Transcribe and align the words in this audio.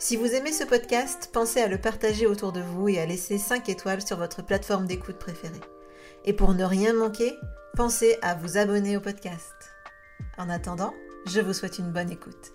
Si 0.00 0.14
vous 0.14 0.32
aimez 0.32 0.52
ce 0.52 0.62
podcast, 0.62 1.28
pensez 1.32 1.60
à 1.60 1.66
le 1.66 1.76
partager 1.76 2.28
autour 2.28 2.52
de 2.52 2.60
vous 2.60 2.88
et 2.88 3.00
à 3.00 3.06
laisser 3.06 3.36
5 3.36 3.68
étoiles 3.68 4.00
sur 4.00 4.16
votre 4.16 4.42
plateforme 4.42 4.86
d'écoute 4.86 5.18
préférée. 5.18 5.60
Et 6.24 6.32
pour 6.32 6.54
ne 6.54 6.62
rien 6.62 6.92
manquer, 6.92 7.34
pensez 7.76 8.16
à 8.22 8.36
vous 8.36 8.58
abonner 8.58 8.96
au 8.96 9.00
podcast. 9.00 9.52
En 10.38 10.50
attendant, 10.50 10.94
je 11.26 11.40
vous 11.40 11.52
souhaite 11.52 11.80
une 11.80 11.90
bonne 11.90 12.12
écoute. 12.12 12.52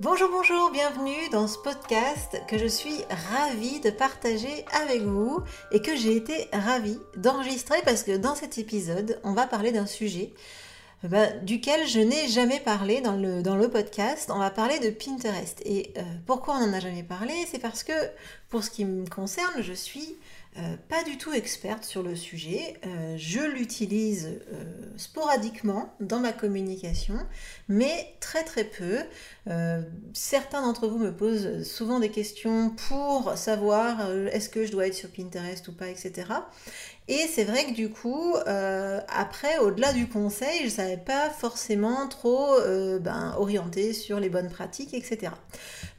Bonjour, 0.00 0.30
bonjour, 0.32 0.70
bienvenue 0.70 1.28
dans 1.32 1.46
ce 1.46 1.58
podcast 1.58 2.40
que 2.48 2.56
je 2.56 2.66
suis 2.66 3.04
ravie 3.30 3.80
de 3.80 3.90
partager 3.90 4.64
avec 4.72 5.02
vous 5.02 5.42
et 5.70 5.82
que 5.82 5.94
j'ai 5.94 6.16
été 6.16 6.48
ravie 6.50 6.98
d'enregistrer 7.14 7.82
parce 7.84 8.04
que 8.04 8.16
dans 8.16 8.34
cet 8.34 8.56
épisode, 8.56 9.20
on 9.22 9.34
va 9.34 9.46
parler 9.46 9.70
d'un 9.70 9.86
sujet 9.86 10.32
ben, 11.08 11.44
duquel 11.44 11.86
je 11.88 11.98
n'ai 11.98 12.28
jamais 12.28 12.60
parlé 12.60 13.00
dans 13.00 13.16
le, 13.16 13.42
dans 13.42 13.56
le 13.56 13.68
podcast. 13.68 14.30
On 14.32 14.38
va 14.38 14.50
parler 14.50 14.78
de 14.78 14.90
Pinterest. 14.90 15.60
Et 15.64 15.92
euh, 15.96 16.02
pourquoi 16.26 16.54
on 16.54 16.66
n'en 16.66 16.72
a 16.72 16.80
jamais 16.80 17.02
parlé? 17.02 17.32
C'est 17.50 17.58
parce 17.58 17.82
que 17.82 17.92
pour 18.50 18.62
ce 18.62 18.70
qui 18.70 18.84
me 18.84 19.04
concerne, 19.08 19.62
je 19.62 19.72
suis 19.72 20.16
euh, 20.58 20.76
pas 20.88 21.02
du 21.02 21.18
tout 21.18 21.32
experte 21.32 21.82
sur 21.82 22.04
le 22.04 22.14
sujet. 22.14 22.76
Euh, 22.86 23.16
je 23.16 23.40
l'utilise 23.40 24.40
sporadiquement 24.96 25.92
dans 25.98 26.20
ma 26.20 26.32
communication, 26.32 27.16
mais 27.68 28.14
très 28.20 28.44
très 28.44 28.64
peu. 28.64 28.98
certains 30.12 30.62
d'entre 30.62 30.86
vous 30.86 30.98
me 30.98 31.12
posent 31.12 31.64
souvent 31.64 31.98
des 31.98 32.10
questions 32.10 32.70
pour 32.88 33.32
savoir 33.36 34.08
est-ce 34.32 34.48
que 34.48 34.64
je 34.64 34.70
dois 34.70 34.86
être 34.86 34.94
sur 34.94 35.10
Pinterest 35.10 35.66
ou 35.66 35.72
pas, 35.72 35.88
etc. 35.88 36.26
Et 37.08 37.26
c'est 37.26 37.44
vrai 37.44 37.66
que 37.66 37.72
du 37.72 37.90
coup, 37.90 38.36
après, 39.08 39.58
au-delà 39.58 39.92
du 39.92 40.08
conseil, 40.08 40.60
je 40.60 40.64
ne 40.64 40.70
savais 40.70 40.96
pas 40.96 41.30
forcément 41.30 42.08
trop 42.08 42.56
ben, 43.00 43.34
orienter 43.36 43.92
sur 43.92 44.20
les 44.20 44.28
bonnes 44.28 44.48
pratiques, 44.50 44.94
etc. 44.94 45.32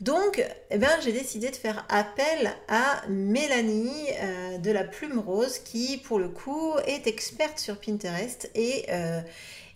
Donc, 0.04 0.44
eh 0.70 0.78
ben, 0.78 0.90
j'ai 1.02 1.14
décidé 1.14 1.50
de 1.50 1.56
faire 1.56 1.86
appel 1.88 2.54
à 2.68 3.04
Mélanie 3.08 4.10
euh, 4.22 4.58
de 4.58 4.72
la 4.72 4.84
Plume 4.84 5.20
Rose 5.20 5.60
qui, 5.60 5.98
pour 5.98 6.20
le 6.20 6.28
coup, 6.28 6.74
est 6.86 7.08
experte 7.08 7.60
sur 7.60 7.80
Pinterest 7.80 8.50
et, 8.54 8.86
euh, 8.90 9.22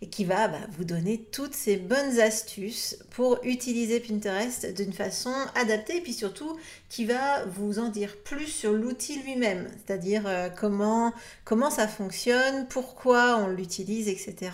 et 0.01 0.07
qui 0.07 0.25
va 0.25 0.49
bah, 0.49 0.59
vous 0.71 0.83
donner 0.83 1.23
toutes 1.31 1.53
ces 1.53 1.77
bonnes 1.77 2.19
astuces 2.19 2.97
pour 3.11 3.39
utiliser 3.43 3.99
Pinterest 3.99 4.73
d'une 4.73 4.91
façon 4.91 5.33
adaptée 5.55 5.97
et 5.97 6.01
puis 6.01 6.13
surtout 6.13 6.57
qui 6.89 7.05
va 7.05 7.43
vous 7.45 7.79
en 7.79 7.89
dire 7.89 8.15
plus 8.23 8.47
sur 8.47 8.71
l'outil 8.71 9.21
lui-même, 9.21 9.67
c'est-à-dire 9.75 10.23
euh, 10.25 10.49
comment, 10.49 11.13
comment 11.43 11.69
ça 11.69 11.87
fonctionne, 11.87 12.67
pourquoi 12.69 13.37
on 13.37 13.47
l'utilise, 13.47 14.07
etc. 14.07 14.51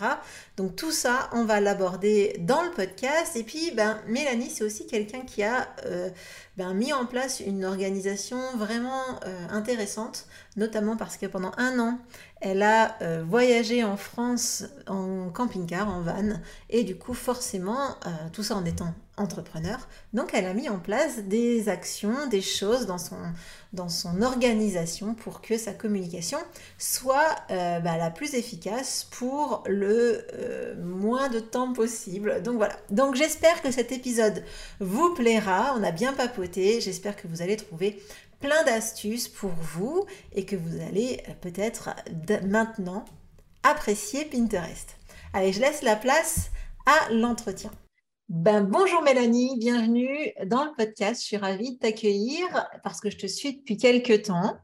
Donc 0.58 0.76
tout 0.76 0.92
ça, 0.92 1.30
on 1.34 1.46
va 1.46 1.60
l'aborder 1.60 2.36
dans 2.40 2.64
le 2.64 2.72
podcast. 2.72 3.36
Et 3.36 3.44
puis, 3.44 3.72
ben, 3.72 4.00
Mélanie, 4.08 4.50
c'est 4.50 4.64
aussi 4.64 4.88
quelqu'un 4.88 5.22
qui 5.22 5.44
a 5.44 5.68
euh, 5.86 6.10
ben, 6.58 6.74
mis 6.74 6.92
en 6.92 7.06
place 7.06 7.40
une 7.40 7.66
organisation 7.66 8.40
vraiment 8.58 9.04
euh, 9.26 9.48
intéressante, 9.52 10.26
notamment 10.58 10.98
parce 10.98 11.18
que 11.18 11.28
pendant 11.28 11.52
un 11.58 11.80
an, 11.80 12.00
elle 12.42 12.62
a 12.62 12.98
voyagé 13.24 13.86
en 13.86 13.96
France 13.96 14.66
en 14.88 15.30
camping-car, 15.30 15.88
en 15.88 16.02
van, 16.02 16.34
et 16.70 16.84
du 16.84 16.98
coup 16.98 17.14
forcément, 17.14 17.96
tout 18.34 18.44
ça 18.44 18.58
en 18.58 18.66
étant 18.66 18.94
entrepreneur, 19.18 19.88
donc 20.14 20.32
elle 20.34 20.46
a 20.46 20.54
mis 20.54 20.70
en 20.70 20.80
place 20.80 21.20
des 21.20 21.70
actions, 21.70 22.28
des 22.28 22.42
choses 22.42 22.88
dans 22.88 22.98
son, 22.98 23.18
dans 23.72 23.88
organisation 24.24 25.14
pour 25.14 25.42
que 25.42 25.58
sa 25.58 25.72
communication 25.72 26.40
soit 26.80 27.36
euh, 27.52 27.80
bah, 27.80 27.98
la 27.98 28.10
plus 28.10 28.34
efficace 28.34 29.08
pour 29.12 29.64
le 29.68 30.26
moins 30.82 31.30
de 31.30 31.40
temps 31.40 31.74
possible. 31.74 32.42
Donc 32.42 32.58
voilà, 32.58 32.76
donc 32.90 33.16
j'espère 33.16 33.62
que 33.62 33.72
cet 33.72 33.92
épisode 33.92 34.44
vous 34.80 35.14
plaira, 35.14 35.76
on 35.78 35.84
a 35.84 35.92
bien 35.92 36.14
papoté, 36.14 36.82
j'espère 36.82 37.16
que 37.16 37.28
vous 37.28 37.42
allez 37.42 37.58
trouver 37.58 38.02
plein 38.40 38.64
d'astuces 38.64 39.30
pour 39.30 39.52
vous 39.52 40.06
et 40.34 40.46
que 40.46 40.56
vous 40.56 40.82
allez 40.82 41.22
euh, 41.30 41.32
peut-être 41.40 41.92
maintenant 42.46 43.06
apprécier 43.64 44.26
Pinterest. 44.26 44.98
Allez, 45.34 45.54
je 45.54 45.62
laisse 45.62 45.82
la 45.82 45.96
place 45.96 46.52
à 46.86 47.12
l'entretien. 47.12 47.72
Ben, 48.30 48.62
bonjour 48.62 49.02
Mélanie, 49.02 49.58
bienvenue 49.60 50.32
dans 50.46 50.64
le 50.64 50.72
podcast. 50.78 51.22
Je 51.22 51.26
suis 51.28 51.38
ravie 51.38 51.74
de 51.74 51.80
t'accueillir 51.80 52.48
parce 52.82 53.02
que 53.02 53.10
je 53.10 53.18
te 53.18 53.28
suis 53.28 53.58
depuis 53.58 53.76
quelques 53.76 54.24
temps 54.24 54.58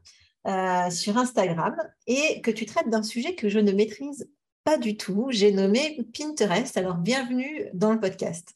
euh, 0.48 0.90
sur 0.90 1.18
Instagram 1.18 1.76
et 2.08 2.40
que 2.40 2.52
tu 2.52 2.66
traites 2.66 2.90
d'un 2.90 3.04
sujet 3.04 3.36
que 3.36 3.50
je 3.50 3.60
ne 3.60 3.74
maîtrise 3.74 4.30
pas 4.64 4.78
du 4.78 4.96
tout. 4.96 5.28
J'ai 5.32 5.52
nommé 5.52 6.00
Pinterest. 6.18 6.78
Alors, 6.78 6.96
bienvenue 6.96 7.68
dans 7.74 7.92
le 7.92 8.00
podcast. 8.00 8.56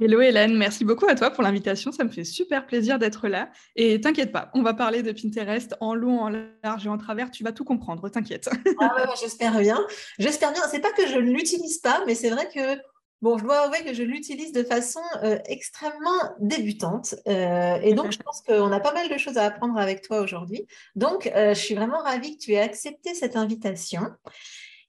Hello 0.00 0.20
Hélène, 0.20 0.56
merci 0.56 0.84
beaucoup 0.84 1.06
à 1.06 1.14
toi 1.14 1.30
pour 1.30 1.44
l'invitation. 1.44 1.92
Ça 1.92 2.02
me 2.02 2.08
fait 2.08 2.24
super 2.24 2.66
plaisir 2.66 2.98
d'être 2.98 3.28
là. 3.28 3.48
Et 3.76 4.00
t'inquiète 4.00 4.32
pas, 4.32 4.50
on 4.54 4.62
va 4.62 4.74
parler 4.74 5.04
de 5.04 5.12
Pinterest 5.12 5.76
en 5.78 5.94
long, 5.94 6.18
en 6.18 6.30
large 6.64 6.86
et 6.86 6.88
en 6.88 6.98
travers. 6.98 7.30
Tu 7.30 7.44
vas 7.44 7.52
tout 7.52 7.64
comprendre, 7.64 8.08
t'inquiète. 8.08 8.50
ah 8.80 8.94
ouais, 8.96 9.04
j'espère 9.20 9.56
bien. 9.60 9.78
J'espère 10.18 10.52
bien. 10.52 10.62
C'est 10.68 10.80
pas 10.80 10.90
que 10.90 11.06
je 11.06 11.18
ne 11.18 11.30
l'utilise 11.30 11.78
pas, 11.78 12.02
mais 12.06 12.16
c'est 12.16 12.30
vrai 12.30 12.48
que 12.52 12.82
Bon, 13.22 13.38
je 13.38 13.44
dois 13.44 13.60
avouer 13.60 13.84
que 13.84 13.94
je 13.94 14.02
l'utilise 14.02 14.50
de 14.50 14.64
façon 14.64 15.00
euh, 15.22 15.38
extrêmement 15.46 16.34
débutante. 16.40 17.14
Euh, 17.28 17.78
et 17.80 17.94
donc, 17.94 18.10
je 18.10 18.18
pense 18.18 18.42
qu'on 18.42 18.72
a 18.72 18.80
pas 18.80 18.92
mal 18.92 19.08
de 19.08 19.16
choses 19.16 19.38
à 19.38 19.44
apprendre 19.44 19.78
avec 19.78 20.02
toi 20.02 20.20
aujourd'hui. 20.20 20.66
Donc, 20.96 21.28
euh, 21.28 21.54
je 21.54 21.60
suis 21.60 21.76
vraiment 21.76 21.98
ravie 21.98 22.36
que 22.36 22.42
tu 22.42 22.52
aies 22.54 22.60
accepté 22.60 23.14
cette 23.14 23.36
invitation. 23.36 24.02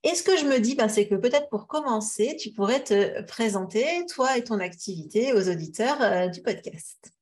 Et 0.01 0.15
ce 0.15 0.23
que 0.23 0.35
je 0.35 0.45
me 0.45 0.59
dis, 0.59 0.73
ben, 0.73 0.89
c'est 0.89 1.07
que 1.07 1.13
peut-être 1.13 1.47
pour 1.49 1.67
commencer, 1.67 2.35
tu 2.35 2.49
pourrais 2.49 2.83
te 2.83 3.21
présenter, 3.21 3.85
toi 4.11 4.35
et 4.35 4.43
ton 4.43 4.59
activité, 4.59 5.31
aux 5.33 5.47
auditeurs 5.47 6.29
du 6.31 6.41
podcast. 6.41 7.13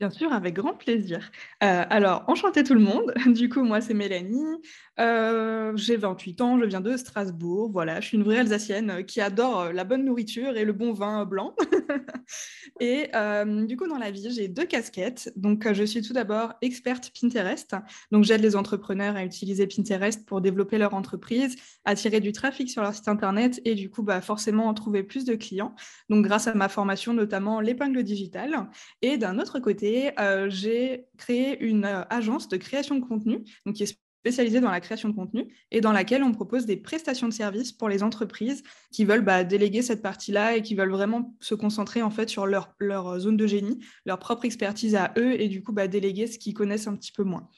Bien 0.00 0.10
sûr, 0.10 0.32
avec 0.32 0.54
grand 0.54 0.74
plaisir. 0.74 1.30
Alors, 1.60 2.24
enchanté 2.26 2.64
tout 2.64 2.74
le 2.74 2.80
monde. 2.80 3.14
Du 3.28 3.48
coup, 3.48 3.62
moi, 3.62 3.80
c'est 3.80 3.94
Mélanie. 3.94 4.60
Euh, 5.00 5.74
j'ai 5.76 5.96
28 5.96 6.40
ans, 6.42 6.58
je 6.60 6.64
viens 6.66 6.80
de 6.80 6.96
Strasbourg. 6.96 7.70
Voilà, 7.72 8.00
je 8.00 8.08
suis 8.08 8.18
une 8.18 8.24
vraie 8.24 8.38
Alsacienne 8.38 9.04
qui 9.06 9.20
adore 9.20 9.72
la 9.72 9.84
bonne 9.84 10.04
nourriture 10.04 10.56
et 10.56 10.64
le 10.64 10.72
bon 10.72 10.92
vin 10.92 11.24
blanc. 11.24 11.54
et 12.80 13.08
euh, 13.14 13.64
du 13.64 13.76
coup, 13.76 13.86
dans 13.88 13.98
la 13.98 14.10
vie, 14.10 14.30
j'ai 14.30 14.48
deux 14.48 14.66
casquettes. 14.66 15.32
Donc, 15.36 15.70
je 15.72 15.84
suis 15.84 16.02
tout 16.02 16.12
d'abord 16.12 16.54
experte 16.60 17.10
Pinterest. 17.18 17.74
Donc, 18.10 18.24
j'aide 18.24 18.42
les 18.42 18.54
entrepreneurs 18.54 19.16
à 19.16 19.24
utiliser 19.24 19.66
Pinterest 19.66 20.26
pour 20.26 20.40
développer 20.40 20.78
leur 20.78 20.94
entreprise, 20.94 21.56
attirer 21.84 22.20
du 22.20 22.32
trafic 22.32 22.70
sur 22.70 22.82
leur 22.82 22.94
site 22.94 23.08
internet 23.08 23.60
et 23.64 23.74
du 23.74 23.90
coup, 23.90 24.02
bah, 24.02 24.20
forcément, 24.20 24.66
en 24.66 24.74
trouver 24.74 25.02
plus 25.02 25.24
de 25.24 25.34
clients. 25.34 25.74
Donc, 26.10 26.24
grâce 26.24 26.46
à 26.48 26.54
ma 26.54 26.68
formation, 26.68 27.14
notamment 27.14 27.60
l'épingle 27.60 28.02
digitale. 28.02 28.68
Et 29.00 29.16
d'un 29.16 29.38
autre 29.38 29.58
côté, 29.58 30.12
euh, 30.20 30.50
j'ai 30.50 31.06
créé 31.16 31.58
une 31.64 31.86
euh, 31.86 32.02
agence 32.10 32.48
de 32.48 32.56
création 32.56 32.96
de 32.96 33.04
contenu, 33.04 33.42
donc 33.64 33.76
qui 33.76 33.84
est 33.84 33.98
spécialisée 34.22 34.60
dans 34.60 34.70
la 34.70 34.80
création 34.80 35.08
de 35.08 35.16
contenu 35.16 35.52
et 35.72 35.80
dans 35.80 35.90
laquelle 35.90 36.22
on 36.22 36.30
propose 36.30 36.64
des 36.64 36.76
prestations 36.76 37.26
de 37.26 37.32
services 37.32 37.72
pour 37.72 37.88
les 37.88 38.04
entreprises 38.04 38.62
qui 38.92 39.04
veulent 39.04 39.24
bah, 39.24 39.42
déléguer 39.42 39.82
cette 39.82 40.00
partie-là 40.00 40.56
et 40.56 40.62
qui 40.62 40.76
veulent 40.76 40.92
vraiment 40.92 41.34
se 41.40 41.56
concentrer 41.56 42.02
en 42.02 42.10
fait 42.10 42.28
sur 42.28 42.46
leur, 42.46 42.72
zone 43.18 43.36
de 43.36 43.48
génie, 43.48 43.84
leur 44.06 44.20
propre 44.20 44.44
expertise 44.44 44.94
à 44.94 45.12
eux 45.18 45.40
et 45.40 45.48
du 45.48 45.60
coup 45.60 45.72
bah, 45.72 45.88
déléguer 45.88 46.28
ce 46.28 46.38
qu'ils 46.38 46.54
connaissent 46.54 46.86
un 46.86 46.94
petit 46.94 47.10
peu 47.10 47.24
moins. 47.24 47.48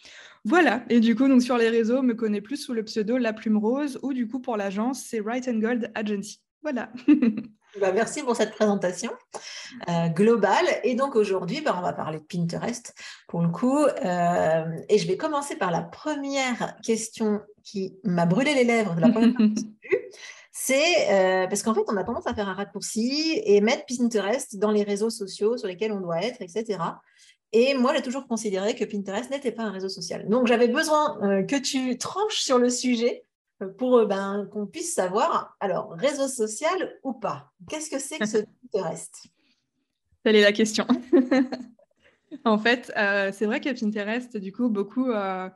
Voilà, 0.46 0.86
et 0.88 1.00
du 1.00 1.14
coup, 1.14 1.28
donc 1.28 1.42
sur 1.42 1.58
les 1.58 1.68
réseaux, 1.68 2.00
me 2.00 2.14
connaît 2.14 2.40
plus 2.40 2.56
sous 2.56 2.72
le 2.72 2.82
pseudo 2.82 3.18
La 3.18 3.34
Plume 3.34 3.58
Rose 3.58 3.98
ou 4.02 4.14
du 4.14 4.26
coup 4.26 4.40
pour 4.40 4.56
l'agence, 4.56 5.04
c'est 5.04 5.20
Right 5.20 5.46
and 5.48 5.58
Gold 5.58 5.90
Agency. 5.94 6.40
Voilà. 6.62 6.90
Bah, 7.80 7.92
merci 7.92 8.22
pour 8.22 8.36
cette 8.36 8.52
présentation 8.52 9.10
euh, 9.88 10.08
globale. 10.08 10.66
Et 10.84 10.94
donc 10.94 11.16
aujourd'hui, 11.16 11.60
bah, 11.60 11.74
on 11.76 11.82
va 11.82 11.92
parler 11.92 12.18
de 12.18 12.24
Pinterest 12.24 12.94
pour 13.28 13.42
le 13.42 13.48
coup. 13.48 13.78
Euh, 13.78 14.64
et 14.88 14.98
je 14.98 15.08
vais 15.08 15.16
commencer 15.16 15.56
par 15.56 15.70
la 15.70 15.82
première 15.82 16.76
question 16.82 17.40
qui 17.64 17.96
m'a 18.04 18.26
brûlé 18.26 18.54
les 18.54 18.64
lèvres 18.64 18.94
de 18.94 19.00
la 19.00 19.08
première 19.10 19.34
fois 19.34 19.46
c'est 20.56 21.10
euh, 21.10 21.48
parce 21.48 21.64
qu'en 21.64 21.74
fait, 21.74 21.82
on 21.88 21.96
a 21.96 22.04
tendance 22.04 22.28
à 22.28 22.34
faire 22.34 22.48
un 22.48 22.54
raccourci 22.54 23.42
et 23.44 23.60
mettre 23.60 23.84
Pinterest 23.86 24.56
dans 24.56 24.70
les 24.70 24.84
réseaux 24.84 25.10
sociaux 25.10 25.56
sur 25.56 25.66
lesquels 25.66 25.90
on 25.90 26.00
doit 26.00 26.22
être, 26.22 26.40
etc. 26.40 26.78
Et 27.52 27.74
moi, 27.74 27.92
j'ai 27.94 28.02
toujours 28.02 28.28
considéré 28.28 28.76
que 28.76 28.84
Pinterest 28.84 29.30
n'était 29.30 29.50
pas 29.50 29.64
un 29.64 29.72
réseau 29.72 29.88
social. 29.88 30.28
Donc, 30.28 30.46
j'avais 30.46 30.68
besoin 30.68 31.44
que 31.44 31.56
tu 31.56 31.98
tranches 31.98 32.40
sur 32.40 32.58
le 32.58 32.70
sujet 32.70 33.23
pour 33.78 33.98
euh, 33.98 34.06
ben, 34.06 34.48
qu'on 34.52 34.66
puisse 34.66 34.94
savoir, 34.94 35.56
alors, 35.60 35.92
réseau 35.92 36.28
social 36.28 36.98
ou 37.02 37.12
pas 37.12 37.52
Qu'est-ce 37.68 37.90
que 37.90 37.98
c'est 37.98 38.18
que 38.18 38.26
ce 38.26 38.38
Pinterest 38.72 39.26
Telle 40.22 40.36
est 40.36 40.42
la 40.42 40.52
question. 40.52 40.86
en 42.44 42.58
fait, 42.58 42.92
euh, 42.96 43.30
c'est 43.32 43.46
vrai 43.46 43.60
qu'à 43.60 43.74
Pinterest, 43.74 44.36
du 44.36 44.52
coup, 44.52 44.68
beaucoup 44.68 45.10
euh, 45.10 45.48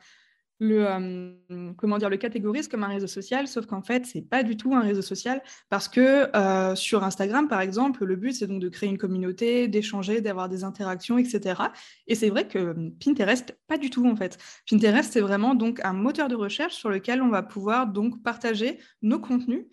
le, 0.61 1.37
comment 1.77 1.99
dire, 1.99 2.11
le 2.11 2.17
catégorise 2.17 2.69
comme 2.69 2.83
un 2.83 2.89
réseau 2.89 3.07
social, 3.07 3.47
sauf 3.47 3.67
qu'en 3.67 3.83
fait, 3.83 4.07
c'est 4.07 4.23
pas 4.23 4.43
du 4.43 4.57
tout 4.57 4.75
un 4.75 4.81
réseau 4.81 5.03
social 5.03 5.43
parce 5.71 5.89
que 5.89 6.29
sur 6.75 7.05
Instagram, 7.05 7.49
par 7.49 7.61
exemple, 7.61 8.05
le 8.05 8.17
but, 8.17 8.33
c'est 8.33 8.47
donc 8.47 8.61
de 8.61 8.69
créer 8.69 8.89
une 8.89 8.99
communauté, 8.99 9.69
d'échanger, 9.69 10.21
d'avoir 10.21 10.49
des 10.49 10.65
interactions, 10.65 11.19
etc. 11.19 11.63
Et 12.07 12.15
c'est 12.15 12.31
vrai 12.31 12.49
que 12.49 12.75
Pinterest, 13.05 13.57
pas 13.67 13.79
du 13.79 13.91
tout, 13.91 14.07
en 14.07 14.17
fait. 14.17 14.39
Pinterest, 14.69 15.13
c'est 15.13 15.21
vraiment 15.21 15.55
donc 15.55 15.81
un 15.85 15.93
moteur 15.93 16.29
de 16.29 16.35
recherche 16.35 16.75
sur 16.75 16.91
lequel 16.91 17.23
on 17.23 17.29
va 17.29 17.43
pouvoir 17.43 17.87
donc 17.87 18.23
partager 18.23 18.79
nos 19.03 19.21
contenus 19.21 19.67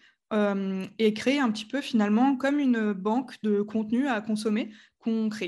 et 0.99 1.13
créer 1.13 1.39
un 1.39 1.49
petit 1.51 1.65
peu 1.65 1.81
finalement 1.81 2.35
comme 2.35 2.59
une 2.59 2.93
banque 2.93 3.35
de 3.43 3.61
contenu 3.61 4.07
à 4.07 4.21
consommer 4.21 4.71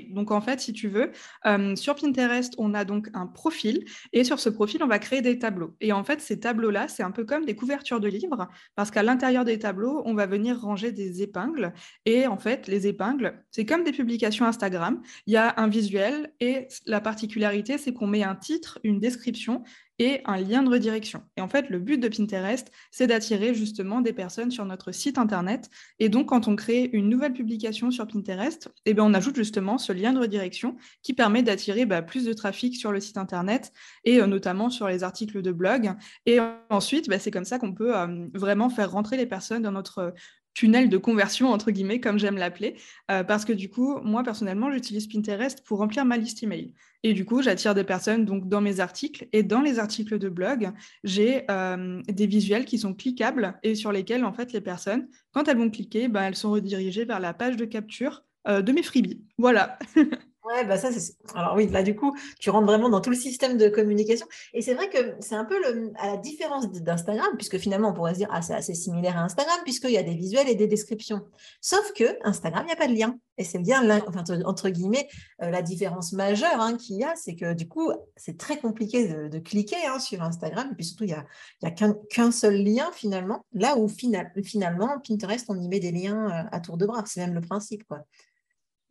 Donc 0.09 0.31
en 0.31 0.41
fait, 0.41 0.59
si 0.59 0.73
tu 0.73 0.87
veux, 0.87 1.11
euh, 1.45 1.75
sur 1.75 1.95
Pinterest, 1.95 2.53
on 2.57 2.73
a 2.73 2.85
donc 2.85 3.09
un 3.13 3.25
profil 3.25 3.85
et 4.13 4.23
sur 4.23 4.39
ce 4.39 4.49
profil, 4.49 4.83
on 4.83 4.87
va 4.87 4.99
créer 4.99 5.21
des 5.21 5.39
tableaux. 5.39 5.75
Et 5.81 5.91
en 5.91 6.03
fait, 6.03 6.21
ces 6.21 6.39
tableaux-là, 6.39 6.87
c'est 6.87 7.03
un 7.03 7.11
peu 7.11 7.25
comme 7.25 7.45
des 7.45 7.55
couvertures 7.55 7.99
de 7.99 8.07
livres 8.07 8.47
parce 8.75 8.91
qu'à 8.91 9.03
l'intérieur 9.03 9.45
des 9.45 9.59
tableaux, 9.59 10.01
on 10.05 10.13
va 10.13 10.25
venir 10.25 10.59
ranger 10.59 10.91
des 10.91 11.21
épingles. 11.21 11.73
Et 12.05 12.27
en 12.27 12.37
fait, 12.37 12.67
les 12.67 12.87
épingles, 12.87 13.43
c'est 13.51 13.65
comme 13.65 13.83
des 13.83 13.91
publications 13.91 14.45
Instagram. 14.45 15.01
Il 15.25 15.33
y 15.33 15.37
a 15.37 15.53
un 15.57 15.67
visuel 15.67 16.33
et 16.39 16.67
la 16.85 17.01
particularité, 17.01 17.77
c'est 17.77 17.93
qu'on 17.93 18.07
met 18.07 18.23
un 18.23 18.35
titre, 18.35 18.79
une 18.83 18.99
description 18.99 19.63
et 19.99 20.21
un 20.25 20.37
lien 20.37 20.63
de 20.63 20.69
redirection. 20.69 21.23
Et 21.37 21.41
en 21.41 21.47
fait, 21.47 21.69
le 21.69 21.79
but 21.79 21.97
de 21.97 22.07
Pinterest, 22.07 22.71
c'est 22.91 23.07
d'attirer 23.07 23.53
justement 23.53 24.01
des 24.01 24.13
personnes 24.13 24.51
sur 24.51 24.65
notre 24.65 24.91
site 24.91 25.17
internet. 25.17 25.69
Et 25.99 26.09
donc, 26.09 26.29
quand 26.29 26.47
on 26.47 26.55
crée 26.55 26.89
une 26.93 27.09
nouvelle 27.09 27.33
publication 27.33 27.89
sur 27.91 28.07
Pinterest, 28.07 28.69
eh 28.85 28.93
bien, 28.93 29.03
on 29.03 29.13
ajoute 29.13 29.35
justement 29.35 29.77
ce 29.77 29.93
lien 29.93 30.13
de 30.13 30.19
redirection 30.19 30.77
qui 31.01 31.13
permet 31.13 31.43
d'attirer 31.43 31.85
bah, 31.85 32.01
plus 32.01 32.25
de 32.25 32.33
trafic 32.33 32.75
sur 32.75 32.91
le 32.91 32.99
site 32.99 33.17
internet 33.17 33.71
et 34.03 34.21
euh, 34.21 34.27
notamment 34.27 34.69
sur 34.69 34.87
les 34.87 35.03
articles 35.03 35.41
de 35.41 35.51
blog. 35.51 35.91
Et 36.25 36.39
ensuite, 36.69 37.09
bah, 37.09 37.19
c'est 37.19 37.31
comme 37.31 37.45
ça 37.45 37.57
qu'on 37.59 37.73
peut 37.73 37.97
euh, 37.97 38.27
vraiment 38.33 38.69
faire 38.69 38.91
rentrer 38.91 39.17
les 39.17 39.25
personnes 39.25 39.63
dans 39.63 39.71
notre 39.71 40.13
tunnel 40.57 40.89
de 40.89 40.97
conversion, 40.97 41.51
entre 41.51 41.69
guillemets, 41.69 41.99
comme 41.99 42.17
j'aime 42.17 42.35
l'appeler, 42.35 42.77
euh, 43.11 43.23
parce 43.23 43.45
que 43.45 43.53
du 43.53 43.69
coup, 43.69 43.99
moi, 44.01 44.23
personnellement, 44.23 44.71
j'utilise 44.71 45.07
Pinterest 45.07 45.63
pour 45.63 45.77
remplir 45.77 46.03
ma 46.03 46.17
liste 46.17 46.41
email. 46.41 46.73
Et 47.03 47.13
du 47.13 47.25
coup, 47.25 47.43
j'attire 47.43 47.75
des 47.75 47.83
personnes 47.83 48.25
donc, 48.25 48.49
dans 48.49 48.59
mes 48.59 48.79
articles. 48.79 49.27
Et 49.33 49.43
dans 49.43 49.61
les 49.61 49.77
articles 49.77 50.17
de 50.17 50.29
blog, 50.29 50.71
j'ai 51.03 51.43
euh, 51.51 52.01
des 52.07 52.25
visuels 52.25 52.65
qui 52.65 52.79
sont 52.79 52.95
cliquables 52.95 53.59
et 53.61 53.75
sur 53.75 53.91
lesquels, 53.91 54.25
en 54.25 54.33
fait, 54.33 54.51
les 54.51 54.61
personnes, 54.61 55.07
quand 55.31 55.47
elles 55.47 55.57
vont 55.57 55.69
cliquer, 55.69 56.07
bah, 56.07 56.23
elles 56.23 56.35
sont 56.35 56.49
redirigées 56.49 57.05
vers 57.05 57.19
la 57.19 57.35
page 57.35 57.55
de 57.55 57.65
capture 57.65 58.23
euh, 58.47 58.63
de 58.63 58.71
mes 58.71 58.81
freebies. 58.81 59.21
Voilà. 59.37 59.77
Ouais, 60.47 60.63
bah 60.63 60.77
ça. 60.77 60.89
Alors 61.35 61.55
oui, 61.55 61.67
là, 61.67 61.83
du 61.83 61.95
coup, 61.95 62.15
tu 62.39 62.49
rentres 62.49 62.67
vraiment 62.67 62.89
dans 62.89 63.01
tout 63.01 63.09
le 63.09 63.17
système 63.17 63.57
de 63.57 63.67
communication. 63.67 64.25
Et 64.53 64.61
c'est 64.61 64.75
vrai 64.75 64.89
que 64.89 65.15
c'est 65.19 65.35
un 65.35 65.43
peu 65.43 65.59
le... 65.59 65.91
à 65.97 66.07
la 66.07 66.17
différence 66.17 66.69
d'Instagram, 66.71 67.27
puisque 67.35 67.57
finalement, 67.57 67.89
on 67.89 67.93
pourrait 67.93 68.13
se 68.13 68.19
dire, 68.19 68.29
ah, 68.31 68.41
c'est 68.41 68.53
assez 68.53 68.73
similaire 68.73 69.17
à 69.17 69.23
Instagram, 69.23 69.57
puisqu'il 69.63 69.91
y 69.91 69.97
a 69.97 70.03
des 70.03 70.15
visuels 70.15 70.47
et 70.47 70.55
des 70.55 70.67
descriptions. 70.67 71.21
Sauf 71.59 71.91
que 71.93 72.17
Instagram, 72.23 72.63
il 72.63 72.67
n'y 72.67 72.73
a 72.73 72.77
pas 72.77 72.87
de 72.87 72.93
lien. 72.93 73.17
Et 73.37 73.43
c'est 73.43 73.59
bien, 73.59 73.87
enfin, 74.07 74.23
entre 74.45 74.69
guillemets, 74.69 75.07
euh, 75.43 75.49
la 75.49 75.61
différence 75.61 76.13
majeure 76.13 76.59
hein, 76.59 76.75
qu'il 76.77 76.95
y 76.95 77.03
a, 77.03 77.13
c'est 77.15 77.35
que 77.35 77.53
du 77.53 77.67
coup, 77.67 77.91
c'est 78.15 78.37
très 78.37 78.57
compliqué 78.57 79.07
de, 79.27 79.39
cliquer 79.39 79.75
hein, 79.85 79.99
sur 79.99 80.23
Instagram. 80.23 80.69
Et 80.71 80.75
puis 80.75 80.85
surtout, 80.85 81.03
il 81.03 81.15
n'y 81.61 81.69
a, 81.69 81.71
qu'un 81.71 82.31
seul 82.31 82.63
lien 82.63 82.89
finalement. 82.93 83.45
Là 83.53 83.77
où 83.77 83.87
finalement, 83.87 84.99
Pinterest, 85.07 85.45
on 85.49 85.59
y 85.59 85.67
met 85.67 85.79
des 85.79 85.91
liens 85.91 86.29
euh, 86.29 86.49
à 86.51 86.59
tour 86.61 86.77
de 86.77 86.85
bras. 86.85 87.03
C'est 87.05 87.19
même 87.19 87.35
le 87.35 87.41
principe, 87.41 87.83
quoi. 87.83 88.05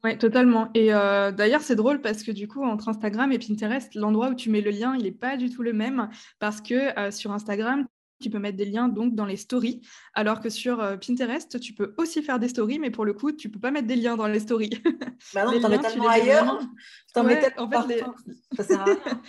Oui, 0.07 0.17
totalement. 0.19 0.71
Et 0.75 0.95
euh, 0.95 1.33
d'ailleurs, 1.33 1.63
c'est 1.63 1.75
drôle 1.75 2.01
parce 2.01 2.23
que 2.23 2.31
du 2.31 2.47
coup, 2.47 2.63
entre 2.63 2.89
Instagram 2.89 3.33
et 3.33 3.41
Pinterest, 3.41 3.93
l'endroit 3.97 4.29
où 4.29 4.35
tu 4.35 4.51
mets 4.51 4.61
le 4.61 4.71
lien, 4.71 4.95
il 4.95 5.03
n'est 5.03 5.11
pas 5.11 5.37
du 5.37 5.51
tout 5.51 5.65
le 5.65 5.73
même 5.73 6.09
parce 6.39 6.61
que 6.61 6.97
euh, 6.97 7.11
sur 7.11 7.33
Instagram, 7.33 7.85
tu 8.23 8.31
peux 8.31 8.39
mettre 8.39 8.57
des 8.57 8.67
liens 8.67 8.87
donc 8.87 9.17
dans 9.17 9.25
les 9.27 9.37
stories, 9.37 9.81
alors 10.15 10.41
que 10.41 10.49
sur 10.49 10.81
euh, 10.81 10.97
Pinterest, 10.97 11.59
tu 11.59 11.73
peux 11.73 11.93
aussi 11.99 12.23
faire 12.23 12.39
des 12.39 12.47
stories, 12.47 12.79
mais 12.79 12.93
pour 12.93 13.05
le 13.05 13.15
coup, 13.15 13.33
tu 13.33 13.51
peux 13.51 13.59
pas 13.59 13.73
mettre 13.73 13.89
des 13.89 13.97
liens 13.97 14.17
dans 14.17 14.29
les 14.29 14.39
stories. 14.39 14.71
Bah 15.35 15.45
non, 15.45 15.61
t'en 15.61 15.71
mets 15.71 15.81
tellement 15.81 16.09
ailleurs. 16.09 16.61
T'en 17.13 17.25
mets 17.25 17.41
tellement 17.41 17.65
en 17.65 17.89
fait, 17.89 18.05
Ça 18.57 18.63
sert 18.63 18.81
à 18.81 18.85
rien. 18.85 19.23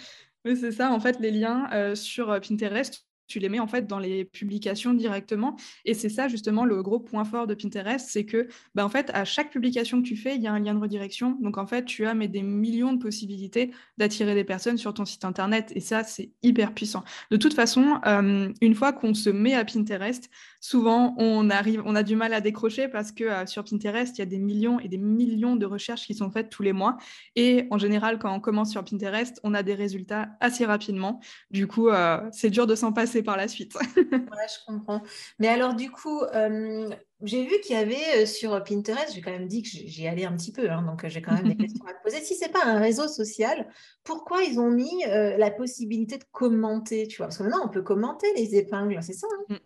c'est 0.55 0.71
ça, 0.71 0.91
en 0.91 0.99
fait, 0.99 1.19
les 1.19 1.31
liens 1.31 1.95
sur 1.95 2.39
Pinterest, 2.39 3.06
tu 3.27 3.39
les 3.39 3.49
mets 3.49 3.59
en 3.59 3.67
fait 3.67 3.87
dans 3.87 3.99
les 3.99 4.25
publications 4.25 4.93
directement. 4.93 5.55
Et 5.85 5.93
c'est 5.93 6.09
ça 6.09 6.27
justement 6.27 6.65
le 6.65 6.81
gros 6.81 6.99
point 6.99 7.25
fort 7.25 7.47
de 7.47 7.53
Pinterest, 7.53 8.07
c'est 8.09 8.25
que 8.25 8.47
bah, 8.75 8.85
en 8.85 8.89
fait 8.89 9.11
à 9.13 9.25
chaque 9.25 9.51
publication 9.51 10.01
que 10.01 10.07
tu 10.07 10.15
fais, 10.15 10.35
il 10.35 10.41
y 10.41 10.47
a 10.47 10.53
un 10.53 10.59
lien 10.59 10.73
de 10.73 10.79
redirection. 10.79 11.37
Donc 11.41 11.57
en 11.57 11.67
fait, 11.67 11.85
tu 11.85 12.05
as 12.05 12.13
mais 12.13 12.27
des 12.27 12.43
millions 12.43 12.93
de 12.93 12.99
possibilités 12.99 13.71
d'attirer 13.97 14.35
des 14.35 14.43
personnes 14.43 14.77
sur 14.77 14.93
ton 14.93 15.05
site 15.05 15.25
internet. 15.25 15.71
Et 15.75 15.79
ça, 15.79 16.03
c'est 16.03 16.31
hyper 16.43 16.73
puissant. 16.73 17.03
De 17.31 17.37
toute 17.37 17.53
façon, 17.53 17.99
euh, 18.05 18.51
une 18.61 18.75
fois 18.75 18.93
qu'on 18.93 19.13
se 19.13 19.29
met 19.29 19.53
à 19.53 19.65
Pinterest, 19.65 20.29
souvent 20.61 21.15
on 21.17 21.49
arrive, 21.49 21.81
on 21.85 21.95
a 21.95 22.03
du 22.03 22.15
mal 22.15 22.33
à 22.33 22.41
décrocher 22.41 22.87
parce 22.87 23.11
que 23.11 23.23
euh, 23.23 23.45
sur 23.45 23.63
Pinterest, 23.63 24.17
il 24.17 24.19
y 24.19 24.23
a 24.23 24.25
des 24.25 24.39
millions 24.39 24.79
et 24.79 24.87
des 24.87 24.97
millions 24.97 25.55
de 25.55 25.65
recherches 25.65 26.05
qui 26.05 26.15
sont 26.15 26.29
faites 26.31 26.49
tous 26.49 26.63
les 26.63 26.73
mois. 26.73 26.97
Et 27.35 27.67
en 27.71 27.77
général, 27.77 28.19
quand 28.19 28.33
on 28.33 28.39
commence 28.39 28.71
sur 28.71 28.83
Pinterest, 28.83 29.39
on 29.43 29.53
a 29.53 29.63
des 29.63 29.73
résultats 29.73 30.29
assez 30.39 30.65
rapidement. 30.65 31.19
Du 31.51 31.67
coup, 31.67 31.89
euh, 31.89 32.19
c'est 32.31 32.49
dur 32.49 32.67
de 32.67 32.75
s'en 32.75 32.93
passer 32.93 33.16
par 33.23 33.37
la 33.37 33.47
suite. 33.47 33.75
ouais, 33.97 34.03
je 34.05 34.65
comprends. 34.65 35.01
Mais 35.39 35.47
alors, 35.47 35.75
du 35.75 35.91
coup, 35.91 36.21
euh, 36.21 36.89
j'ai 37.21 37.45
vu 37.45 37.59
qu'il 37.61 37.75
y 37.75 37.79
avait 37.79 38.25
sur 38.25 38.63
Pinterest, 38.63 39.13
j'ai 39.13 39.21
quand 39.21 39.31
même 39.31 39.47
dit 39.47 39.63
que 39.63 39.69
j'y 39.69 40.07
allais 40.07 40.25
un 40.25 40.35
petit 40.35 40.51
peu, 40.51 40.69
hein, 40.69 40.81
donc 40.83 41.05
j'ai 41.07 41.21
quand 41.21 41.33
même 41.33 41.47
des 41.47 41.57
questions 41.65 41.85
à 41.85 41.93
te 41.93 42.03
poser. 42.03 42.21
Si 42.21 42.35
ce 42.35 42.45
n'est 42.45 42.51
pas 42.51 42.65
un 42.65 42.79
réseau 42.79 43.07
social, 43.07 43.67
pourquoi 44.03 44.43
ils 44.43 44.59
ont 44.59 44.71
mis 44.71 45.03
la 45.05 45.51
possibilité 45.51 46.17
de 46.17 46.25
commenter 46.31 47.07
tu 47.07 47.17
vois? 47.17 47.27
Parce 47.27 47.37
que 47.37 47.43
maintenant, 47.43 47.65
on 47.65 47.69
peut 47.69 47.81
commenter 47.81 48.27
les 48.35 48.55
épingles, 48.55 49.01
c'est 49.01 49.13
ça 49.13 49.27
hein? 49.49 49.55
mm. 49.55 49.57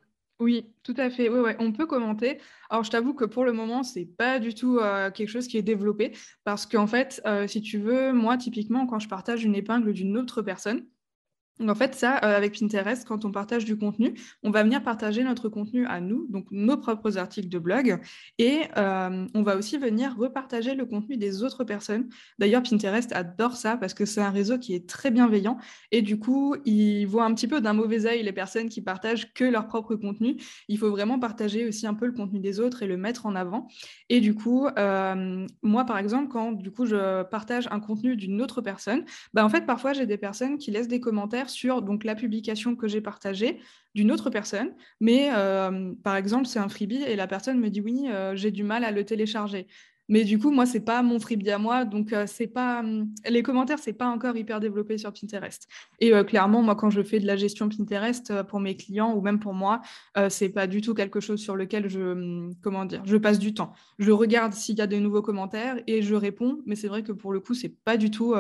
Oui, 0.42 0.74
tout 0.82 0.96
à 0.98 1.12
fait. 1.12 1.30
Oui, 1.30 1.40
ouais, 1.40 1.56
on 1.60 1.72
peut 1.72 1.86
commenter. 1.86 2.40
Alors, 2.72 2.84
je 2.84 2.90
t'avoue 2.90 3.14
que 3.14 3.26
pour 3.26 3.46
le 3.46 3.54
moment, 3.54 3.84
c'est 3.84 4.06
pas 4.06 4.40
du 4.40 4.56
tout 4.56 4.80
euh, 4.80 5.12
quelque 5.12 5.30
chose 5.30 5.48
qui 5.48 5.56
est 5.56 5.62
développé 5.62 6.14
parce 6.44 6.66
qu'en 6.66 6.88
fait, 6.88 7.22
euh, 7.28 7.46
si 7.46 7.62
tu 7.62 7.78
veux, 7.78 8.12
moi, 8.12 8.38
typiquement, 8.38 8.88
quand 8.88 8.98
je 8.98 9.08
partage 9.08 9.44
une 9.44 9.54
épingle 9.54 9.94
d'une 9.94 10.18
autre 10.18 10.42
personne, 10.42 10.88
en 11.70 11.76
fait, 11.76 11.96
ça, 11.96 12.18
euh, 12.18 12.38
avec 12.38 12.60
Pinterest, 12.60 13.08
quand 13.08 13.26
on 13.26 13.32
partage 13.32 13.66
du 13.66 13.78
contenu, 13.78 14.14
on 14.44 14.52
va 14.52 14.64
venir 14.64 14.84
partager 14.84 15.24
notre 15.24 15.50
contenu 15.50 15.86
à 15.88 16.00
nous, 16.00 16.28
donc 16.30 16.48
nos 16.52 16.78
propres 16.78 17.18
articles 17.18 17.50
de 17.50 17.60
blog, 17.60 18.00
et 18.38 18.62
euh, 18.78 19.26
on 19.34 19.42
va 19.44 19.56
aussi 19.58 19.78
venir 19.78 20.16
repartager 20.18 20.76
le 20.76 20.86
contenu 20.86 21.18
des 21.18 21.44
autres 21.44 21.64
personnes. 21.64 22.10
D'ailleurs, 22.40 22.64
Pinterest 22.64 23.12
adore 23.14 23.56
ça 23.56 23.78
parce 23.78 23.94
que 23.94 24.06
c'est 24.06 24.22
un 24.22 24.30
réseau 24.30 24.58
qui 24.58 24.74
est 24.74 24.88
très 24.88 25.12
bienveillant, 25.12 25.58
et 25.92 26.02
du 26.02 26.20
coup, 26.20 26.56
il 26.66 27.06
voit 27.06 27.26
un 27.26 27.34
petit 27.34 27.48
peu 27.48 27.62
d'un 27.62 27.74
mauvais 27.74 28.06
œil 28.06 28.24
les 28.24 28.34
personnes 28.34 28.70
qui 28.70 28.82
partagent 28.82 29.34
que 29.34 29.44
leur 29.44 29.68
propre 29.68 29.96
contenu. 29.96 30.38
Il 30.68 30.78
faut 30.78 30.90
vraiment 30.90 31.20
partager 31.20 31.68
aussi 31.68 31.88
un 31.88 31.94
peu 31.94 32.06
le 32.06 32.14
contenu 32.14 32.40
des 32.40 32.60
autres 32.60 32.84
et 32.84 32.88
le 32.88 32.98
mettre 32.98 33.26
en 33.26 33.36
avant. 33.36 33.68
Et 34.10 34.20
du 34.20 34.34
coup, 34.36 34.68
euh, 34.68 35.46
moi, 35.62 35.86
par 35.86 35.98
exemple, 35.98 36.30
quand 36.30 36.52
du 36.52 36.72
coup 36.72 36.86
je 36.86 37.24
partage 37.24 37.68
un 37.72 37.80
contenu 37.80 38.16
d'une 38.16 38.42
autre 38.42 38.62
personne, 38.62 39.04
bah, 39.34 39.46
en 39.46 39.50
fait, 39.50 39.66
parfois 39.66 39.94
j'ai 39.94 40.06
des 40.06 40.18
personnes 40.18 40.58
qui 40.58 40.72
laissent 40.72 40.88
des 40.88 41.00
commentaires 41.00 41.50
sur 41.52 41.82
donc, 41.82 42.04
la 42.04 42.16
publication 42.16 42.76
que 42.76 42.88
j'ai 42.88 43.02
partagée 43.02 43.60
d'une 43.96 44.12
autre 44.12 44.30
personne. 44.30 44.74
Mais 45.00 45.30
euh, 45.34 45.94
par 46.04 46.16
exemple, 46.16 46.46
c'est 46.46 46.60
un 46.60 46.70
freebie 46.70 47.04
et 47.04 47.16
la 47.16 47.28
personne 47.28 47.60
me 47.60 47.70
dit 47.70 47.82
oui, 47.82 48.06
euh, 48.10 48.36
j'ai 48.36 48.52
du 48.52 48.64
mal 48.64 48.84
à 48.84 48.92
le 48.92 49.04
télécharger. 49.04 49.68
Mais 50.10 50.26
du 50.26 50.38
coup, 50.40 50.52
moi, 50.52 50.66
c'est 50.66 50.82
pas 50.82 51.04
mon 51.04 51.22
freebie 51.22 51.52
à 51.52 51.58
moi, 51.58 51.86
donc 51.86 52.12
euh, 52.12 52.26
c'est 52.28 52.48
pas 52.48 52.84
les 53.30 53.44
commentaires, 53.44 53.80
c'est 53.80 53.94
pas 53.94 54.08
encore 54.08 54.36
hyper 54.36 54.60
développé 54.60 54.98
sur 54.98 55.14
Pinterest. 55.14 55.70
Et 56.02 56.12
clairement, 56.26 56.62
moi, 56.62 56.76
quand 56.76 56.90
je 56.90 57.02
fais 57.02 57.20
de 57.20 57.28
la 57.28 57.38
gestion 57.38 57.70
Pinterest 57.70 58.44
pour 58.44 58.60
mes 58.60 58.76
clients 58.76 59.14
ou 59.14 59.22
même 59.22 59.40
pour 59.40 59.54
moi, 59.54 59.82
c'est 60.28 60.50
pas 60.50 60.68
du 60.68 60.82
tout 60.82 60.94
quelque 60.94 61.22
chose 61.22 61.40
sur 61.40 61.56
lequel 61.56 61.88
je 61.88 62.52
comment 62.62 62.84
dire, 62.84 63.04
je 63.06 63.16
passe 63.16 63.40
du 63.40 63.54
temps. 63.54 63.72
Je 64.00 64.12
regarde 64.12 64.52
s'il 64.54 64.76
y 64.76 64.82
a 64.82 64.88
des 64.88 65.00
nouveaux 65.00 65.22
commentaires 65.22 65.78
et 65.88 66.02
je 66.02 66.16
réponds, 66.16 66.60
mais 66.66 66.76
c'est 66.76 66.90
vrai 66.90 67.04
que 67.04 67.14
pour 67.14 67.32
le 67.32 67.40
coup, 67.40 67.54
c'est 67.54 67.74
pas 67.86 67.96
du 67.96 68.12
tout 68.12 68.36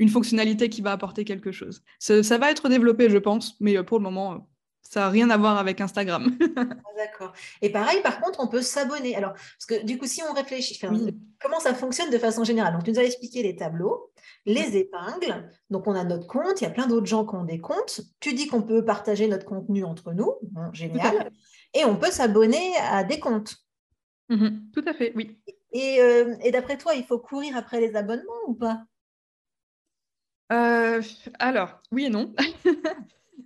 une 0.00 0.08
fonctionnalité 0.08 0.68
qui 0.68 0.80
va 0.80 0.92
apporter 0.92 1.24
quelque 1.24 1.52
chose. 1.52 1.82
Ça, 2.00 2.38
va 2.38 2.50
être 2.50 2.68
développé, 2.68 3.08
je 3.10 3.18
pense, 3.18 3.54
mais 3.60 3.76
euh, 3.76 3.84
pour 3.84 3.98
le 3.98 4.02
moment, 4.02 4.32
euh, 4.32 4.38
Ça 4.82 5.00
n'a 5.00 5.08
rien 5.10 5.30
à 5.30 5.36
voir 5.36 5.58
avec 5.58 5.80
Instagram. 5.80 6.36
Ah, 6.56 6.96
d'accord. 6.96 7.32
Et 7.62 7.70
pareil, 7.70 8.02
par 8.02 8.20
contre, 8.20 8.40
on 8.40 8.48
peut 8.48 8.62
s'abonner. 8.62 9.14
Alors, 9.14 9.32
parce 9.32 9.66
que 9.68 9.84
du 9.84 9.96
coup, 9.98 10.06
si 10.06 10.22
on 10.28 10.32
réfléchit, 10.32 10.78
comment 11.40 11.60
ça 11.60 11.74
fonctionne 11.74 12.10
de 12.10 12.18
façon 12.18 12.44
générale? 12.44 12.72
Donc, 12.72 12.84
tu 12.84 12.90
nous 12.90 12.98
as 12.98 13.04
expliqué 13.04 13.42
les 13.42 13.56
tableaux, 13.56 14.10
les 14.44 14.76
épingles. 14.76 15.48
Donc, 15.70 15.86
on 15.86 15.94
a 15.94 16.04
notre 16.04 16.26
compte. 16.26 16.60
Il 16.60 16.64
y 16.64 16.66
a 16.66 16.70
plein 16.70 16.86
d'autres 16.86 17.06
gens 17.06 17.24
qui 17.24 17.36
ont 17.36 17.44
des 17.44 17.60
comptes. 17.60 18.00
Tu 18.20 18.34
dis 18.34 18.48
qu'on 18.48 18.62
peut 18.62 18.84
partager 18.84 19.28
notre 19.28 19.46
contenu 19.46 19.84
entre 19.84 20.12
nous. 20.12 20.32
génial. 20.72 21.30
Et 21.72 21.84
on 21.84 21.96
peut 21.96 22.10
s'abonner 22.10 22.74
à 22.90 23.04
des 23.04 23.20
comptes. 23.20 23.56
Mhm. 24.28 24.70
tout 24.72 24.84
à 24.86 24.94
fait, 24.94 25.12
oui. 25.16 25.38
Euh, 25.74 26.36
et, 26.42 26.50
d'après 26.50 26.76
toi, 26.76 26.94
il 26.94 27.04
faut 27.04 27.18
courir 27.18 27.56
après 27.56 27.80
les 27.80 27.94
abonnements 27.96 28.32
ou 28.46 28.54
pas? 28.54 28.82
Euh, 30.52 31.02
Alors, 31.38 31.80
oui 31.92 32.06
et 32.06 32.10
non. 32.10 32.34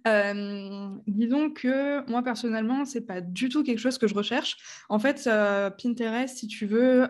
Euh, 0.07 0.91
disons 1.07 1.49
que 1.49 2.07
moi 2.11 2.23
personnellement, 2.23 2.85
c'est 2.85 3.07
pas 3.07 3.23
du 3.23 3.49
tout 3.49 3.63
quelque 3.63 3.79
chose 3.79 3.97
que 3.97 4.07
je 4.07 4.15
recherche. 4.15 4.59
En 4.91 4.99
fait, 4.99 5.27
Pinterest, 5.83 6.37
si 6.37 6.47
tu 6.47 6.67
veux, 6.67 7.09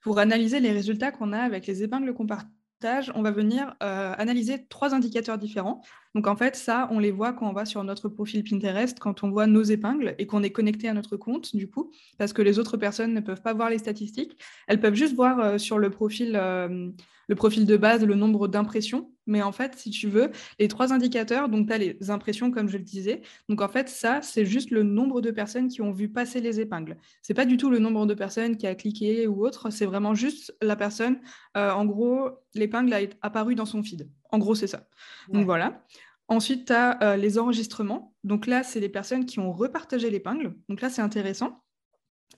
pour 0.00 0.20
analyser 0.20 0.60
les 0.60 0.70
résultats 0.70 1.10
qu'on 1.10 1.32
a 1.32 1.40
avec 1.40 1.66
les 1.66 1.82
épingles 1.82 2.14
qu'on 2.14 2.28
partage, 2.28 3.10
on 3.16 3.22
va 3.22 3.32
venir 3.32 3.74
analyser 3.80 4.64
trois 4.68 4.94
indicateurs 4.94 5.38
différents. 5.38 5.82
Donc 6.14 6.26
en 6.26 6.36
fait, 6.36 6.56
ça, 6.56 6.88
on 6.90 6.98
les 6.98 7.10
voit 7.10 7.32
quand 7.32 7.48
on 7.48 7.52
va 7.52 7.64
sur 7.64 7.82
notre 7.84 8.08
profil 8.08 8.44
Pinterest, 8.44 8.98
quand 8.98 9.24
on 9.24 9.30
voit 9.30 9.46
nos 9.46 9.62
épingles 9.62 10.14
et 10.18 10.26
qu'on 10.26 10.42
est 10.42 10.50
connecté 10.50 10.88
à 10.88 10.94
notre 10.94 11.16
compte, 11.16 11.56
du 11.56 11.70
coup, 11.70 11.90
parce 12.18 12.32
que 12.32 12.42
les 12.42 12.58
autres 12.58 12.76
personnes 12.76 13.14
ne 13.14 13.20
peuvent 13.20 13.40
pas 13.40 13.54
voir 13.54 13.70
les 13.70 13.78
statistiques. 13.78 14.38
Elles 14.66 14.80
peuvent 14.80 14.94
juste 14.94 15.14
voir 15.14 15.40
euh, 15.40 15.58
sur 15.58 15.78
le 15.78 15.88
profil, 15.90 16.36
euh, 16.36 16.90
le 17.32 17.36
profil 17.36 17.64
de 17.64 17.78
base 17.78 18.04
le 18.04 18.14
nombre 18.14 18.46
d'impressions. 18.46 19.10
Mais 19.26 19.40
en 19.40 19.52
fait, 19.52 19.74
si 19.76 19.88
tu 19.88 20.06
veux, 20.06 20.30
les 20.58 20.68
trois 20.68 20.92
indicateurs, 20.92 21.48
donc 21.48 21.66
tu 21.66 21.72
as 21.72 21.78
les 21.78 22.10
impressions, 22.10 22.50
comme 22.50 22.68
je 22.68 22.76
le 22.76 22.82
disais. 22.82 23.22
Donc 23.48 23.62
en 23.62 23.68
fait, 23.68 23.88
ça, 23.88 24.20
c'est 24.20 24.44
juste 24.44 24.70
le 24.70 24.82
nombre 24.82 25.22
de 25.22 25.30
personnes 25.30 25.68
qui 25.68 25.80
ont 25.80 25.92
vu 25.92 26.10
passer 26.10 26.42
les 26.42 26.60
épingles. 26.60 26.98
C'est 27.22 27.32
pas 27.32 27.46
du 27.46 27.56
tout 27.56 27.70
le 27.70 27.78
nombre 27.78 28.04
de 28.04 28.12
personnes 28.12 28.58
qui 28.58 28.66
a 28.66 28.74
cliqué 28.74 29.26
ou 29.26 29.46
autre, 29.46 29.70
c'est 29.70 29.86
vraiment 29.86 30.14
juste 30.14 30.54
la 30.60 30.76
personne. 30.76 31.20
Euh, 31.56 31.70
en 31.70 31.86
gros, 31.86 32.28
l'épingle 32.54 32.92
a 32.92 33.00
apparu 33.22 33.54
dans 33.54 33.66
son 33.66 33.82
feed. 33.82 34.10
En 34.30 34.38
gros, 34.38 34.54
c'est 34.54 34.66
ça. 34.66 34.86
Donc 35.30 35.46
voilà. 35.46 35.82
Ensuite, 36.28 36.66
tu 36.66 36.74
as 36.74 37.02
euh, 37.02 37.16
les 37.16 37.38
enregistrements. 37.38 38.14
Donc 38.24 38.46
là, 38.46 38.62
c'est 38.62 38.80
les 38.80 38.90
personnes 38.90 39.24
qui 39.24 39.38
ont 39.38 39.52
repartagé 39.52 40.10
l'épingle. 40.10 40.54
Donc 40.68 40.82
là, 40.82 40.90
c'est 40.90 41.02
intéressant. 41.02 41.62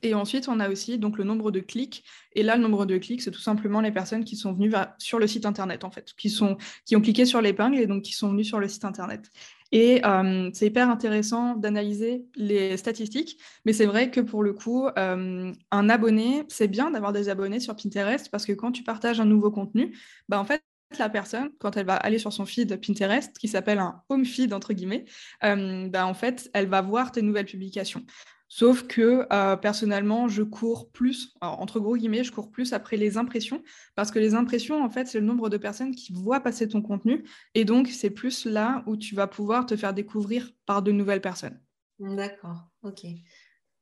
Et 0.02 0.14
ensuite, 0.14 0.48
on 0.48 0.60
a 0.60 0.68
aussi 0.68 0.98
donc 0.98 1.18
le 1.18 1.24
nombre 1.24 1.50
de 1.50 1.60
clics. 1.60 2.04
Et 2.34 2.42
là, 2.42 2.56
le 2.56 2.62
nombre 2.62 2.86
de 2.86 2.98
clics, 2.98 3.22
c'est 3.22 3.30
tout 3.30 3.40
simplement 3.40 3.80
les 3.80 3.92
personnes 3.92 4.24
qui 4.24 4.36
sont 4.36 4.52
venues 4.52 4.72
sur 4.98 5.18
le 5.18 5.26
site 5.26 5.46
internet, 5.46 5.84
en 5.84 5.90
fait, 5.90 6.12
qui, 6.16 6.30
sont, 6.30 6.56
qui 6.84 6.96
ont 6.96 7.00
cliqué 7.00 7.24
sur 7.24 7.40
l'épingle 7.40 7.78
et 7.78 7.86
donc 7.86 8.02
qui 8.02 8.12
sont 8.12 8.30
venues 8.30 8.44
sur 8.44 8.60
le 8.60 8.68
site 8.68 8.84
internet. 8.84 9.30
Et 9.72 10.04
euh, 10.04 10.50
c'est 10.52 10.66
hyper 10.66 10.88
intéressant 10.88 11.56
d'analyser 11.56 12.26
les 12.36 12.76
statistiques, 12.76 13.38
mais 13.64 13.72
c'est 13.72 13.86
vrai 13.86 14.10
que 14.10 14.20
pour 14.20 14.44
le 14.44 14.52
coup, 14.52 14.86
euh, 14.86 15.52
un 15.70 15.88
abonné, 15.88 16.44
c'est 16.48 16.68
bien 16.68 16.92
d'avoir 16.92 17.12
des 17.12 17.28
abonnés 17.28 17.58
sur 17.58 17.74
Pinterest 17.74 18.30
parce 18.30 18.46
que 18.46 18.52
quand 18.52 18.70
tu 18.70 18.84
partages 18.84 19.18
un 19.18 19.24
nouveau 19.24 19.50
contenu, 19.50 19.96
bah 20.28 20.38
en 20.38 20.44
fait, 20.44 20.62
la 20.98 21.08
personne, 21.08 21.50
quand 21.58 21.76
elle 21.76 21.86
va 21.86 21.96
aller 21.96 22.18
sur 22.18 22.32
son 22.32 22.46
feed 22.46 22.80
Pinterest, 22.80 23.36
qui 23.36 23.48
s'appelle 23.48 23.78
un 23.78 24.02
home 24.08 24.24
feed, 24.24 24.52
entre 24.52 24.72
guillemets, 24.72 25.06
euh, 25.42 25.88
bah, 25.88 26.06
en 26.06 26.14
fait, 26.14 26.50
elle 26.54 26.68
va 26.68 26.80
voir 26.80 27.10
tes 27.10 27.22
nouvelles 27.22 27.46
publications. 27.46 28.04
Sauf 28.48 28.86
que 28.86 29.26
euh, 29.32 29.56
personnellement, 29.56 30.28
je 30.28 30.42
cours 30.42 30.90
plus, 30.90 31.34
entre 31.40 31.80
gros 31.80 31.96
guillemets, 31.96 32.24
je 32.24 32.32
cours 32.32 32.50
plus 32.50 32.72
après 32.72 32.96
les 32.96 33.16
impressions, 33.16 33.62
parce 33.94 34.10
que 34.10 34.18
les 34.18 34.34
impressions, 34.34 34.82
en 34.82 34.90
fait, 34.90 35.06
c'est 35.06 35.18
le 35.18 35.26
nombre 35.26 35.48
de 35.48 35.56
personnes 35.56 35.94
qui 35.94 36.12
voient 36.12 36.40
passer 36.40 36.68
ton 36.68 36.82
contenu, 36.82 37.24
et 37.54 37.64
donc 37.64 37.88
c'est 37.88 38.10
plus 38.10 38.44
là 38.46 38.84
où 38.86 38.96
tu 38.96 39.14
vas 39.14 39.26
pouvoir 39.26 39.66
te 39.66 39.76
faire 39.76 39.94
découvrir 39.94 40.50
par 40.66 40.82
de 40.82 40.92
nouvelles 40.92 41.22
personnes. 41.22 41.60
D'accord, 41.98 42.68
ok, 42.82 43.06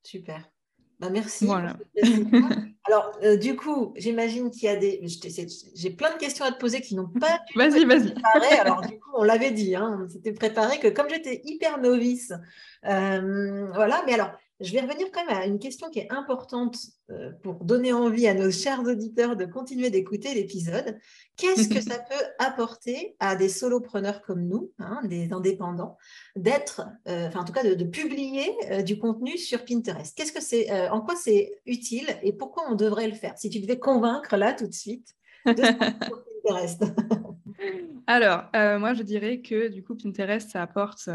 super. 0.02 0.48
Bah, 1.02 1.10
merci. 1.10 1.46
Voilà. 1.46 1.76
Alors, 2.84 3.18
euh, 3.24 3.36
du 3.36 3.56
coup, 3.56 3.92
j'imagine 3.96 4.50
qu'il 4.50 4.64
y 4.64 4.68
a 4.68 4.76
des. 4.76 5.02
J'ai 5.74 5.90
plein 5.90 6.12
de 6.12 6.18
questions 6.18 6.44
à 6.44 6.52
te 6.52 6.58
poser 6.58 6.80
qui 6.80 6.94
n'ont 6.94 7.08
pas. 7.08 7.40
Vas-y, 7.56 7.84
vas-y. 7.84 8.14
Alors, 8.60 8.80
du 8.88 9.00
coup, 9.00 9.10
on 9.14 9.24
l'avait 9.24 9.50
dit, 9.50 9.74
hein, 9.74 10.06
c'était 10.08 10.32
préparé 10.32 10.78
que 10.78 10.86
comme 10.86 11.08
j'étais 11.08 11.40
hyper 11.44 11.80
novice, 11.80 12.32
euh, 12.86 13.68
voilà. 13.74 14.04
Mais 14.06 14.14
alors, 14.14 14.30
je 14.62 14.72
vais 14.72 14.80
revenir 14.80 15.10
quand 15.12 15.26
même 15.26 15.36
à 15.36 15.46
une 15.46 15.58
question 15.58 15.90
qui 15.90 15.98
est 15.98 16.12
importante 16.12 16.78
euh, 17.10 17.32
pour 17.42 17.64
donner 17.64 17.92
envie 17.92 18.28
à 18.28 18.34
nos 18.34 18.50
chers 18.50 18.80
auditeurs 18.80 19.36
de 19.36 19.44
continuer 19.44 19.90
d'écouter 19.90 20.34
l'épisode. 20.34 20.98
Qu'est-ce 21.36 21.68
que 21.68 21.80
ça 21.90 21.98
peut 21.98 22.24
apporter 22.38 23.16
à 23.18 23.34
des 23.34 23.48
solopreneurs 23.48 24.22
comme 24.22 24.46
nous, 24.46 24.72
hein, 24.78 25.00
des 25.04 25.32
indépendants, 25.32 25.98
d'être, 26.36 26.82
euh, 27.08 27.26
enfin 27.26 27.40
en 27.40 27.44
tout 27.44 27.52
cas 27.52 27.64
de, 27.64 27.84
publier 27.84 28.50
euh, 28.70 28.82
du 28.82 28.98
contenu 28.98 29.36
sur 29.36 29.64
Pinterest? 29.64 30.16
Qu'est-ce 30.16 30.32
que 30.32 30.42
c'est, 30.42 30.70
en 30.90 31.00
quoi 31.00 31.16
c'est 31.16 31.60
utile 31.66 32.06
et 32.22 32.32
pourquoi 32.32 32.64
on 32.70 32.74
devrait 32.74 33.08
le 33.08 33.14
faire? 33.14 33.36
Si 33.36 33.50
tu 33.50 33.60
devais 33.60 33.78
convaincre 33.78 34.36
là 34.36 34.52
tout 34.52 34.68
de 34.68 34.74
suite 34.74 35.14
de 35.46 35.54
sur 35.54 36.24
Pinterest. 36.44 36.84
Alors, 38.06 38.44
moi 38.52 38.94
je 38.94 39.02
dirais 39.02 39.40
que 39.40 39.68
du 39.68 39.82
coup 39.82 39.96
Pinterest 39.96 40.50
ça 40.50 40.62
apporte 40.62 41.08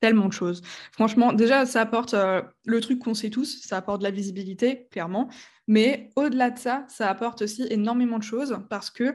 tellement 0.00 0.28
de 0.28 0.32
choses. 0.32 0.62
Franchement, 0.92 1.32
déjà, 1.32 1.66
ça 1.66 1.82
apporte 1.82 2.14
euh, 2.14 2.42
le 2.64 2.80
truc 2.80 2.98
qu'on 2.98 3.14
sait 3.14 3.30
tous, 3.30 3.60
ça 3.62 3.76
apporte 3.76 4.00
de 4.00 4.04
la 4.04 4.10
visibilité, 4.10 4.88
clairement. 4.90 5.28
Mais 5.68 6.10
au-delà 6.16 6.50
de 6.50 6.58
ça, 6.58 6.84
ça 6.88 7.08
apporte 7.08 7.42
aussi 7.42 7.64
énormément 7.70 8.18
de 8.18 8.24
choses 8.24 8.58
parce 8.68 8.90
que 8.90 9.14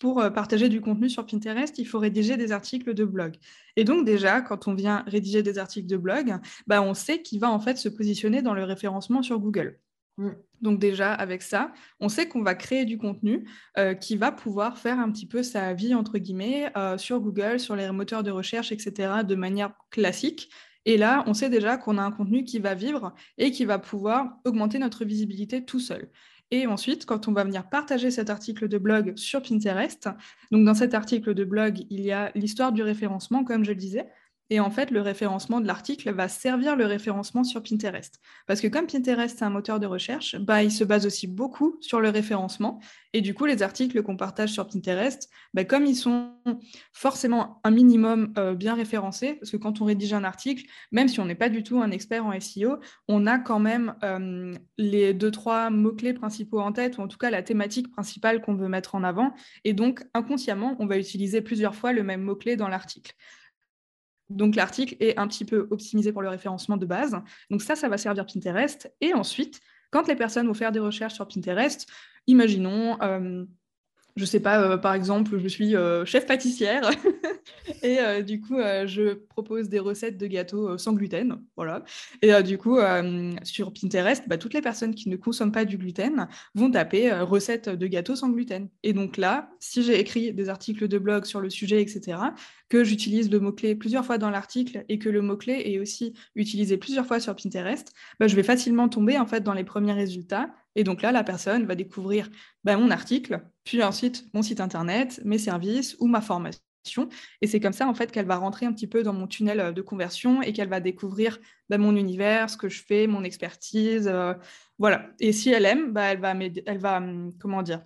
pour 0.00 0.20
euh, 0.20 0.30
partager 0.30 0.68
du 0.68 0.80
contenu 0.80 1.08
sur 1.08 1.26
Pinterest, 1.26 1.78
il 1.78 1.84
faut 1.84 1.98
rédiger 1.98 2.36
des 2.36 2.50
articles 2.50 2.92
de 2.92 3.04
blog. 3.04 3.36
Et 3.76 3.84
donc 3.84 4.04
déjà, 4.04 4.40
quand 4.40 4.66
on 4.66 4.74
vient 4.74 5.04
rédiger 5.06 5.42
des 5.42 5.58
articles 5.58 5.86
de 5.86 5.96
blog, 5.96 6.34
bah, 6.66 6.82
on 6.82 6.94
sait 6.94 7.22
qu'il 7.22 7.38
va 7.38 7.50
en 7.50 7.60
fait 7.60 7.76
se 7.76 7.88
positionner 7.88 8.42
dans 8.42 8.54
le 8.54 8.64
référencement 8.64 9.22
sur 9.22 9.38
Google. 9.38 9.78
Mm. 10.18 10.30
Donc 10.60 10.78
déjà, 10.78 11.12
avec 11.12 11.42
ça, 11.42 11.72
on 12.00 12.08
sait 12.08 12.28
qu'on 12.28 12.42
va 12.42 12.54
créer 12.54 12.84
du 12.84 12.98
contenu 12.98 13.48
euh, 13.78 13.94
qui 13.94 14.16
va 14.16 14.30
pouvoir 14.30 14.78
faire 14.78 14.98
un 14.98 15.10
petit 15.10 15.26
peu 15.26 15.42
sa 15.42 15.72
vie, 15.74 15.94
entre 15.94 16.18
guillemets, 16.18 16.70
euh, 16.76 16.98
sur 16.98 17.20
Google, 17.20 17.58
sur 17.58 17.76
les 17.76 17.90
moteurs 17.90 18.22
de 18.22 18.30
recherche, 18.30 18.72
etc., 18.72 19.24
de 19.26 19.34
manière 19.34 19.72
classique. 19.90 20.50
Et 20.84 20.96
là, 20.96 21.24
on 21.26 21.34
sait 21.34 21.50
déjà 21.50 21.76
qu'on 21.76 21.98
a 21.98 22.02
un 22.02 22.10
contenu 22.10 22.44
qui 22.44 22.58
va 22.58 22.74
vivre 22.74 23.14
et 23.38 23.50
qui 23.50 23.64
va 23.64 23.78
pouvoir 23.78 24.38
augmenter 24.44 24.78
notre 24.78 25.04
visibilité 25.04 25.64
tout 25.64 25.80
seul. 25.80 26.10
Et 26.50 26.66
ensuite, 26.66 27.06
quand 27.06 27.28
on 27.28 27.32
va 27.32 27.44
venir 27.44 27.68
partager 27.70 28.10
cet 28.10 28.28
article 28.28 28.68
de 28.68 28.76
blog 28.76 29.16
sur 29.16 29.40
Pinterest, 29.42 30.10
donc 30.50 30.66
dans 30.66 30.74
cet 30.74 30.92
article 30.92 31.32
de 31.32 31.44
blog, 31.44 31.86
il 31.88 32.02
y 32.02 32.12
a 32.12 32.30
l'histoire 32.34 32.72
du 32.72 32.82
référencement, 32.82 33.42
comme 33.42 33.64
je 33.64 33.70
le 33.70 33.76
disais, 33.76 34.06
et 34.52 34.60
en 34.60 34.70
fait, 34.70 34.90
le 34.90 35.00
référencement 35.00 35.62
de 35.62 35.66
l'article 35.66 36.12
va 36.12 36.28
servir 36.28 36.76
le 36.76 36.84
référencement 36.84 37.42
sur 37.42 37.62
Pinterest. 37.62 38.20
Parce 38.46 38.60
que 38.60 38.66
comme 38.66 38.86
Pinterest, 38.86 39.38
c'est 39.38 39.46
un 39.46 39.48
moteur 39.48 39.80
de 39.80 39.86
recherche, 39.86 40.36
bah, 40.36 40.62
il 40.62 40.70
se 40.70 40.84
base 40.84 41.06
aussi 41.06 41.26
beaucoup 41.26 41.78
sur 41.80 42.02
le 42.02 42.10
référencement. 42.10 42.78
Et 43.14 43.22
du 43.22 43.32
coup, 43.32 43.46
les 43.46 43.62
articles 43.62 44.02
qu'on 44.02 44.18
partage 44.18 44.50
sur 44.50 44.66
Pinterest, 44.66 45.30
bah, 45.54 45.64
comme 45.64 45.86
ils 45.86 45.96
sont 45.96 46.34
forcément 46.92 47.62
un 47.64 47.70
minimum 47.70 48.34
euh, 48.36 48.54
bien 48.54 48.74
référencés, 48.74 49.36
parce 49.36 49.50
que 49.50 49.56
quand 49.56 49.80
on 49.80 49.86
rédige 49.86 50.12
un 50.12 50.22
article, 50.22 50.66
même 50.90 51.08
si 51.08 51.18
on 51.18 51.24
n'est 51.24 51.34
pas 51.34 51.48
du 51.48 51.62
tout 51.62 51.80
un 51.80 51.90
expert 51.90 52.26
en 52.26 52.38
SEO, 52.38 52.76
on 53.08 53.26
a 53.26 53.38
quand 53.38 53.58
même 53.58 53.94
euh, 54.04 54.52
les 54.76 55.14
deux, 55.14 55.30
trois 55.30 55.70
mots-clés 55.70 56.12
principaux 56.12 56.60
en 56.60 56.72
tête, 56.72 56.98
ou 56.98 57.00
en 57.00 57.08
tout 57.08 57.16
cas 57.16 57.30
la 57.30 57.42
thématique 57.42 57.90
principale 57.90 58.42
qu'on 58.42 58.54
veut 58.54 58.68
mettre 58.68 58.96
en 58.96 59.02
avant. 59.02 59.32
Et 59.64 59.72
donc, 59.72 60.04
inconsciemment, 60.12 60.76
on 60.78 60.84
va 60.84 60.98
utiliser 60.98 61.40
plusieurs 61.40 61.74
fois 61.74 61.94
le 61.94 62.02
même 62.02 62.20
mot-clé 62.20 62.56
dans 62.56 62.68
l'article. 62.68 63.14
Donc 64.36 64.56
l'article 64.56 64.96
est 65.00 65.18
un 65.18 65.28
petit 65.28 65.44
peu 65.44 65.68
optimisé 65.70 66.12
pour 66.12 66.22
le 66.22 66.28
référencement 66.28 66.76
de 66.76 66.86
base. 66.86 67.16
Donc 67.50 67.62
ça, 67.62 67.74
ça 67.76 67.88
va 67.88 67.98
servir 67.98 68.26
Pinterest. 68.26 68.92
Et 69.00 69.14
ensuite, 69.14 69.60
quand 69.92 70.08
les 70.08 70.16
personnes 70.16 70.46
vont 70.46 70.54
faire 70.54 70.72
des 70.72 70.80
recherches 70.80 71.14
sur 71.14 71.28
Pinterest, 71.28 71.86
imaginons, 72.26 73.00
euh, 73.02 73.44
je 74.16 74.24
sais 74.24 74.40
pas, 74.40 74.60
euh, 74.62 74.76
par 74.76 74.94
exemple, 74.94 75.38
je 75.38 75.48
suis 75.48 75.76
euh, 75.76 76.04
chef 76.04 76.26
pâtissière 76.26 76.90
et 77.82 78.22
du 78.22 78.40
coup, 78.40 78.56
je 78.86 79.14
propose 79.14 79.68
des 79.68 79.78
recettes 79.78 80.16
de 80.16 80.26
gâteaux 80.26 80.78
sans 80.78 80.94
gluten, 80.94 81.42
voilà. 81.56 81.84
Et 82.22 82.42
du 82.42 82.56
coup, 82.56 82.78
sur 83.42 83.72
Pinterest, 83.72 84.28
bah, 84.28 84.38
toutes 84.38 84.54
les 84.54 84.62
personnes 84.62 84.94
qui 84.94 85.08
ne 85.08 85.16
consomment 85.16 85.52
pas 85.52 85.64
du 85.64 85.76
gluten 85.76 86.28
vont 86.54 86.70
taper 86.70 87.12
recettes 87.20 87.68
de 87.68 87.86
gâteaux 87.86 88.16
sans 88.16 88.30
gluten. 88.30 88.68
Et 88.82 88.92
donc 88.92 89.16
là, 89.16 89.50
si 89.60 89.82
j'ai 89.82 89.98
écrit 89.98 90.32
des 90.32 90.48
articles 90.48 90.88
de 90.88 90.98
blog 90.98 91.24
sur 91.24 91.40
le 91.40 91.50
sujet, 91.50 91.82
etc., 91.82 92.18
que 92.72 92.84
j'utilise 92.84 93.30
le 93.30 93.38
mot-clé 93.38 93.74
plusieurs 93.74 94.06
fois 94.06 94.16
dans 94.16 94.30
l'article 94.30 94.86
et 94.88 94.98
que 94.98 95.10
le 95.10 95.20
mot-clé 95.20 95.60
est 95.66 95.78
aussi 95.78 96.14
utilisé 96.34 96.78
plusieurs 96.78 97.04
fois 97.04 97.20
sur 97.20 97.36
Pinterest, 97.36 97.92
bah, 98.18 98.28
je 98.28 98.34
vais 98.34 98.42
facilement 98.42 98.88
tomber 98.88 99.18
en 99.18 99.26
fait 99.26 99.42
dans 99.42 99.52
les 99.52 99.62
premiers 99.62 99.92
résultats 99.92 100.48
et 100.74 100.82
donc 100.82 101.02
là, 101.02 101.12
la 101.12 101.22
personne 101.22 101.66
va 101.66 101.74
découvrir 101.74 102.30
bah, 102.64 102.78
mon 102.78 102.90
article, 102.90 103.42
puis 103.64 103.82
ensuite 103.82 104.24
mon 104.32 104.40
site 104.40 104.58
internet, 104.58 105.20
mes 105.22 105.36
services 105.36 105.98
ou 106.00 106.06
ma 106.06 106.22
formation. 106.22 106.62
Et 107.42 107.46
c'est 107.46 107.60
comme 107.60 107.74
ça 107.74 107.86
en 107.86 107.92
fait 107.92 108.10
qu'elle 108.10 108.24
va 108.24 108.36
rentrer 108.36 108.64
un 108.64 108.72
petit 108.72 108.86
peu 108.86 109.02
dans 109.02 109.12
mon 109.12 109.26
tunnel 109.26 109.60
euh, 109.60 109.72
de 109.72 109.82
conversion 109.82 110.40
et 110.40 110.54
qu'elle 110.54 110.70
va 110.70 110.80
découvrir 110.80 111.40
bah, 111.68 111.76
mon 111.76 111.94
univers, 111.94 112.48
ce 112.48 112.56
que 112.56 112.70
je 112.70 112.82
fais, 112.82 113.06
mon 113.06 113.22
expertise, 113.22 114.08
euh, 114.08 114.32
voilà. 114.78 115.10
Et 115.20 115.32
si 115.32 115.50
elle 115.50 115.66
aime, 115.66 115.94
elle 115.98 116.20
va, 116.20 116.34
elle 116.64 116.78
va, 116.78 116.96
hum, 116.96 117.34
comment 117.38 117.60
dire, 117.60 117.82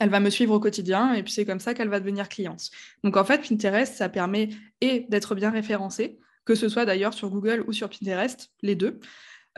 elle 0.00 0.08
va 0.08 0.18
me 0.18 0.30
suivre 0.30 0.54
au 0.54 0.60
quotidien 0.60 1.12
et 1.14 1.22
puis 1.22 1.32
c'est 1.32 1.44
comme 1.44 1.60
ça 1.60 1.74
qu'elle 1.74 1.88
va 1.88 2.00
devenir 2.00 2.28
cliente. 2.28 2.70
Donc 3.04 3.16
en 3.16 3.24
fait, 3.24 3.46
Pinterest, 3.46 3.94
ça 3.94 4.08
permet 4.08 4.48
et 4.80 5.06
d'être 5.08 5.34
bien 5.34 5.50
référencé, 5.50 6.18
que 6.44 6.54
ce 6.54 6.68
soit 6.68 6.86
d'ailleurs 6.86 7.14
sur 7.14 7.30
Google 7.30 7.64
ou 7.68 7.72
sur 7.72 7.88
Pinterest, 7.88 8.50
les 8.62 8.74
deux. 8.74 8.98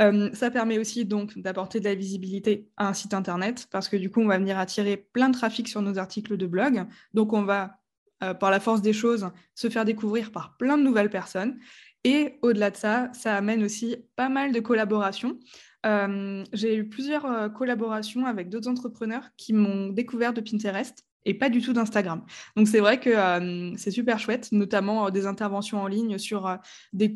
Euh, 0.00 0.30
ça 0.32 0.50
permet 0.50 0.78
aussi 0.78 1.04
donc 1.04 1.38
d'apporter 1.38 1.78
de 1.78 1.84
la 1.84 1.94
visibilité 1.94 2.68
à 2.76 2.88
un 2.88 2.94
site 2.94 3.14
internet 3.14 3.68
parce 3.70 3.88
que 3.88 3.96
du 3.96 4.11
coup, 4.11 4.20
on 4.20 4.26
va 4.26 4.38
venir 4.38 4.58
attirer 4.58 4.96
plein 4.96 5.28
de 5.28 5.34
trafic 5.34 5.68
sur 5.68 5.80
nos 5.80 5.99
articles 5.99 6.37
de 6.37 6.46
blog. 6.46 6.87
Donc, 7.14 7.32
on 7.32 7.42
va, 7.42 7.78
euh, 8.22 8.34
par 8.34 8.50
la 8.50 8.58
force 8.58 8.82
des 8.82 8.92
choses, 8.92 9.28
se 9.54 9.68
faire 9.68 9.84
découvrir 9.84 10.32
par 10.32 10.56
plein 10.56 10.76
de 10.76 10.82
nouvelles 10.82 11.11
personnes. 11.11 11.58
Et 12.04 12.38
au-delà 12.42 12.70
de 12.70 12.76
ça, 12.76 13.11
ça 13.12 13.37
amène 13.37 13.62
aussi 13.62 13.96
pas 14.16 14.28
mal 14.28 14.50
de 14.52 14.61
collaborations. 14.61 15.38
Euh, 15.84 16.44
j'ai 16.52 16.76
eu 16.76 16.88
plusieurs 16.88 17.52
collaborations 17.52 18.26
avec 18.26 18.48
d'autres 18.48 18.68
entrepreneurs 18.68 19.28
qui 19.36 19.52
m'ont 19.52 19.88
découvert 19.88 20.32
de 20.32 20.40
Pinterest 20.40 21.04
et 21.24 21.34
pas 21.34 21.48
du 21.48 21.60
tout 21.60 21.72
d'Instagram. 21.72 22.24
Donc 22.56 22.68
c'est 22.68 22.80
vrai 22.80 22.98
que 23.00 23.10
euh, 23.10 23.72
c'est 23.76 23.90
super 23.90 24.18
chouette, 24.18 24.50
notamment 24.52 25.06
euh, 25.06 25.10
des 25.10 25.26
interventions 25.26 25.80
en 25.80 25.86
ligne 25.86 26.18
sur 26.18 26.46
euh, 26.46 26.56
des, 26.92 27.12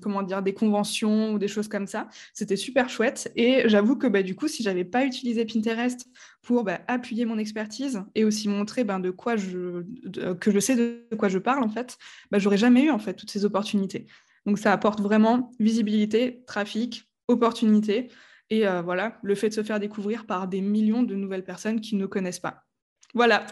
comment 0.00 0.22
dire, 0.22 0.42
des 0.42 0.54
conventions 0.54 1.32
ou 1.32 1.38
des 1.38 1.48
choses 1.48 1.68
comme 1.68 1.86
ça. 1.86 2.08
C'était 2.32 2.56
super 2.56 2.88
chouette. 2.88 3.30
Et 3.36 3.62
j'avoue 3.66 3.96
que 3.96 4.06
bah, 4.06 4.22
du 4.22 4.34
coup, 4.34 4.48
si 4.48 4.62
j'avais 4.62 4.84
pas 4.84 5.04
utilisé 5.04 5.44
Pinterest 5.44 6.06
pour 6.42 6.64
bah, 6.64 6.80
appuyer 6.88 7.24
mon 7.24 7.38
expertise 7.38 8.02
et 8.14 8.24
aussi 8.24 8.48
montrer 8.48 8.84
ben, 8.84 9.00
de 9.00 9.10
quoi 9.10 9.36
que 9.36 10.50
je 10.50 10.60
sais 10.60 10.76
de 10.76 11.04
quoi 11.16 11.28
je 11.28 11.38
parle, 11.38 11.62
en 11.62 11.68
fait, 11.68 11.98
bah, 12.30 12.38
j'aurais 12.38 12.56
jamais 12.56 12.84
eu 12.84 12.90
en 12.90 12.98
fait 12.98 13.14
toutes 13.14 13.30
ces 13.30 13.44
opportunités. 13.44 14.06
Donc 14.46 14.58
ça 14.58 14.72
apporte 14.72 15.00
vraiment 15.00 15.52
visibilité, 15.58 16.42
trafic, 16.46 17.09
opportunité. 17.30 18.10
Et 18.50 18.64
voilà, 18.84 19.16
le 19.22 19.34
fait 19.36 19.48
de 19.48 19.54
se 19.54 19.62
faire 19.62 19.78
découvrir 19.78 20.26
par 20.26 20.48
des 20.48 20.60
millions 20.60 21.04
de 21.04 21.14
nouvelles 21.14 21.44
personnes 21.44 21.80
qui 21.80 21.94
ne 21.94 22.06
connaissent 22.06 22.40
pas. 22.40 22.64
Voilà. 23.14 23.46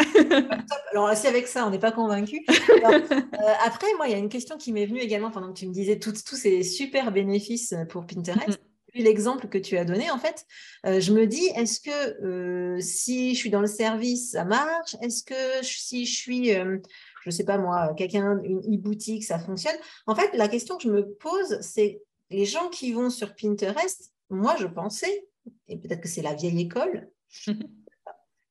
Alors, 0.92 1.14
si 1.16 1.26
avec 1.26 1.46
ça, 1.46 1.66
on 1.66 1.70
n'est 1.70 1.78
pas 1.78 1.92
convaincu. 1.92 2.44
Euh, 2.84 3.54
après, 3.64 3.86
moi, 3.96 4.06
il 4.06 4.12
y 4.12 4.14
a 4.14 4.18
une 4.18 4.28
question 4.28 4.56
qui 4.56 4.72
m'est 4.72 4.86
venue 4.86 5.00
également 5.00 5.30
pendant 5.30 5.52
que 5.52 5.58
tu 5.58 5.66
me 5.66 5.72
disais 5.72 5.98
tous 5.98 6.14
ces 6.14 6.62
super 6.62 7.12
bénéfices 7.12 7.74
pour 7.88 8.06
Pinterest. 8.06 8.48
Mm-hmm. 8.48 9.02
L'exemple 9.02 9.48
que 9.48 9.58
tu 9.58 9.76
as 9.76 9.84
donné, 9.84 10.10
en 10.10 10.18
fait, 10.18 10.46
euh, 10.86 11.00
je 11.00 11.12
me 11.12 11.26
dis, 11.26 11.46
est-ce 11.56 11.80
que 11.80 12.24
euh, 12.24 12.80
si 12.80 13.34
je 13.34 13.38
suis 13.38 13.50
dans 13.50 13.60
le 13.60 13.66
service, 13.66 14.32
ça 14.32 14.44
marche? 14.44 14.96
Est-ce 15.02 15.24
que 15.24 15.34
si 15.62 16.06
je 16.06 16.16
suis, 16.16 16.50
je 16.50 16.80
ne 17.26 17.30
sais 17.30 17.44
pas 17.44 17.58
moi, 17.58 17.94
quelqu'un, 17.96 18.40
une 18.44 18.60
e-boutique, 18.60 19.24
ça 19.24 19.38
fonctionne? 19.38 19.76
En 20.06 20.14
fait, 20.14 20.30
la 20.34 20.48
question 20.48 20.76
que 20.76 20.84
je 20.84 20.90
me 20.90 21.02
pose, 21.02 21.58
c'est 21.60 22.00
les 22.30 22.44
gens 22.44 22.68
qui 22.68 22.92
vont 22.92 23.10
sur 23.10 23.34
Pinterest, 23.34 24.12
moi, 24.30 24.56
je 24.58 24.66
pensais, 24.66 25.26
et 25.68 25.76
peut-être 25.76 26.00
que 26.00 26.08
c'est 26.08 26.22
la 26.22 26.34
vieille 26.34 26.60
école, 26.60 27.10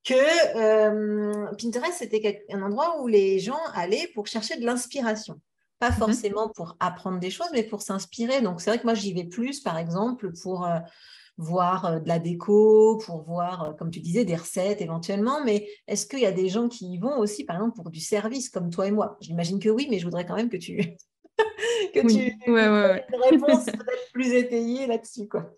que 0.04 0.56
euh, 0.56 1.46
Pinterest, 1.56 1.98
c'était 1.98 2.44
un 2.50 2.62
endroit 2.62 3.00
où 3.02 3.06
les 3.06 3.38
gens 3.38 3.60
allaient 3.74 4.10
pour 4.14 4.26
chercher 4.26 4.56
de 4.56 4.64
l'inspiration. 4.64 5.40
Pas 5.78 5.90
mhm. 5.90 5.96
forcément 5.96 6.48
pour 6.48 6.76
apprendre 6.80 7.20
des 7.20 7.30
choses, 7.30 7.48
mais 7.52 7.62
pour 7.62 7.82
s'inspirer. 7.82 8.40
Donc, 8.40 8.60
c'est 8.60 8.70
vrai 8.70 8.78
que 8.78 8.84
moi, 8.84 8.94
j'y 8.94 9.12
vais 9.12 9.24
plus, 9.24 9.60
par 9.60 9.78
exemple, 9.78 10.32
pour 10.42 10.66
euh, 10.66 10.78
voir 11.36 11.84
euh, 11.84 11.98
de 12.00 12.08
la 12.08 12.18
déco, 12.18 12.98
pour 13.06 13.22
voir, 13.22 13.76
comme 13.78 13.90
tu 13.90 14.00
disais, 14.00 14.24
des 14.24 14.34
recettes 14.34 14.80
éventuellement. 14.80 15.44
Mais 15.44 15.68
est-ce 15.86 16.06
qu'il 16.06 16.20
y 16.20 16.26
a 16.26 16.32
des 16.32 16.48
gens 16.48 16.68
qui 16.68 16.94
y 16.94 16.98
vont 16.98 17.18
aussi, 17.18 17.44
par 17.44 17.56
exemple, 17.56 17.76
pour 17.76 17.90
du 17.90 18.00
service, 18.00 18.50
comme 18.50 18.70
toi 18.70 18.88
et 18.88 18.90
moi? 18.90 19.16
J'imagine 19.20 19.60
que 19.60 19.68
oui, 19.68 19.86
mais 19.88 20.00
je 20.00 20.04
voudrais 20.04 20.26
quand 20.26 20.34
même 20.34 20.50
que 20.50 20.56
tu, 20.56 20.96
que 21.94 22.00
tu 22.00 22.50
ouais, 22.50 23.06
une 23.12 23.38
réponse 23.38 23.64
peut-être 23.66 24.12
plus 24.12 24.32
étayée 24.32 24.86
là-dessus. 24.86 25.28
quoi. 25.28 25.52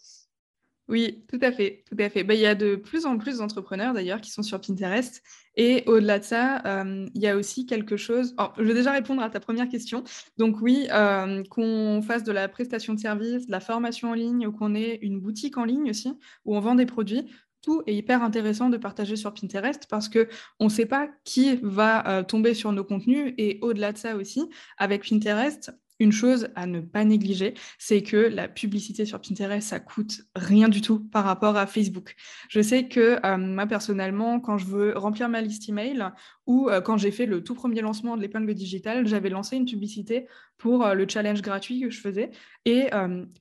Oui, 0.90 1.24
tout 1.28 1.38
à 1.40 1.52
fait, 1.52 1.84
tout 1.88 1.96
à 2.00 2.10
fait. 2.10 2.24
Bah, 2.24 2.34
il 2.34 2.40
y 2.40 2.46
a 2.46 2.56
de 2.56 2.74
plus 2.74 3.06
en 3.06 3.16
plus 3.16 3.38
d'entrepreneurs 3.38 3.94
d'ailleurs 3.94 4.20
qui 4.20 4.32
sont 4.32 4.42
sur 4.42 4.60
Pinterest. 4.60 5.22
Et 5.54 5.84
au-delà 5.86 6.18
de 6.18 6.24
ça, 6.24 6.62
euh, 6.66 7.06
il 7.14 7.22
y 7.22 7.28
a 7.28 7.36
aussi 7.36 7.64
quelque 7.64 7.96
chose. 7.96 8.34
je 8.58 8.62
vais 8.64 8.74
déjà 8.74 8.90
répondre 8.90 9.22
à 9.22 9.30
ta 9.30 9.38
première 9.38 9.68
question. 9.68 10.02
Donc 10.36 10.60
oui, 10.60 10.88
euh, 10.90 11.44
qu'on 11.48 12.02
fasse 12.02 12.24
de 12.24 12.32
la 12.32 12.48
prestation 12.48 12.94
de 12.94 12.98
service, 12.98 13.46
de 13.46 13.52
la 13.52 13.60
formation 13.60 14.10
en 14.10 14.14
ligne, 14.14 14.48
ou 14.48 14.52
qu'on 14.52 14.74
ait 14.74 14.98
une 15.02 15.20
boutique 15.20 15.58
en 15.58 15.64
ligne 15.64 15.90
aussi 15.90 16.12
où 16.44 16.56
on 16.56 16.60
vend 16.60 16.74
des 16.74 16.86
produits. 16.86 17.30
Tout 17.62 17.82
est 17.86 17.94
hyper 17.94 18.22
intéressant 18.22 18.70
de 18.70 18.76
partager 18.76 19.16
sur 19.16 19.34
Pinterest 19.34 19.86
parce 19.90 20.08
que 20.08 20.28
on 20.58 20.64
ne 20.64 20.70
sait 20.70 20.86
pas 20.86 21.08
qui 21.24 21.58
va 21.62 22.08
euh, 22.08 22.22
tomber 22.22 22.54
sur 22.54 22.72
nos 22.72 22.84
contenus 22.84 23.34
et 23.36 23.58
au-delà 23.60 23.92
de 23.92 23.98
ça 23.98 24.16
aussi, 24.16 24.48
avec 24.78 25.08
Pinterest, 25.08 25.72
une 26.00 26.12
chose 26.12 26.48
à 26.56 26.66
ne 26.66 26.80
pas 26.80 27.04
négliger, 27.04 27.54
c'est 27.78 28.02
que 28.02 28.16
la 28.16 28.48
publicité 28.48 29.04
sur 29.04 29.20
Pinterest, 29.20 29.68
ça 29.68 29.78
coûte 29.78 30.22
rien 30.34 30.68
du 30.68 30.80
tout 30.80 30.98
par 30.98 31.24
rapport 31.24 31.56
à 31.56 31.66
Facebook. 31.66 32.16
Je 32.48 32.62
sais 32.62 32.88
que 32.88 33.24
euh, 33.24 33.36
moi, 33.36 33.66
personnellement, 33.66 34.40
quand 34.40 34.56
je 34.56 34.64
veux 34.64 34.96
remplir 34.96 35.28
ma 35.28 35.42
liste 35.42 35.68
email 35.68 36.10
ou 36.46 36.70
euh, 36.70 36.80
quand 36.80 36.96
j'ai 36.96 37.10
fait 37.10 37.26
le 37.26 37.44
tout 37.44 37.54
premier 37.54 37.82
lancement 37.82 38.16
de 38.16 38.22
l'épingle 38.22 38.54
digitale, 38.54 39.06
j'avais 39.06 39.28
lancé 39.28 39.56
une 39.56 39.66
publicité 39.66 40.26
pour 40.56 40.84
euh, 40.84 40.94
le 40.94 41.06
challenge 41.06 41.42
gratuit 41.42 41.80
que 41.80 41.90
je 41.90 42.00
faisais 42.00 42.30
et 42.64 42.88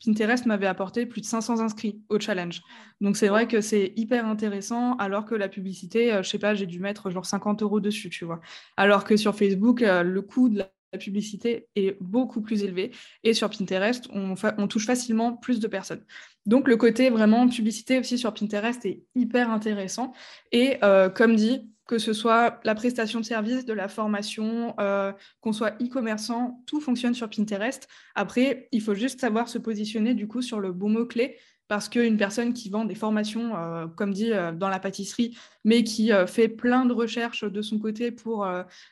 Pinterest 0.06 0.46
m'avait 0.46 0.68
apporté 0.68 1.06
plus 1.06 1.22
de 1.22 1.26
500 1.26 1.60
inscrits 1.60 2.02
au 2.10 2.20
challenge. 2.20 2.62
Donc 3.02 3.18
c'est 3.18 3.28
vrai 3.28 3.48
que 3.48 3.62
c'est 3.62 3.94
hyper 3.96 4.26
intéressant 4.26 4.96
alors 4.96 5.26
que 5.26 5.36
la 5.36 5.50
publicité, 5.50 6.18
je 6.22 6.28
sais 6.28 6.40
pas, 6.40 6.56
j'ai 6.56 6.66
dû 6.66 6.80
mettre 6.80 7.10
genre 7.10 7.26
50 7.26 7.62
euros 7.62 7.80
dessus, 7.80 8.10
tu 8.10 8.26
vois. 8.26 8.40
Alors 8.78 9.04
que 9.04 9.18
sur 9.18 9.36
Facebook, 9.36 9.82
le 9.82 10.22
coût 10.22 10.50
de 10.50 10.60
la 10.60 10.70
la 10.94 11.00
publicité 11.00 11.68
est 11.76 11.98
beaucoup 12.02 12.42
plus 12.42 12.64
élevée. 12.64 12.92
Et 13.24 13.34
sur 13.34 13.50
Pinterest, 13.50 14.08
on, 14.12 14.36
touche 14.68 14.86
facilement 14.86 15.34
plus 15.34 15.60
de 15.60 15.68
personnes. 15.68 16.04
Donc 16.46 16.68
le 16.68 16.78
côté 16.78 17.10
vraiment 17.10 17.48
publicité 17.48 18.00
aussi 18.00 18.18
sur 18.18 18.34
Pinterest 18.34 18.86
est 18.86 19.04
hyper 19.16 19.52
intéressant. 19.52 20.14
Et 20.52 20.78
euh, 20.84 21.10
comme 21.10 21.36
dit, 21.36 21.70
que 21.86 21.98
ce 21.98 22.14
soit 22.14 22.60
la 22.66 22.76
prestation 22.76 23.20
de 23.20 23.26
service, 23.26 23.66
de 23.66 23.74
la 23.74 23.88
formation, 23.88 24.76
euh, 24.80 25.12
qu'on 25.42 25.54
soit 25.54 25.72
e-commerçant, 25.82 26.64
tout 26.68 26.82
fonctionne 26.82 27.16
sur 27.16 27.30
Pinterest. 27.30 27.88
Après, 28.14 28.68
il 28.72 28.82
faut 28.82 28.94
juste 28.94 29.20
savoir 29.20 29.50
se 29.50 29.58
positionner 29.58 30.14
du 30.14 30.28
coup 30.28 30.44
sur 30.44 30.60
le 30.60 30.72
bon 30.72 30.90
mot-clé 30.90 31.38
parce 31.70 31.88
qu'une 31.88 32.18
personne 32.18 32.54
qui 32.54 32.70
vend 32.70 32.84
des 32.84 32.96
formations, 32.96 33.56
euh, 33.56 33.86
comme 33.86 34.12
dit, 34.12 34.34
euh, 34.34 34.52
dans 34.52 34.70
la 34.70 34.80
pâtisserie, 34.80 35.38
mais 35.64 35.84
qui 35.84 36.12
euh, 36.12 36.26
fait 36.26 36.48
plein 36.48 36.84
de 36.84 36.94
recherches 36.94 37.44
de 37.44 37.62
son 37.62 37.78
côté 37.78 38.12
pour 38.12 38.46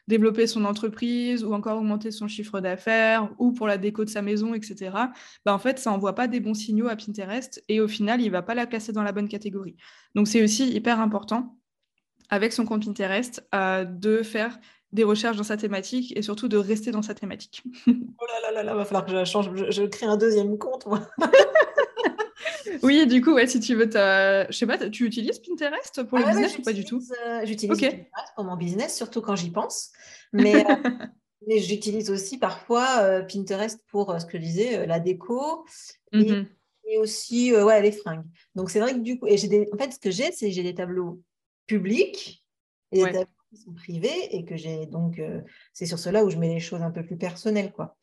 développer 0.07 0.45
son 0.45 0.63
entreprise 0.63 1.43
ou 1.43 1.53
encore 1.53 1.79
augmenter 1.79 2.11
son 2.11 2.27
chiffre 2.27 2.59
d'affaires 2.59 3.29
ou 3.39 3.51
pour 3.51 3.67
la 3.67 3.77
déco 3.77 4.05
de 4.05 4.09
sa 4.09 4.21
maison, 4.21 4.53
etc., 4.53 4.91
bah, 5.43 5.53
en 5.53 5.57
fait, 5.57 5.79
ça 5.79 5.89
n'envoie 5.89 6.13
pas 6.13 6.27
des 6.27 6.39
bons 6.39 6.53
signaux 6.53 6.87
à 6.87 6.95
Pinterest 6.95 7.63
et 7.67 7.81
au 7.81 7.87
final, 7.87 8.21
il 8.21 8.27
ne 8.27 8.31
va 8.31 8.43
pas 8.43 8.53
la 8.53 8.67
classer 8.67 8.93
dans 8.93 9.03
la 9.03 9.11
bonne 9.11 9.27
catégorie. 9.27 9.75
Donc, 10.13 10.27
c'est 10.27 10.43
aussi 10.43 10.69
hyper 10.69 10.99
important 11.01 11.57
avec 12.29 12.53
son 12.53 12.65
compte 12.65 12.85
Pinterest 12.85 13.43
de 13.53 14.21
faire 14.21 14.59
des 14.91 15.03
recherches 15.03 15.37
dans 15.37 15.43
sa 15.43 15.57
thématique 15.57 16.15
et 16.15 16.21
surtout 16.21 16.47
de 16.47 16.57
rester 16.57 16.91
dans 16.91 17.01
sa 17.01 17.15
thématique. 17.15 17.63
oh 17.87 17.91
là 17.91 18.51
là 18.51 18.51
là 18.51 18.63
là, 18.63 18.75
va 18.75 18.85
falloir 18.85 19.05
que 19.05 19.11
je 19.11 19.23
change, 19.25 19.49
je 19.55 19.83
crée 19.83 20.05
un 20.05 20.17
deuxième 20.17 20.57
compte, 20.59 20.85
moi. 20.85 21.01
oui, 22.83 23.05
du 23.07 23.21
coup, 23.21 23.33
ouais, 23.33 23.47
si 23.47 23.59
tu 23.59 23.75
veux, 23.75 23.89
je 23.89 24.47
sais 24.51 24.65
pas, 24.65 24.77
tu 24.89 25.05
utilises 25.05 25.39
Pinterest 25.39 26.03
pour 26.03 26.17
le 26.17 26.25
ah 26.25 26.31
business 26.31 26.57
ou 26.57 26.61
pas 26.61 26.73
du 26.73 26.85
tout? 26.85 27.01
euh, 27.25 27.45
J'utilise 27.45 27.79
Pinterest 27.79 28.33
pour 28.35 28.43
mon 28.45 28.55
business, 28.55 28.95
surtout 28.95 29.21
quand 29.21 29.35
j'y 29.35 29.51
pense. 29.51 29.91
Mais, 30.33 30.65
euh, 30.65 30.75
mais 31.47 31.59
j'utilise 31.59 32.09
aussi 32.09 32.37
parfois 32.37 32.99
euh, 33.01 33.21
Pinterest 33.21 33.79
pour 33.89 34.19
ce 34.19 34.25
que 34.25 34.37
je 34.37 34.43
disais, 34.43 34.85
la 34.85 34.99
déco 34.99 35.65
et, 36.11 36.17
mm-hmm. 36.17 36.45
aussi 36.99 37.53
ouais, 37.53 37.81
les 37.81 37.91
fringues. 37.91 38.25
Donc 38.55 38.69
c'est 38.69 38.79
vrai 38.79 38.93
que 38.93 38.99
du 38.99 39.19
coup, 39.19 39.27
et 39.27 39.35
des, 39.35 39.69
en 39.73 39.77
fait, 39.77 39.91
ce 39.91 39.99
que 39.99 40.11
j'ai, 40.11 40.31
c'est 40.31 40.51
j'ai 40.51 40.63
des 40.63 40.75
tableaux 40.75 41.21
publics 41.65 42.43
et 42.91 43.03
des 43.03 43.11
tableaux 43.11 43.27
qui 43.49 43.57
sont 43.61 43.73
privés 43.73 44.35
et 44.35 44.45
que 44.45 44.57
j'ai 44.57 44.85
donc, 44.85 45.21
c'est 45.73 45.85
sur 45.85 45.99
cela 45.99 46.23
où 46.23 46.29
je 46.29 46.37
mets 46.37 46.53
les 46.53 46.59
choses 46.59 46.81
un 46.81 46.91
peu 46.91 47.05
plus 47.05 47.17
personnelles, 47.17 47.71
quoi. 47.71 47.97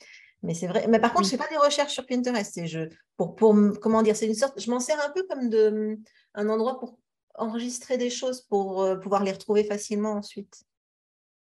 Mais 0.45 0.53
c'est 0.53 0.67
vrai. 0.67 0.87
Mais 0.89 1.01
par 1.01 1.13
contre, 1.13 1.27
je 1.27 1.35
ne 1.35 1.39
fais 1.39 1.43
pas 1.43 1.51
des 1.51 1.57
recherches 1.57 1.95
sur 1.95 2.05
Pinterest. 2.05 2.59
Et 2.59 2.67
je, 2.67 2.81
pour, 3.17 3.35
pour, 3.35 3.57
comment 3.81 4.03
dire, 4.03 4.15
c'est 4.15 4.27
une 4.27 4.35
sorte. 4.35 4.61
Je 4.61 4.71
m'en 4.71 4.79
sers 4.79 5.03
un 5.03 5.11
peu 5.11 5.25
comme 5.29 5.49
de, 5.49 5.99
un 6.35 6.49
endroit 6.51 6.79
pour 6.79 6.99
enregistrer 7.37 7.97
des 7.97 8.11
choses 8.11 8.43
pour 8.43 8.83
euh, 8.83 8.97
pouvoir 8.97 9.25
les 9.25 9.33
retrouver 9.33 9.65
facilement 9.65 10.13
ensuite. 10.13 10.63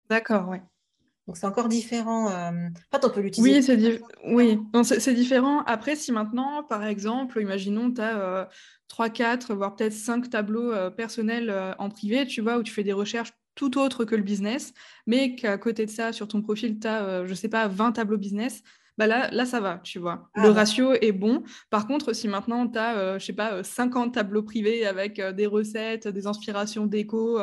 D'accord, 0.08 0.48
oui. 0.48 0.58
Donc 1.26 1.36
c'est 1.36 1.46
encore 1.46 1.68
différent. 1.68 2.30
Euh... 2.30 2.68
on 2.92 3.10
peut 3.10 3.20
l'utiliser. 3.20 3.56
Oui, 3.56 3.62
c'est 3.62 4.00
oui. 4.24 4.60
c'est 4.84 5.14
différent. 5.14 5.62
Après, 5.64 5.94
si 5.94 6.10
maintenant, 6.10 6.62
par 6.62 6.84
exemple, 6.84 7.40
imaginons, 7.40 7.92
tu 7.92 8.00
as 8.00 8.48
3, 8.88 9.10
4, 9.10 9.54
voire 9.54 9.76
peut-être 9.76 9.92
5 9.92 10.30
tableaux 10.30 10.72
euh, 10.72 10.88
personnels 10.88 11.54
en 11.78 11.90
privé, 11.90 12.26
tu 12.26 12.40
vois, 12.40 12.56
où 12.56 12.62
tu 12.62 12.72
fais 12.72 12.84
des 12.84 12.92
recherches 12.94 13.32
tout 13.56 13.78
autre 13.78 14.04
que 14.04 14.14
le 14.14 14.22
business, 14.22 14.72
mais 15.06 15.34
qu'à 15.34 15.58
côté 15.58 15.84
de 15.84 15.90
ça, 15.90 16.12
sur 16.12 16.28
ton 16.28 16.40
profil, 16.40 16.78
tu 16.78 16.86
as, 16.86 17.24
je 17.24 17.30
ne 17.30 17.34
sais 17.34 17.48
pas, 17.48 17.68
20 17.68 17.92
tableaux 17.92 18.18
business, 18.18 18.62
bah 18.98 19.06
là, 19.06 19.28
là, 19.30 19.44
ça 19.44 19.60
va, 19.60 19.78
tu 19.82 19.98
vois. 19.98 20.30
Ah 20.34 20.42
le 20.42 20.50
ratio 20.50 20.94
est 20.94 21.12
bon. 21.12 21.42
Par 21.70 21.86
contre, 21.86 22.14
si 22.14 22.28
maintenant 22.28 22.66
tu 22.66 22.78
as, 22.78 22.96
euh, 22.96 23.18
je 23.18 23.26
sais 23.26 23.32
pas, 23.32 23.62
50 23.62 24.08
euh, 24.08 24.10
tableaux 24.10 24.42
privés 24.42 24.86
avec 24.86 25.18
euh, 25.18 25.32
des 25.32 25.46
recettes, 25.46 26.08
des 26.08 26.26
inspirations 26.26 26.86
déco, 26.86 27.38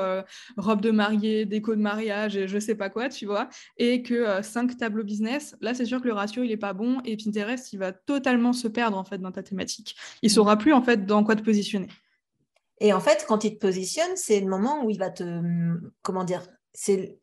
robe 0.57 0.81
de 0.81 0.91
mariée, 0.91 1.45
déco 1.45 1.75
de 1.75 1.81
mariage, 1.81 2.35
et 2.35 2.47
je 2.47 2.57
sais 2.57 2.75
pas 2.75 2.89
quoi, 2.89 3.09
tu 3.09 3.25
vois, 3.25 3.49
et 3.77 4.01
que 4.01 4.41
5 4.41 4.77
tableaux 4.77 5.03
business, 5.03 5.55
là, 5.61 5.73
c'est 5.73 5.85
sûr 5.85 6.01
que 6.01 6.07
le 6.07 6.13
ratio, 6.13 6.43
il 6.43 6.51
est 6.51 6.57
pas 6.57 6.73
bon 6.73 7.01
et 7.05 7.17
Pinterest, 7.17 7.71
il 7.73 7.77
va 7.77 7.91
totalement 7.91 8.53
se 8.53 8.67
perdre, 8.67 8.97
en 8.97 9.03
fait, 9.03 9.19
dans 9.19 9.31
ta 9.31 9.43
thématique. 9.43 9.95
Il 10.21 10.27
mmh. 10.27 10.29
saura 10.29 10.57
plus, 10.57 10.73
en 10.73 10.81
fait, 10.81 11.05
dans 11.05 11.23
quoi 11.23 11.35
te 11.35 11.43
positionner. 11.43 11.87
Et 12.79 12.93
en 12.93 12.99
fait, 12.99 13.25
quand 13.27 13.43
il 13.43 13.53
te 13.55 13.59
positionne, 13.59 14.15
c'est 14.15 14.39
le 14.39 14.47
moment 14.47 14.83
où 14.83 14.89
il 14.89 14.97
va 14.97 15.09
te, 15.09 15.23
comment 16.01 16.23
dire, 16.23 16.41
c'est 16.73 17.19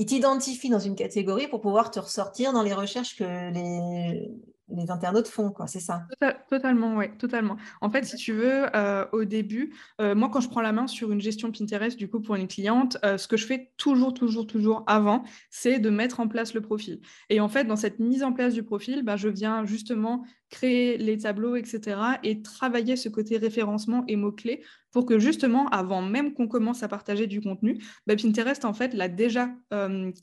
il 0.00 0.06
t'identifie 0.06 0.70
dans 0.70 0.78
une 0.78 0.94
catégorie 0.94 1.46
pour 1.46 1.60
pouvoir 1.60 1.90
te 1.90 2.00
ressortir 2.00 2.54
dans 2.54 2.62
les 2.62 2.72
recherches 2.72 3.16
que 3.16 3.52
les, 3.52 4.30
les 4.74 4.90
internautes 4.90 5.28
font, 5.28 5.50
quoi, 5.50 5.66
c'est 5.66 5.80
ça 5.80 6.06
Totalement, 6.48 6.96
oui, 6.96 7.06
totalement. 7.18 7.56
En 7.80 7.90
fait, 7.90 8.04
si 8.04 8.16
tu 8.16 8.32
veux, 8.32 8.66
euh, 8.74 9.04
au 9.12 9.24
début, 9.24 9.74
euh, 10.00 10.14
moi, 10.14 10.28
quand 10.32 10.40
je 10.40 10.48
prends 10.48 10.60
la 10.60 10.72
main 10.72 10.86
sur 10.86 11.12
une 11.12 11.20
gestion 11.20 11.50
Pinterest, 11.50 11.98
du 11.98 12.08
coup, 12.08 12.20
pour 12.20 12.36
une 12.36 12.48
cliente, 12.48 12.96
euh, 13.04 13.18
ce 13.18 13.28
que 13.28 13.36
je 13.36 13.46
fais 13.46 13.72
toujours, 13.76 14.14
toujours, 14.14 14.46
toujours 14.46 14.84
avant, 14.86 15.24
c'est 15.50 15.78
de 15.78 15.90
mettre 15.90 16.20
en 16.20 16.28
place 16.28 16.54
le 16.54 16.60
profil. 16.60 17.00
Et 17.28 17.40
en 17.40 17.48
fait, 17.48 17.64
dans 17.64 17.76
cette 17.76 17.98
mise 17.98 18.22
en 18.22 18.32
place 18.32 18.54
du 18.54 18.62
profil, 18.62 19.02
bah, 19.02 19.16
je 19.16 19.28
viens 19.28 19.64
justement 19.64 20.24
créer 20.50 20.98
les 20.98 21.18
tableaux, 21.18 21.54
etc., 21.54 21.96
et 22.24 22.42
travailler 22.42 22.96
ce 22.96 23.08
côté 23.08 23.36
référencement 23.36 24.02
et 24.08 24.16
mots-clés 24.16 24.64
pour 24.90 25.06
que 25.06 25.20
justement, 25.20 25.68
avant 25.68 26.02
même 26.02 26.34
qu'on 26.34 26.48
commence 26.48 26.82
à 26.82 26.88
partager 26.88 27.28
du 27.28 27.40
contenu, 27.40 27.80
bah, 28.08 28.16
Pinterest, 28.16 28.64
en 28.64 28.74
fait, 28.74 28.92
l'a 28.92 29.08
déjà 29.08 29.50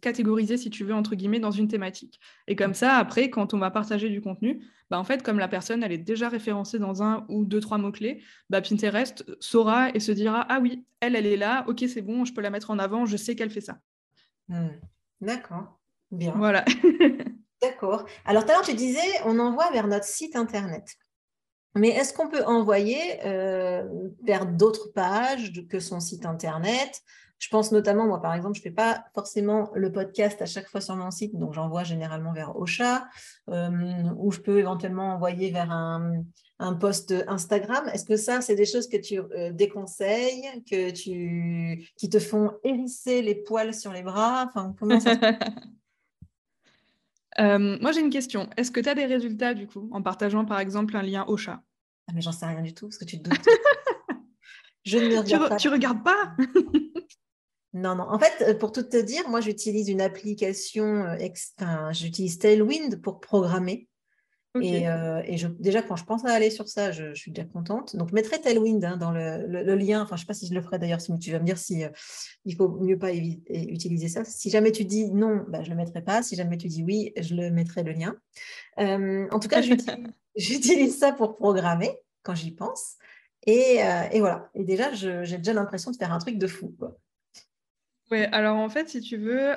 catégorisé, 0.01 0.57
si 0.57 0.69
tu 0.69 0.83
veux, 0.83 0.93
entre 0.93 1.15
guillemets, 1.15 1.39
dans 1.39 1.51
une 1.51 1.69
thématique. 1.69 2.19
Et 2.47 2.57
comme 2.57 2.73
ça, 2.73 2.95
après, 2.97 3.29
quand 3.29 3.53
on 3.53 3.57
va 3.57 3.71
partager 3.71 4.09
du 4.09 4.19
contenu, 4.19 4.36
bah, 4.89 4.99
en 4.99 5.03
fait, 5.03 5.23
comme 5.23 5.39
la 5.39 5.47
personne, 5.47 5.83
elle 5.83 5.91
est 5.91 5.97
déjà 5.97 6.29
référencée 6.29 6.79
dans 6.79 7.03
un 7.03 7.25
ou 7.29 7.45
deux, 7.45 7.59
trois 7.59 7.77
mots-clés, 7.77 8.23
bah, 8.49 8.61
Pinterest 8.61 9.25
saura 9.39 9.89
et 9.89 9.99
se 9.99 10.11
dira, 10.11 10.45
ah 10.49 10.59
oui, 10.61 10.85
elle, 10.99 11.15
elle 11.15 11.25
est 11.25 11.37
là, 11.37 11.65
ok, 11.67 11.83
c'est 11.87 12.01
bon, 12.01 12.25
je 12.25 12.33
peux 12.33 12.41
la 12.41 12.49
mettre 12.49 12.71
en 12.71 12.79
avant, 12.79 13.05
je 13.05 13.17
sais 13.17 13.35
qu'elle 13.35 13.49
fait 13.49 13.61
ça. 13.61 13.79
Mmh. 14.47 14.67
D'accord, 15.21 15.79
bien. 16.11 16.33
Voilà. 16.35 16.63
D'accord. 17.61 18.05
Alors, 18.25 18.45
tout 18.45 18.51
à 18.51 18.53
l'heure, 18.53 18.65
tu 18.65 18.75
disais, 18.75 18.99
on 19.25 19.39
envoie 19.39 19.71
vers 19.71 19.87
notre 19.87 20.05
site 20.05 20.35
Internet. 20.35 20.95
Mais 21.77 21.89
est-ce 21.89 22.13
qu'on 22.13 22.29
peut 22.29 22.43
envoyer 22.45 22.97
euh, 23.25 23.83
vers 24.23 24.45
d'autres 24.45 24.91
pages 24.93 25.51
que 25.69 25.79
son 25.79 25.99
site 25.99 26.25
Internet? 26.25 27.01
Je 27.39 27.49
pense 27.49 27.71
notamment, 27.71 28.07
moi 28.07 28.19
par 28.19 28.33
exemple, 28.33 28.55
je 28.55 28.61
ne 28.61 28.63
fais 28.63 28.71
pas 28.71 29.05
forcément 29.13 29.69
le 29.75 29.91
podcast 29.91 30.41
à 30.41 30.47
chaque 30.47 30.67
fois 30.67 30.81
sur 30.81 30.95
mon 30.95 31.11
site, 31.11 31.37
donc 31.37 31.53
j'envoie 31.53 31.83
généralement 31.83 32.33
vers 32.33 32.57
Ocha, 32.57 33.07
euh, 33.49 33.69
ou 34.17 34.31
je 34.31 34.39
peux 34.39 34.57
éventuellement 34.57 35.13
envoyer 35.13 35.51
vers 35.51 35.71
un, 35.71 36.23
un 36.57 36.73
post 36.73 37.13
Instagram. 37.27 37.87
Est-ce 37.93 38.05
que 38.05 38.17
ça, 38.17 38.41
c'est 38.41 38.55
des 38.55 38.65
choses 38.65 38.87
que 38.89 38.97
tu 38.97 39.19
euh, 39.19 39.51
déconseilles, 39.51 40.63
que 40.69 40.89
tu, 40.89 41.91
qui 41.95 42.09
te 42.09 42.17
font 42.17 42.53
hérisser 42.63 43.21
les 43.21 43.35
poils 43.35 43.73
sur 43.73 43.93
les 43.93 44.01
bras? 44.01 44.45
Enfin, 44.47 44.73
comment 44.79 44.99
ça 44.99 45.15
Euh, 47.39 47.77
moi, 47.81 47.91
j'ai 47.91 47.99
une 47.99 48.09
question. 48.09 48.49
Est-ce 48.57 48.71
que 48.71 48.79
tu 48.79 48.89
as 48.89 48.95
des 48.95 49.05
résultats, 49.05 49.53
du 49.53 49.67
coup, 49.67 49.89
en 49.91 50.01
partageant, 50.01 50.45
par 50.45 50.59
exemple, 50.59 50.95
un 50.95 51.03
lien 51.03 51.25
au 51.27 51.37
ah, 52.07 52.11
Mais 52.13 52.21
j'en 52.21 52.31
sais 52.31 52.45
rien 52.45 52.61
du 52.61 52.73
tout, 52.73 52.87
parce 52.87 52.97
que 52.97 53.05
tu 53.05 53.21
te 53.21 53.29
doutes. 53.29 53.45
Je 54.85 54.97
ne 54.97 55.17
regarde 55.17 55.27
tu, 55.27 55.49
pas. 55.49 55.55
Tu 55.57 55.69
regardes 55.69 56.03
pas 56.03 56.35
Non, 57.73 57.95
non. 57.95 58.05
En 58.09 58.17
fait, 58.17 58.43
euh, 58.43 58.57
pour 58.57 58.71
tout 58.71 58.83
te 58.83 58.97
dire, 58.97 59.29
moi, 59.29 59.41
j'utilise 59.41 59.89
une 59.89 60.01
application, 60.01 61.05
euh, 61.05 61.91
j'utilise 61.91 62.39
Tailwind 62.39 63.01
pour 63.01 63.19
programmer. 63.19 63.86
Et, 64.61 64.87
euh, 64.87 65.21
déjà, 65.59 65.81
quand 65.81 65.95
je 65.95 66.05
pense 66.05 66.25
à 66.25 66.31
aller 66.31 66.49
sur 66.49 66.67
ça, 66.67 66.91
je, 66.91 67.13
suis 67.13 67.31
déjà 67.31 67.47
contente. 67.47 67.95
Donc, 67.95 68.09
je 68.09 68.13
mettrai 68.13 68.39
Tailwind 68.39 68.83
hein, 68.83 68.97
dans 68.97 69.11
le, 69.11 69.75
lien. 69.75 70.01
Enfin, 70.01 70.15
je 70.15 70.21
ne 70.21 70.25
sais 70.25 70.27
pas 70.27 70.33
si 70.33 70.47
je 70.47 70.53
le 70.53 70.61
ferai 70.61 70.79
d'ailleurs, 70.79 71.01
si 71.01 71.17
tu 71.19 71.31
vas 71.31 71.39
me 71.39 71.45
dire 71.45 71.57
si 71.57 71.83
euh, 71.83 71.89
il 72.45 72.55
faut 72.55 72.69
mieux 72.69 72.97
pas 72.97 73.13
utiliser 73.13 74.07
ça. 74.07 74.23
Si 74.23 74.49
jamais 74.49 74.71
tu 74.71 74.85
dis 74.85 75.11
non, 75.11 75.45
bah, 75.47 75.63
je 75.63 75.69
ne 75.69 75.75
le 75.75 75.83
mettrai 75.83 76.01
pas. 76.01 76.23
Si 76.23 76.35
jamais 76.35 76.57
tu 76.57 76.67
dis 76.67 76.83
oui, 76.83 77.13
je 77.19 77.35
le 77.35 77.51
mettrai 77.51 77.83
le 77.83 77.91
lien. 77.91 78.15
Euh, 78.79 79.27
en 79.31 79.39
tout 79.39 79.47
cas, 79.47 79.61
j'utilise 80.35 80.97
ça 80.97 81.11
pour 81.11 81.35
programmer 81.35 81.91
quand 82.23 82.35
j'y 82.35 82.51
pense. 82.51 82.95
Et, 83.45 83.79
voilà. 84.19 84.49
Et 84.55 84.63
déjà, 84.63 84.93
j'ai 84.93 85.37
déjà 85.37 85.53
l'impression 85.53 85.91
de 85.91 85.97
faire 85.97 86.11
un 86.11 86.19
truc 86.19 86.37
de 86.37 86.47
fou. 86.47 86.75
Oui, 88.11 88.23
alors 88.31 88.57
en 88.57 88.69
fait, 88.69 88.89
si 88.89 89.01
tu 89.01 89.17
veux, 89.17 89.55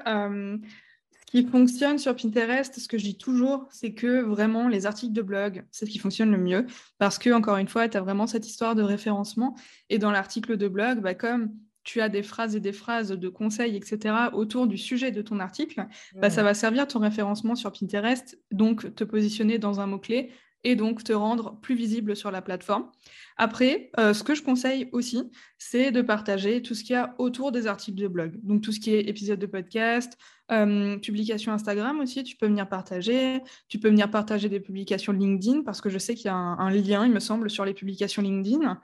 qui 1.31 1.47
fonctionne 1.47 1.99
sur 1.99 2.16
Pinterest, 2.16 2.79
ce 2.79 2.88
que 2.88 2.99
je 2.99 3.05
dis 3.05 3.16
toujours, 3.16 3.69
c'est 3.71 3.93
que 3.93 4.21
vraiment 4.21 4.66
les 4.66 4.85
articles 4.85 5.12
de 5.12 5.23
blog, 5.23 5.64
c'est 5.71 5.87
ce 5.87 5.90
qui 5.90 6.01
fonctionne 6.01 6.33
le 6.33 6.38
mieux. 6.38 6.66
Parce 6.99 7.19
que, 7.19 7.31
encore 7.31 7.57
une 7.59 7.69
fois, 7.69 7.88
tu 7.88 7.97
as 7.97 8.01
vraiment 8.01 8.27
cette 8.27 8.49
histoire 8.49 8.75
de 8.75 8.83
référencement. 8.83 9.55
Et 9.90 9.99
dans 9.99 10.11
l'article 10.11 10.57
de 10.57 10.66
blog, 10.66 11.01
bah, 11.01 11.14
comme 11.14 11.55
tu 11.85 12.01
as 12.01 12.09
des 12.09 12.25
phrases 12.25 12.57
et 12.57 12.61
des 12.61 12.73
phrases 12.73 13.11
de 13.11 13.29
conseils, 13.29 13.77
etc., 13.77 14.14
autour 14.33 14.66
du 14.66 14.77
sujet 14.77 15.12
de 15.12 15.23
ton 15.23 15.38
article, 15.38 15.87
bah, 16.16 16.31
ça 16.31 16.43
va 16.43 16.53
servir 16.53 16.88
ton 16.88 16.99
référencement 16.99 17.55
sur 17.55 17.71
Pinterest, 17.71 18.37
donc 18.51 18.93
te 18.97 19.05
positionner 19.05 19.59
dans 19.59 19.79
un 19.79 19.87
mot-clé 19.87 20.33
et 20.64 20.77
donc 20.77 21.03
te 21.05 21.12
rendre 21.12 21.59
plus 21.61 21.75
visible 21.75 22.14
sur 22.14 22.31
la 22.31 22.42
plateforme. 22.42 22.90
Après, 23.37 23.90
euh, 23.99 24.12
ce 24.12 24.23
que 24.23 24.35
je 24.35 24.42
conseille 24.42 24.88
aussi, 24.92 25.31
c'est 25.59 25.90
de 25.90 26.03
partager 26.03 26.62
tout 26.62 26.75
ce 26.75 26.85
qu'il 26.85 26.94
y 26.94 26.96
a 26.96 27.14
autour 27.18 27.53
des 27.53 27.66
articles 27.66 27.99
de 27.99 28.09
blog. 28.09 28.38
Donc 28.42 28.62
tout 28.62 28.73
ce 28.73 28.81
qui 28.81 28.94
est 28.94 29.09
épisode 29.09 29.38
de 29.38 29.46
podcast, 29.46 30.18
euh, 30.53 30.99
publication 30.99 31.53
Instagram 31.53 32.01
aussi, 32.01 32.25
tu 32.25 32.37
peux 32.37 32.46
venir 32.46 32.68
partager. 32.68 33.40
Tu 33.68 33.79
peux 33.79 33.88
venir 33.88 34.11
partager 34.11 34.49
des 34.49 34.61
publications 34.61 35.12
LinkedIn 35.12 35.62
parce 35.62 35.81
que 35.81 35.88
je 35.88 35.99
sais 35.99 36.14
qu'il 36.14 36.27
y 36.27 36.29
a 36.29 36.35
un, 36.35 36.70
lien, 36.70 37.07
il 37.07 37.12
me 37.12 37.20
semble, 37.20 37.49
sur 37.51 37.64
les 37.64 37.75
publications 37.75 38.23
LinkedIn. 38.23 38.81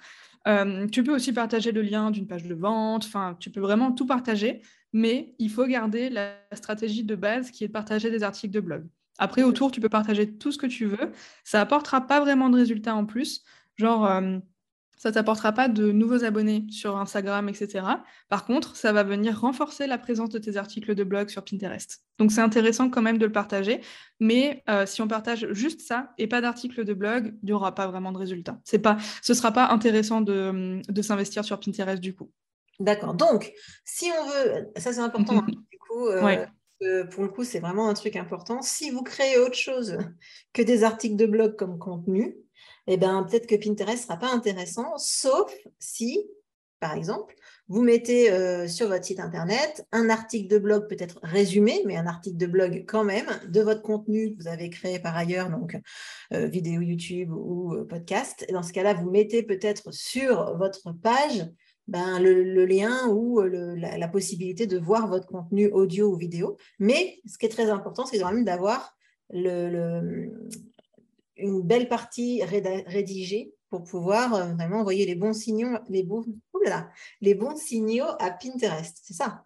Euh, 0.47 0.87
tu 0.87 1.03
peux 1.03 1.15
aussi 1.15 1.33
partager 1.33 1.73
le 1.73 1.83
lien 1.83 2.11
d'une 2.11 2.27
page 2.27 2.45
de 2.45 2.55
vente. 2.55 3.05
Enfin, 3.05 3.37
tu 3.41 3.51
peux 3.51 3.61
vraiment 3.61 3.93
tout 3.93 4.07
partager, 4.07 4.63
mais 4.93 5.35
il 5.39 5.51
faut 5.51 5.67
garder 5.67 6.09
la 6.09 6.37
stratégie 6.53 7.05
de 7.05 7.17
base 7.17 7.51
qui 7.51 7.65
est 7.65 7.69
de 7.69 7.73
partager 7.73 8.11
des 8.11 8.23
articles 8.23 8.55
de 8.55 8.61
blog. 8.61 8.87
Après, 9.19 9.43
autour, 9.43 9.71
tu 9.71 9.81
peux 9.81 9.89
partager 9.89 10.37
tout 10.37 10.53
ce 10.53 10.59
que 10.59 10.67
tu 10.67 10.87
veux. 10.87 11.13
Ça 11.45 11.61
apportera 11.61 12.07
pas 12.07 12.21
vraiment 12.21 12.49
de 12.49 12.57
résultats 12.57 12.95
en 12.95 13.07
plus. 13.07 13.43
Genre, 13.77 14.07
euh, 14.07 14.39
ça 14.97 15.13
t'apportera 15.13 15.53
pas 15.53 15.69
de 15.69 15.93
nouveaux 15.93 16.25
abonnés 16.25 16.67
sur 16.71 16.97
Instagram, 16.97 17.49
etc. 17.49 17.87
Par 18.29 18.47
contre, 18.47 18.77
ça 18.77 18.93
va 18.93 19.03
venir 19.03 19.39
renforcer 19.39 19.87
la 19.87 19.99
présence 19.99 20.31
de 20.31 20.39
tes 20.39 20.57
articles 20.57 20.95
de 20.95 21.05
blog 21.05 21.29
sur 21.29 21.45
Pinterest. 21.45 22.03
Donc, 22.19 22.33
c'est 22.33 22.41
intéressant 22.41 22.89
quand 22.89 23.03
même 23.03 23.19
de 23.19 23.27
le 23.27 23.33
partager. 23.33 23.83
Mais 24.21 24.63
euh, 24.71 24.87
si 24.87 25.03
on 25.03 25.09
partage 25.09 25.47
juste 25.53 25.83
ça 25.83 26.15
et 26.17 26.27
pas 26.27 26.41
d'articles 26.41 26.85
de 26.85 26.95
blog, 26.95 27.35
il 27.43 27.47
n'y 27.47 27.53
aura 27.53 27.75
pas 27.75 27.87
vraiment 27.87 28.11
de 28.11 28.19
résultats. 28.19 28.59
C'est 28.65 28.79
pas, 28.79 28.97
ce 29.23 29.33
ne 29.33 29.37
sera 29.37 29.53
pas 29.53 29.69
intéressant 29.69 30.23
de, 30.23 30.81
s'investir 31.03 31.45
sur 31.45 31.61
Pinterest 31.61 32.01
du 32.01 32.15
coup. 32.15 32.31
D'accord. 32.81 33.15
Donc, 33.15 33.53
si 33.85 34.11
on 34.19 34.27
veut, 34.27 34.69
ça 34.77 34.93
c'est 34.93 35.01
important, 35.01 35.39
hein, 35.39 35.47
du 35.71 35.79
coup, 35.79 36.09
euh, 36.09 36.47
pour 37.11 37.23
le 37.23 37.29
coup, 37.29 37.45
c'est 37.45 37.61
vraiment 37.61 37.89
un 37.89 37.95
truc 37.95 38.17
important. 38.17 38.63
Si 38.63 38.91
vous 38.91 39.03
créez 39.03 39.39
autre 39.39 39.57
chose 39.57 39.99
que 40.53 40.63
des 40.63 40.85
articles 40.85 41.17
de 41.17 41.27
blog 41.27 41.57
comme 41.57 41.79
contenu, 41.79 42.37
eh 42.87 42.97
ben, 42.97 43.25
peut-être 43.25 43.47
que 43.47 43.57
Pinterest 43.57 43.99
ne 43.99 44.03
sera 44.03 44.17
pas 44.17 44.33
intéressant, 44.33 44.97
sauf 44.99 45.53
si, 45.79 46.27
par 46.81 46.95
exemple, 46.95 47.35
vous 47.69 47.83
mettez 47.83 48.31
euh, 48.31 48.69
sur 48.69 48.89
votre 48.89 49.05
site 49.05 49.19
internet 49.19 49.85
un 49.91 50.09
article 50.09 50.49
de 50.49 50.59
blog 50.59 50.89
peut-être 50.89 51.19
résumé, 51.23 51.83
mais 51.85 51.97
un 51.97 52.07
article 52.07 52.37
de 52.37 52.47
blog 52.47 52.85
quand 52.87 53.03
même 53.03 53.27
de 53.49 53.61
votre 53.61 53.83
contenu 53.83 54.33
que 54.33 54.43
vous 54.43 54.49
avez 54.49 54.71
créé 54.71 55.01
par 55.01 55.17
ailleurs, 55.17 55.51
donc 55.51 55.77
euh, 56.33 56.47
vidéo 56.47 56.81
YouTube 56.81 57.33
ou 57.33 57.75
euh, 57.75 57.85
podcast. 57.85 58.45
Et 58.49 58.53
dans 58.53 58.63
ce 58.63 58.73
cas-là, 58.73 58.95
vous 58.95 59.11
mettez 59.11 59.43
peut-être 59.43 59.93
sur 59.93 60.57
votre 60.57 60.93
page 60.93 61.49
ben, 61.89 62.19
le, 62.19 62.67
lien 62.67 63.09
ou 63.09 63.41
euh, 63.41 63.77
la, 63.77 64.09
possibilité 64.09 64.67
de 64.67 64.79
voir 64.79 65.09
votre 65.09 65.27
contenu 65.27 65.69
audio 65.69 66.13
ou 66.13 66.17
vidéo. 66.17 66.57
Mais 66.79 67.21
ce 67.27 67.39
qui 67.39 67.47
est 67.47 67.51
très 67.51 67.71
important, 67.71 68.07
c'est 68.07 68.19
quand 68.19 68.33
même 68.33 68.45
d'avoir 68.45 68.97
une 69.31 70.33
belle 71.37 71.89
partie 71.89 72.43
rédigée 72.45 73.55
pour 73.71 73.85
pouvoir 73.85 74.35
euh, 74.35 74.45
vraiment 74.55 74.81
envoyer 74.81 75.07
les 75.07 75.15
bons 75.15 75.33
signaux, 75.33 75.77
les 75.89 76.03
bons, 76.03 76.25
les 77.21 77.35
bons 77.35 77.57
signaux 77.57 78.07
à 78.19 78.31
Pinterest. 78.31 78.99
C'est 79.03 79.15
ça. 79.15 79.46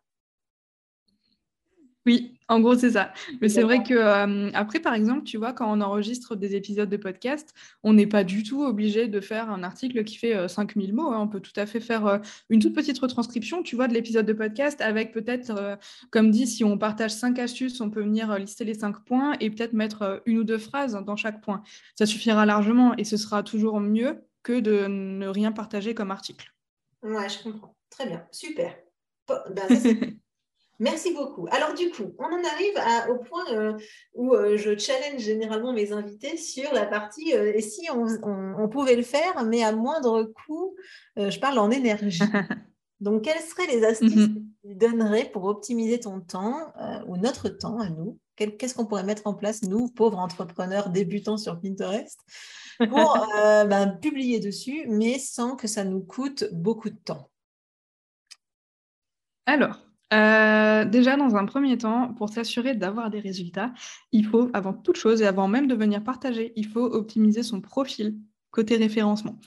Oui, 2.07 2.39
en 2.49 2.61
gros, 2.61 2.75
c'est 2.77 2.93
ça. 2.93 3.13
Mais 3.43 3.51
c'est 3.51 3.63
vrai 3.63 3.83
que 3.83 3.93
euh, 3.93 4.51
après, 4.55 4.81
par 4.81 4.95
exemple, 4.95 5.25
tu 5.25 5.37
vois, 5.37 5.53
quand 5.53 5.71
on 5.71 5.83
enregistre 5.83 6.35
des 6.35 6.57
épisodes 6.57 6.89
de 6.89 6.97
podcast, 6.97 7.53
on 7.83 7.93
n'est 7.93 8.07
pas 8.07 8.25
du 8.25 8.43
tout 8.43 8.65
obligé 8.65 9.07
de 9.07 9.21
faire 9.21 9.51
un 9.51 9.63
article 9.63 10.03
qui 10.05 10.17
fait 10.17 10.49
5000 10.49 10.91
euh, 10.91 10.95
mots. 10.95 11.13
Hein. 11.13 11.21
On 11.21 11.29
peut 11.29 11.41
tout 11.41 11.53
à 11.57 11.67
fait 11.67 11.79
faire 11.81 12.07
euh, 12.07 12.19
une 12.49 12.61
toute 12.61 12.75
petite 12.75 12.99
retranscription, 12.99 13.63
tu 13.63 13.77
vois, 13.77 13.87
de 13.87 13.93
l'épisode 13.93 14.25
de 14.25 14.33
podcast 14.33 14.81
avec 14.81 15.13
peut-être, 15.13 15.79
comme 16.11 16.31
dit, 16.31 16.47
si 16.47 16.65
on 16.65 16.79
partage 16.79 17.11
cinq 17.11 17.39
astuces, 17.39 17.81
on 17.83 17.91
peut 17.91 18.03
venir 18.03 18.39
lister 18.39 18.65
les 18.65 18.75
cinq 18.75 19.05
points 19.05 19.35
et 19.41 19.51
peut-être 19.51 19.75
mettre 19.75 20.23
une 20.25 20.39
ou 20.39 20.45
deux 20.45 20.59
phrases 20.59 20.95
dans 21.05 21.17
chaque 21.17 21.43
point. 21.43 21.63
Ça 21.99 22.07
suffira 22.07 22.47
largement 22.47 22.97
et 22.97 23.05
ce 23.05 23.19
sera 23.19 23.43
toujours 23.43 23.79
mieux 23.79 24.23
que 24.43 24.59
de 24.59 24.87
ne 24.87 25.27
rien 25.29 25.53
partager 25.53 25.95
comme 25.95 26.11
article. 26.11 26.55
Ouais, 27.03 27.29
je 27.29 27.43
comprends. 27.43 27.77
Très 27.91 28.07
bien, 28.07 28.27
super. 28.33 28.75
Ben, 29.29 29.69
Merci 30.81 31.13
beaucoup. 31.13 31.47
Alors 31.51 31.75
du 31.75 31.91
coup, 31.91 32.15
on 32.19 32.25
en 32.25 32.43
arrive 32.43 33.11
au 33.11 33.19
point 33.23 33.45
euh, 33.53 33.79
où 34.15 34.35
euh, 34.35 34.57
je 34.57 34.77
challenge 34.79 35.21
généralement 35.21 35.75
mes 35.75 35.93
invités 35.93 36.39
sur 36.39 36.73
la 36.73 36.87
partie 36.87 37.35
euh, 37.35 37.53
et 37.55 37.61
si 37.61 37.87
on, 37.91 38.69
pouvait 38.69 38.97
le 38.97 39.03
faire, 39.03 39.45
mais 39.45 39.63
à 39.63 39.73
moindre 39.73 40.23
coût, 40.23 40.75
je 41.17 41.39
parle 41.39 41.59
en 41.59 41.71
énergie. 41.71 42.23
Donc, 43.01 43.23
quelles 43.23 43.41
seraient 43.41 43.67
les 43.67 43.85
astuces 43.85 44.29
mhm. 44.29 44.35
que 44.63 44.69
tu 44.69 44.75
donnerais 44.75 45.25
pour 45.31 45.45
optimiser 45.45 46.01
ton 46.01 46.21
temps 46.21 46.73
ou 47.07 47.17
notre 47.17 47.49
temps 47.49 47.79
à 47.81 47.91
nous? 47.91 48.19
Qu'est-ce 48.37 48.75
qu'on 48.75 48.87
pourrait 48.87 49.05
mettre 49.05 49.27
en 49.27 49.35
place, 49.35 49.63
nous, 49.63 49.89
pauvres 49.89 50.19
entrepreneurs 50.19 50.91
débutants 50.91 51.37
sur 51.37 51.61
Pinterest, 51.61 52.21
pour 52.79 53.27
ben, 53.35 53.99
publier 54.01 54.39
dessus, 54.39 54.87
mais 54.89 55.19
sans 55.19 55.57
que 55.57 55.67
ça 55.67 55.85
nous 55.85 56.01
coûte 56.01 56.45
beaucoup 56.53 56.91
de 56.91 56.97
temps? 56.97 57.29
Alors, 59.47 59.90
Euh, 60.13 60.85
déjà, 60.85 61.17
dans 61.17 61.37
un 61.37 61.45
premier 61.45 61.79
temps, 61.79 62.13
pour 62.15 62.31
s'assurer 62.31 62.75
d'avoir 62.75 63.11
des 63.11 63.21
résultats, 63.21 63.73
il 64.13 64.27
faut, 64.27 64.51
avant 64.53 64.73
toute 64.73 64.97
chose 64.97 65.23
et 65.23 65.27
avant 65.27 65.49
même 65.49 65.69
de 65.69 65.75
venir 65.75 66.03
partager, 66.03 66.53
il 66.57 66.67
faut 66.67 66.85
optimiser 66.85 67.43
son 67.43 67.61
profil 67.61 68.17
côté 68.51 68.77
référencement. 68.77 69.39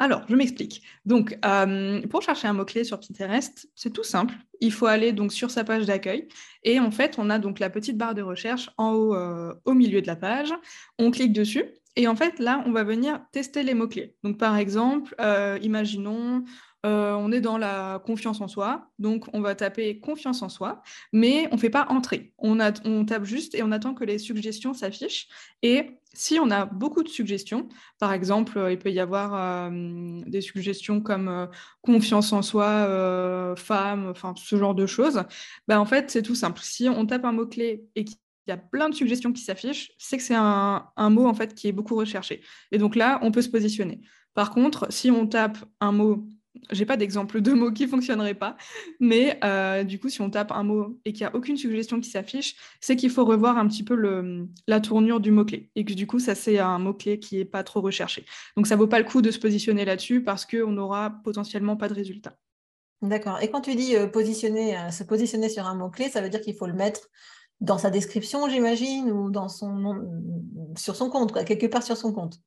Alors, 0.00 0.22
je 0.28 0.36
m'explique. 0.36 0.82
Donc, 1.04 1.36
euh, 1.44 2.00
pour 2.08 2.22
chercher 2.22 2.46
un 2.46 2.52
mot-clé 2.52 2.84
sur 2.84 3.00
Pinterest, 3.00 3.68
c'est 3.74 3.92
tout 3.92 4.04
simple. 4.04 4.34
Il 4.60 4.72
faut 4.72 4.86
aller 4.86 5.12
donc 5.12 5.32
sur 5.32 5.50
sa 5.50 5.64
page 5.64 5.86
d'accueil 5.86 6.28
et 6.62 6.78
en 6.78 6.92
fait, 6.92 7.16
on 7.18 7.30
a 7.30 7.38
donc 7.38 7.58
la 7.58 7.68
petite 7.68 7.96
barre 7.96 8.14
de 8.14 8.22
recherche 8.22 8.70
en 8.76 8.92
haut 8.92 9.14
euh, 9.14 9.54
au 9.64 9.74
milieu 9.74 10.00
de 10.00 10.06
la 10.06 10.14
page. 10.14 10.52
On 10.98 11.10
clique 11.10 11.32
dessus 11.32 11.64
et 11.96 12.06
en 12.06 12.14
fait, 12.14 12.38
là, 12.38 12.62
on 12.64 12.70
va 12.70 12.84
venir 12.84 13.20
tester 13.32 13.64
les 13.64 13.74
mots-clés. 13.74 14.14
Donc, 14.22 14.38
par 14.38 14.56
exemple, 14.56 15.16
imaginons, 15.62 16.44
on 16.84 17.32
est 17.32 17.40
dans 17.40 17.58
la 17.58 18.02
confiance 18.04 18.40
en 18.40 18.48
soi, 18.48 18.90
donc 18.98 19.26
on 19.32 19.40
va 19.40 19.54
taper 19.54 19.98
confiance 19.98 20.42
en 20.42 20.48
soi, 20.48 20.82
mais 21.12 21.48
on 21.50 21.56
ne 21.56 21.60
fait 21.60 21.70
pas 21.70 21.86
entrer. 21.88 22.32
On, 22.38 22.56
tape 23.04 23.24
juste 23.24 23.54
et 23.54 23.62
on 23.62 23.72
attend 23.72 23.94
que 23.94 24.04
les 24.04 24.18
suggestions 24.18 24.74
s'affichent. 24.74 25.28
Et 25.62 25.98
si 26.14 26.38
on 26.40 26.50
a 26.50 26.64
beaucoup 26.64 27.02
de 27.02 27.08
suggestions, 27.08 27.68
par 27.98 28.12
exemple, 28.12 28.58
euh, 28.58 28.72
il 28.72 28.78
peut 28.78 28.90
y 28.90 29.00
avoir 29.00 29.34
euh, 29.34 30.20
des 30.26 30.40
suggestions 30.40 31.00
comme 31.00 31.28
euh, 31.28 31.46
confiance 31.82 32.32
en 32.32 32.42
soi, 32.42 33.54
femme, 33.56 34.08
enfin 34.08 34.34
ce 34.36 34.56
genre 34.56 34.74
de 34.74 34.86
choses, 34.86 35.22
ben, 35.66 35.78
en 35.78 35.84
fait, 35.84 36.10
c'est 36.10 36.22
tout 36.22 36.34
simple. 36.34 36.60
Si 36.62 36.88
on 36.88 37.06
tape 37.06 37.24
un 37.24 37.32
mot-clé 37.32 37.84
et 37.94 38.04
qu'il 38.04 38.16
y 38.46 38.52
a 38.52 38.56
plein 38.56 38.88
de 38.88 38.94
suggestions 38.94 39.32
qui 39.32 39.42
s'affichent, 39.42 39.92
c'est 39.98 40.16
que 40.16 40.22
c'est 40.22 40.34
un, 40.34 40.88
un, 40.96 41.10
mot 41.10 41.26
en 41.26 41.34
fait 41.34 41.54
qui 41.54 41.68
est 41.68 41.72
beaucoup 41.72 41.96
recherché. 41.96 42.42
Et 42.72 42.78
donc 42.78 42.96
là, 42.96 43.18
on 43.22 43.30
peut 43.30 43.42
se 43.42 43.50
positionner. 43.50 44.00
Par 44.34 44.50
contre, 44.50 44.86
si 44.90 45.10
on 45.10 45.26
tape 45.26 45.58
un 45.80 45.92
mot 45.92 46.28
j'ai 46.70 46.86
pas 46.86 46.96
d'exemple 46.96 47.40
de 47.40 47.52
mots 47.52 47.72
qui 47.72 47.86
fonctionnerait 47.86 48.34
pas, 48.34 48.56
mais 49.00 49.38
euh, 49.44 49.84
du 49.84 49.98
coup, 49.98 50.08
si 50.08 50.20
on 50.20 50.30
tape 50.30 50.52
un 50.52 50.62
mot 50.62 50.98
et 51.04 51.12
qu'il 51.12 51.26
n'y 51.26 51.32
a 51.32 51.34
aucune 51.34 51.56
suggestion 51.56 52.00
qui 52.00 52.10
s'affiche, 52.10 52.56
c'est 52.80 52.96
qu'il 52.96 53.10
faut 53.10 53.24
revoir 53.24 53.58
un 53.58 53.66
petit 53.68 53.82
peu 53.82 53.96
la 54.66 54.80
tournure 54.80 55.20
du 55.20 55.30
mot-clé 55.30 55.70
et 55.76 55.84
que 55.84 55.92
du 55.92 56.06
coup, 56.06 56.18
ça 56.18 56.34
c'est 56.34 56.58
un 56.58 56.78
mot-clé 56.78 57.18
qui 57.18 57.40
est 57.40 57.44
pas 57.44 57.64
trop 57.64 57.80
recherché. 57.80 58.24
Donc 58.56 58.66
ça 58.66 58.76
vaut 58.76 58.86
pas 58.86 58.98
le 58.98 59.04
coup 59.04 59.22
de 59.22 59.30
se 59.30 59.38
positionner 59.38 59.84
là-dessus 59.84 60.22
parce 60.22 60.44
qu'on 60.46 60.72
n'aura 60.72 61.10
potentiellement 61.24 61.76
pas 61.76 61.88
de 61.88 61.94
résultat. 61.94 62.36
D'accord. 63.02 63.40
Et 63.40 63.50
quand 63.50 63.60
tu 63.60 63.74
dis 63.76 63.94
euh, 63.96 64.08
positionner, 64.08 64.76
euh, 64.76 64.90
se 64.90 65.04
positionner 65.04 65.48
sur 65.48 65.66
un 65.66 65.74
mot-clé, 65.74 66.08
ça 66.08 66.20
veut 66.20 66.28
dire 66.28 66.40
qu'il 66.40 66.54
faut 66.54 66.66
le 66.66 66.72
mettre 66.72 67.08
dans 67.60 67.78
sa 67.78 67.90
description, 67.90 68.48
j'imagine, 68.48 69.10
ou 69.10 69.30
dans 69.30 69.48
son 69.48 69.94
sur 70.76 70.94
son 70.94 71.10
compte, 71.10 71.32
quelque 71.44 71.66
part 71.66 71.82
sur 71.82 71.96
son 71.96 72.12
compte? 72.12 72.40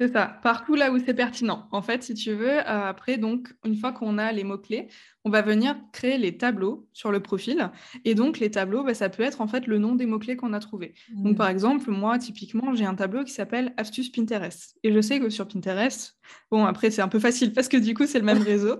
C'est 0.00 0.14
ça, 0.14 0.38
partout 0.42 0.76
là 0.76 0.90
où 0.90 0.98
c'est 0.98 1.12
pertinent. 1.12 1.68
En 1.72 1.82
fait, 1.82 2.02
si 2.02 2.14
tu 2.14 2.32
veux, 2.32 2.58
euh, 2.58 2.62
après, 2.64 3.18
donc, 3.18 3.52
une 3.66 3.76
fois 3.76 3.92
qu'on 3.92 4.16
a 4.16 4.32
les 4.32 4.44
mots-clés, 4.44 4.88
on 5.26 5.30
va 5.30 5.42
venir 5.42 5.76
créer 5.92 6.16
les 6.16 6.38
tableaux 6.38 6.88
sur 6.94 7.12
le 7.12 7.20
profil. 7.20 7.70
Et 8.06 8.14
donc, 8.14 8.38
les 8.38 8.50
tableaux, 8.50 8.82
bah, 8.82 8.94
ça 8.94 9.10
peut 9.10 9.22
être 9.22 9.42
en 9.42 9.46
fait 9.46 9.66
le 9.66 9.76
nom 9.76 9.94
des 9.96 10.06
mots-clés 10.06 10.36
qu'on 10.36 10.54
a 10.54 10.58
trouvés. 10.58 10.94
Donc, 11.10 11.36
par 11.36 11.48
mmh. 11.48 11.52
exemple, 11.52 11.90
moi, 11.90 12.18
typiquement, 12.18 12.74
j'ai 12.74 12.86
un 12.86 12.94
tableau 12.94 13.24
qui 13.24 13.32
s'appelle 13.32 13.74
Astuces 13.76 14.08
Pinterest. 14.08 14.74
Et 14.84 14.90
je 14.90 15.00
sais 15.02 15.20
que 15.20 15.28
sur 15.28 15.46
Pinterest, 15.46 16.18
bon, 16.50 16.64
après, 16.64 16.90
c'est 16.90 17.02
un 17.02 17.08
peu 17.08 17.18
facile 17.18 17.52
parce 17.52 17.68
que 17.68 17.76
du 17.76 17.94
coup, 17.94 18.06
c'est 18.06 18.18
le 18.18 18.24
même 18.24 18.42
réseau. 18.42 18.76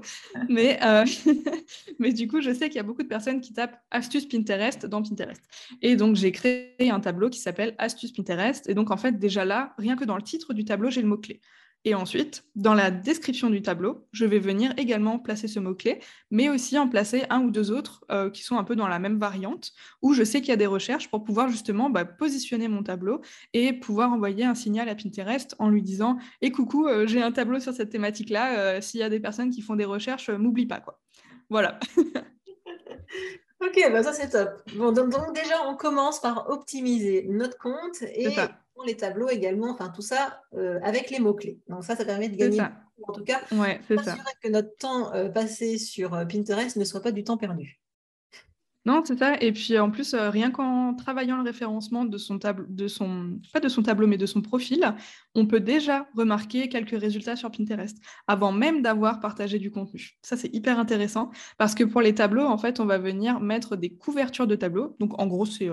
mais, 0.48 0.78
euh, 0.82 1.04
du 2.12 2.28
coup, 2.28 2.40
je 2.40 2.52
sais 2.52 2.68
qu'il 2.68 2.76
y 2.76 2.80
a 2.80 2.84
beaucoup 2.84 3.02
de 3.02 3.08
personnes 3.08 3.40
qui 3.40 3.52
tapent 3.52 3.80
Astuces 3.90 4.26
Pinterest 4.26 4.86
dans 4.86 5.02
Pinterest. 5.02 5.42
Et 5.82 5.96
donc, 5.96 6.16
j'ai 6.16 6.32
créé 6.32 6.90
un 6.90 7.00
tableau 7.00 7.30
qui 7.30 7.38
s'appelle 7.38 7.74
Astuces 7.78 8.12
Pinterest. 8.12 8.68
Et 8.68 8.74
donc, 8.74 8.90
en 8.90 8.96
fait, 8.96 9.18
déjà 9.18 9.44
là, 9.44 9.74
rien 9.78 9.96
que 9.96 10.04
dans 10.04 10.16
le 10.16 10.22
titre 10.22 10.54
du 10.54 10.64
tableau, 10.64 10.90
j'ai 10.90 11.02
le 11.02 11.08
mot-clé. 11.08 11.40
Et 11.86 11.94
ensuite, 11.94 12.44
dans 12.56 12.74
la 12.74 12.90
description 12.90 13.48
du 13.48 13.62
tableau, 13.62 14.06
je 14.12 14.26
vais 14.26 14.38
venir 14.38 14.74
également 14.76 15.18
placer 15.18 15.48
ce 15.48 15.58
mot-clé, 15.58 16.00
mais 16.30 16.50
aussi 16.50 16.78
en 16.78 16.88
placer 16.88 17.24
un 17.30 17.40
ou 17.40 17.50
deux 17.50 17.70
autres 17.70 18.04
euh, 18.10 18.28
qui 18.28 18.42
sont 18.42 18.58
un 18.58 18.64
peu 18.64 18.76
dans 18.76 18.86
la 18.86 18.98
même 18.98 19.18
variante, 19.18 19.72
où 20.02 20.12
je 20.12 20.22
sais 20.22 20.40
qu'il 20.40 20.50
y 20.50 20.52
a 20.52 20.56
des 20.56 20.66
recherches 20.66 21.10
pour 21.10 21.24
pouvoir 21.24 21.48
justement 21.48 21.88
bah, 21.88 22.04
positionner 22.04 22.68
mon 22.68 22.82
tableau 22.82 23.22
et 23.54 23.72
pouvoir 23.72 24.12
envoyer 24.12 24.44
un 24.44 24.54
signal 24.54 24.90
à 24.90 24.94
Pinterest 24.94 25.56
en 25.58 25.70
lui 25.70 25.82
disant 25.82 26.18
Et 26.42 26.48
«Eh, 26.48 26.52
coucou, 26.52 26.86
euh, 26.86 27.06
j'ai 27.06 27.22
un 27.22 27.32
tableau 27.32 27.60
sur 27.60 27.72
cette 27.72 27.90
thématique-là, 27.90 28.58
euh, 28.58 28.80
s'il 28.82 29.00
y 29.00 29.02
a 29.02 29.08
des 29.08 29.20
personnes 29.20 29.50
qui 29.50 29.62
font 29.62 29.76
des 29.76 29.86
recherches, 29.86 30.28
m'oublie 30.28 30.66
pas. 30.66 30.80
quoi. 30.80 31.00
Voilà. 31.48 31.80
ok, 33.60 33.92
bah 33.92 34.02
ça 34.02 34.12
c'est 34.12 34.30
top. 34.30 34.62
Bon, 34.76 34.92
donc, 34.92 35.34
déjà, 35.34 35.66
on 35.68 35.76
commence 35.76 36.20
par 36.20 36.48
optimiser 36.50 37.26
notre 37.28 37.58
compte 37.58 38.02
et 38.02 38.28
les 38.84 38.96
tableaux 38.96 39.28
également, 39.28 39.70
enfin 39.70 39.90
tout 39.90 40.02
ça 40.02 40.42
euh, 40.54 40.78
avec 40.82 41.10
les 41.10 41.18
mots-clés. 41.18 41.58
Donc 41.68 41.84
ça, 41.84 41.96
ça 41.96 42.04
permet 42.04 42.28
de 42.28 42.36
gagner, 42.36 42.60
en 43.02 43.12
tout 43.12 43.24
cas, 43.24 43.40
ouais, 43.52 43.80
que 44.42 44.48
notre 44.48 44.74
temps 44.76 45.12
euh, 45.14 45.28
passé 45.28 45.78
sur 45.78 46.14
euh, 46.14 46.24
Pinterest 46.24 46.76
ne 46.76 46.84
soit 46.84 47.00
pas 47.00 47.12
du 47.12 47.24
temps 47.24 47.36
perdu. 47.36 47.79
Non, 48.86 49.02
c'est 49.04 49.18
ça. 49.18 49.36
Et 49.42 49.52
puis 49.52 49.78
en 49.78 49.90
plus, 49.90 50.14
rien 50.14 50.50
qu'en 50.50 50.94
travaillant 50.94 51.36
le 51.36 51.42
référencement 51.42 52.06
de 52.06 52.16
son 52.16 52.38
tableau, 52.38 52.64
de 52.68 52.88
son, 52.88 53.38
pas 53.52 53.60
de 53.60 53.68
son 53.68 53.82
tableau, 53.82 54.06
mais 54.06 54.16
de 54.16 54.24
son 54.24 54.40
profil, 54.40 54.94
on 55.34 55.46
peut 55.46 55.60
déjà 55.60 56.08
remarquer 56.16 56.68
quelques 56.70 56.98
résultats 56.98 57.36
sur 57.36 57.50
Pinterest 57.50 57.98
avant 58.26 58.52
même 58.52 58.80
d'avoir 58.80 59.20
partagé 59.20 59.58
du 59.58 59.70
contenu. 59.70 60.18
Ça, 60.22 60.36
c'est 60.38 60.54
hyper 60.54 60.78
intéressant 60.78 61.30
parce 61.58 61.74
que 61.74 61.84
pour 61.84 62.00
les 62.00 62.14
tableaux, 62.14 62.46
en 62.46 62.56
fait, 62.56 62.80
on 62.80 62.86
va 62.86 62.96
venir 62.96 63.38
mettre 63.40 63.76
des 63.76 63.90
couvertures 63.94 64.46
de 64.46 64.56
tableaux. 64.56 64.96
Donc 64.98 65.20
en 65.20 65.26
gros, 65.26 65.44
c'est 65.44 65.68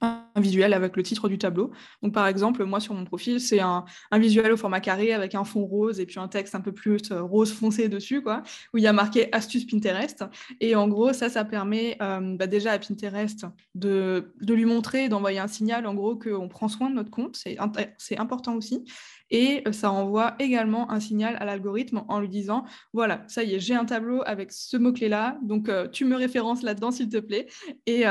un 0.00 0.40
visuel 0.40 0.74
avec 0.74 0.96
le 0.96 1.02
titre 1.02 1.28
du 1.28 1.38
tableau. 1.38 1.70
Donc, 2.02 2.12
par 2.12 2.26
exemple, 2.26 2.64
moi, 2.64 2.80
sur 2.80 2.94
mon 2.94 3.04
profil, 3.04 3.40
c'est 3.40 3.60
un, 3.60 3.84
visuel 4.14 4.52
au 4.52 4.56
format 4.56 4.80
carré 4.80 5.12
avec 5.12 5.34
un 5.34 5.44
fond 5.44 5.64
rose 5.64 6.00
et 6.00 6.06
puis 6.06 6.18
un 6.18 6.28
texte 6.28 6.54
un 6.54 6.60
peu 6.60 6.72
plus 6.72 7.10
euh, 7.10 7.22
rose 7.22 7.52
foncé 7.52 7.88
dessus, 7.88 8.22
quoi, 8.22 8.42
où 8.72 8.78
il 8.78 8.84
y 8.84 8.86
a 8.86 8.92
marqué 8.92 9.32
astuce 9.32 9.64
Pinterest. 9.66 10.24
Et 10.60 10.74
en 10.74 10.88
gros, 10.88 11.12
ça, 11.12 11.28
ça 11.28 11.44
permet 11.44 11.96
euh, 12.02 12.36
bah, 12.36 12.46
déjà 12.46 12.72
à 12.72 12.78
Pinterest 12.78 13.46
de, 13.74 14.34
de 14.40 14.54
lui 14.54 14.64
montrer, 14.64 15.08
d'envoyer 15.08 15.38
un 15.38 15.48
signal, 15.48 15.86
en 15.86 15.94
gros, 15.94 16.16
qu'on 16.16 16.48
prend 16.48 16.68
soin 16.68 16.90
de 16.90 16.94
notre 16.94 17.10
compte. 17.10 17.36
C'est 17.36 18.18
important 18.18 18.54
aussi. 18.54 18.84
Et 19.30 19.62
euh, 19.66 19.72
ça 19.72 19.90
envoie 19.90 20.34
également 20.38 20.90
un 20.90 21.00
signal 21.00 21.36
à 21.40 21.44
l'algorithme 21.44 22.04
en 22.08 22.20
lui 22.20 22.28
disant, 22.28 22.64
voilà, 22.92 23.24
ça 23.26 23.42
y 23.42 23.54
est, 23.54 23.60
j'ai 23.60 23.74
un 23.74 23.84
tableau 23.84 24.22
avec 24.26 24.52
ce 24.52 24.76
mot-clé-là, 24.76 25.38
donc 25.42 25.70
tu 25.92 26.04
me 26.04 26.16
références 26.16 26.62
là-dedans, 26.62 26.90
s'il 26.90 27.08
te 27.08 27.18
plaît. 27.18 27.46
Et, 27.86 28.04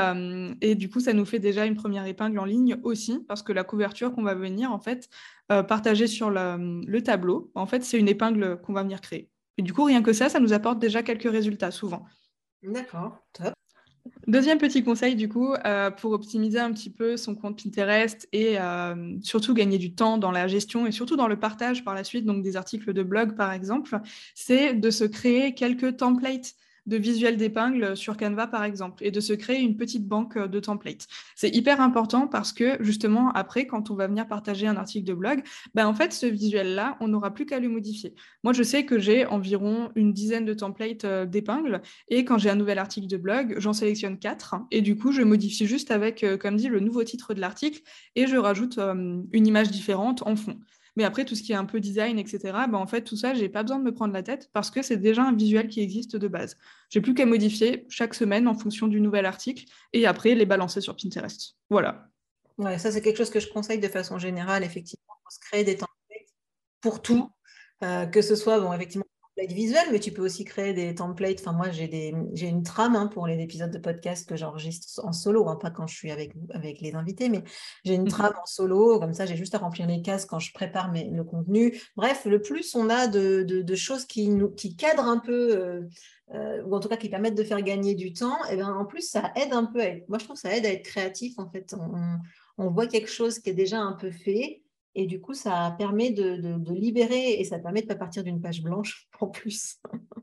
et 0.60 0.74
du 0.74 0.88
coup, 0.88 1.00
ça 1.00 1.12
nous 1.12 1.24
fait 1.24 1.38
déjà 1.38 1.66
une 1.66 1.74
première 1.74 2.06
épingle 2.06 2.38
en 2.38 2.44
ligne 2.44 2.76
aussi, 2.82 3.24
parce 3.28 3.42
que 3.42 3.52
la 3.52 3.64
couverture 3.64 4.12
qu'on 4.12 4.22
va 4.22 4.34
venir 4.34 4.72
en 4.72 4.78
fait 4.78 5.08
euh, 5.52 5.62
partager 5.62 6.08
sur 6.08 6.28
le, 6.30 6.98
tableau, 7.00 7.52
en 7.54 7.66
fait, 7.66 7.84
c'est 7.84 7.98
une 7.98 8.08
épingle 8.08 8.60
qu'on 8.62 8.72
va 8.72 8.82
venir 8.82 9.00
créer. 9.00 9.30
Et 9.58 9.62
du 9.62 9.72
coup, 9.72 9.84
rien 9.84 10.02
que 10.02 10.12
ça, 10.12 10.28
ça 10.28 10.40
nous 10.40 10.52
apporte 10.52 10.80
déjà 10.80 11.04
quelques 11.04 11.30
résultats 11.30 11.70
souvent. 11.70 12.04
D'accord, 12.62 13.18
top. 13.32 13.54
Deuxième 14.26 14.58
petit 14.58 14.82
conseil, 14.82 15.14
du 15.14 15.28
coup, 15.28 15.54
euh, 15.64 15.90
pour 15.90 16.12
optimiser 16.12 16.58
un 16.58 16.72
petit 16.72 16.90
peu 16.90 17.16
son 17.16 17.34
compte 17.34 17.62
Pinterest 17.62 18.28
et 18.32 18.58
euh, 18.58 19.16
surtout 19.22 19.54
gagner 19.54 19.78
du 19.78 19.94
temps 19.94 20.18
dans 20.18 20.30
la 20.30 20.48
gestion 20.48 20.86
et 20.86 20.92
surtout 20.92 21.16
dans 21.16 21.28
le 21.28 21.38
partage 21.38 21.84
par 21.84 21.94
la 21.94 22.04
suite, 22.04 22.24
donc 22.24 22.42
des 22.42 22.56
articles 22.56 22.92
de 22.92 23.02
blog 23.02 23.36
par 23.36 23.52
exemple, 23.52 24.00
c'est 24.34 24.74
de 24.74 24.90
se 24.90 25.04
créer 25.04 25.54
quelques 25.54 25.96
templates 25.96 26.54
de 26.86 26.96
visuels 26.96 27.36
d'épingle 27.36 27.96
sur 27.96 28.16
Canva, 28.16 28.46
par 28.46 28.64
exemple, 28.64 29.04
et 29.04 29.10
de 29.10 29.20
se 29.20 29.32
créer 29.32 29.60
une 29.60 29.76
petite 29.76 30.06
banque 30.06 30.38
de 30.38 30.60
templates. 30.60 31.06
C'est 31.34 31.54
hyper 31.54 31.80
important 31.80 32.26
parce 32.28 32.52
que, 32.52 32.76
justement, 32.80 33.30
après, 33.32 33.66
quand 33.66 33.90
on 33.90 33.94
va 33.94 34.06
venir 34.06 34.26
partager 34.26 34.66
un 34.66 34.76
article 34.76 35.06
de 35.06 35.14
blog, 35.14 35.42
ben, 35.74 35.86
en 35.86 35.94
fait, 35.94 36.12
ce 36.12 36.26
visuel-là, 36.26 36.96
on 37.00 37.08
n'aura 37.08 37.32
plus 37.32 37.46
qu'à 37.46 37.60
le 37.60 37.68
modifier. 37.68 38.14
Moi, 38.44 38.52
je 38.52 38.62
sais 38.62 38.84
que 38.84 38.98
j'ai 38.98 39.26
environ 39.26 39.90
une 39.94 40.12
dizaine 40.12 40.44
de 40.44 40.54
templates 40.54 41.04
euh, 41.04 41.26
d'épingles, 41.26 41.82
et 42.08 42.24
quand 42.24 42.38
j'ai 42.38 42.50
un 42.50 42.56
nouvel 42.56 42.78
article 42.78 43.08
de 43.08 43.16
blog, 43.16 43.56
j'en 43.58 43.72
sélectionne 43.72 44.18
quatre, 44.18 44.54
et 44.70 44.82
du 44.82 44.96
coup, 44.96 45.12
je 45.12 45.22
modifie 45.22 45.66
juste 45.66 45.90
avec, 45.90 46.22
euh, 46.24 46.36
comme 46.36 46.56
dit, 46.56 46.68
le 46.68 46.80
nouveau 46.80 47.04
titre 47.04 47.34
de 47.34 47.40
l'article, 47.40 47.80
et 48.14 48.26
je 48.26 48.36
rajoute 48.36 48.78
euh, 48.78 49.22
une 49.32 49.46
image 49.46 49.70
différente 49.70 50.22
en 50.26 50.36
fond. 50.36 50.58
Mais 50.96 51.04
après, 51.04 51.24
tout 51.24 51.34
ce 51.34 51.42
qui 51.42 51.52
est 51.52 51.56
un 51.56 51.66
peu 51.66 51.78
design, 51.78 52.18
etc., 52.18 52.38
bah, 52.68 52.78
en 52.78 52.86
fait, 52.86 53.02
tout 53.02 53.16
ça, 53.16 53.34
j'ai 53.34 53.48
pas 53.48 53.62
besoin 53.62 53.78
de 53.78 53.84
me 53.84 53.92
prendre 53.92 54.14
la 54.14 54.22
tête 54.22 54.50
parce 54.52 54.70
que 54.70 54.82
c'est 54.82 54.96
déjà 54.96 55.22
un 55.22 55.34
visuel 55.34 55.68
qui 55.68 55.80
existe 55.80 56.16
de 56.16 56.28
base. 56.28 56.56
J'ai 56.90 57.00
plus 57.00 57.14
qu'à 57.14 57.26
modifier 57.26 57.86
chaque 57.88 58.14
semaine 58.14 58.48
en 58.48 58.54
fonction 58.54 58.88
du 58.88 59.00
nouvel 59.00 59.26
article 59.26 59.64
et 59.92 60.06
après 60.06 60.34
les 60.34 60.46
balancer 60.46 60.80
sur 60.80 60.96
Pinterest. 60.96 61.56
Voilà. 61.68 62.08
Ouais, 62.58 62.78
ça, 62.78 62.90
c'est 62.90 63.02
quelque 63.02 63.18
chose 63.18 63.30
que 63.30 63.40
je 63.40 63.48
conseille 63.48 63.78
de 63.78 63.88
façon 63.88 64.18
générale, 64.18 64.64
effectivement, 64.64 65.14
pour 65.22 65.32
se 65.32 65.38
créer 65.40 65.64
des 65.64 65.76
templates 65.76 65.96
pour 66.80 67.02
tout, 67.02 67.30
euh, 67.82 68.06
que 68.06 68.22
ce 68.22 68.34
soit, 68.34 68.60
bon, 68.60 68.72
effectivement, 68.72 69.06
visuel, 69.44 69.84
mais 69.92 70.00
tu 70.00 70.12
peux 70.12 70.22
aussi 70.22 70.44
créer 70.44 70.72
des 70.72 70.94
templates. 70.94 71.40
Enfin, 71.40 71.52
moi, 71.52 71.70
j'ai, 71.70 71.88
des, 71.88 72.14
j'ai 72.32 72.48
une 72.48 72.62
trame 72.62 72.96
hein, 72.96 73.06
pour 73.06 73.26
les 73.26 73.40
épisodes 73.42 73.70
de 73.70 73.78
podcast 73.78 74.26
que 74.26 74.36
j'enregistre 74.36 75.04
en 75.04 75.12
solo, 75.12 75.48
hein, 75.48 75.56
pas 75.56 75.70
quand 75.70 75.86
je 75.86 75.94
suis 75.94 76.10
avec, 76.10 76.32
avec 76.50 76.80
les 76.80 76.94
invités, 76.94 77.28
mais 77.28 77.42
j'ai 77.84 77.94
une 77.94 78.02
mhm. 78.02 78.08
trame 78.08 78.34
en 78.42 78.46
solo. 78.46 78.98
Comme 78.98 79.12
ça, 79.12 79.26
j'ai 79.26 79.36
juste 79.36 79.54
à 79.54 79.58
remplir 79.58 79.86
les 79.86 80.00
cases 80.00 80.24
quand 80.24 80.38
je 80.38 80.52
prépare 80.52 80.90
mes, 80.90 81.10
le 81.10 81.24
contenu. 81.24 81.78
Bref, 81.96 82.24
le 82.24 82.40
plus 82.40 82.74
on 82.74 82.88
a 82.88 83.06
de, 83.08 83.42
de, 83.42 83.74
choses 83.74 84.06
qui, 84.06 84.28
nous, 84.28 84.48
qui 84.48 84.74
cadrent 84.74 85.06
un 85.06 85.18
peu, 85.18 85.54
euh, 85.54 85.82
euh, 86.34 86.62
ou 86.64 86.74
en 86.74 86.80
tout 86.80 86.88
cas 86.88 86.96
qui 86.96 87.10
permettent 87.10 87.36
de 87.36 87.44
faire 87.44 87.60
gagner 87.60 87.94
du 87.94 88.14
temps, 88.14 88.38
et 88.44 88.52
eh 88.52 88.56
bien, 88.56 88.72
en 88.72 88.86
plus, 88.86 89.02
ça 89.02 89.32
aide 89.36 89.52
un 89.52 89.64
peu 89.64 89.80
à 89.80 89.84
être, 89.84 90.08
moi, 90.08 90.18
je 90.18 90.24
trouve 90.24 90.36
que 90.36 90.40
ça 90.40 90.56
aide 90.56 90.64
à 90.64 90.70
être 90.70 90.84
créatif. 90.84 91.38
En 91.38 91.50
fait, 91.50 91.74
on, 91.78 92.18
on 92.56 92.70
voit 92.70 92.86
quelque 92.86 93.10
chose 93.10 93.38
qui 93.38 93.50
est 93.50 93.54
déjà 93.54 93.80
un 93.80 93.92
peu 93.92 94.10
fait 94.10 94.62
Et 94.98 95.06
du 95.06 95.20
coup, 95.20 95.34
ça 95.34 95.74
permet 95.78 96.10
de, 96.10 96.56
libérer 96.72 97.34
et 97.34 97.44
ça 97.44 97.58
permet 97.58 97.82
de 97.82 97.86
ne 97.86 97.92
pas 97.92 97.96
partir 97.96 98.24
d'une 98.24 98.40
page 98.40 98.62
blanche 98.62 99.08
en 99.20 99.28
plus. 99.28 99.76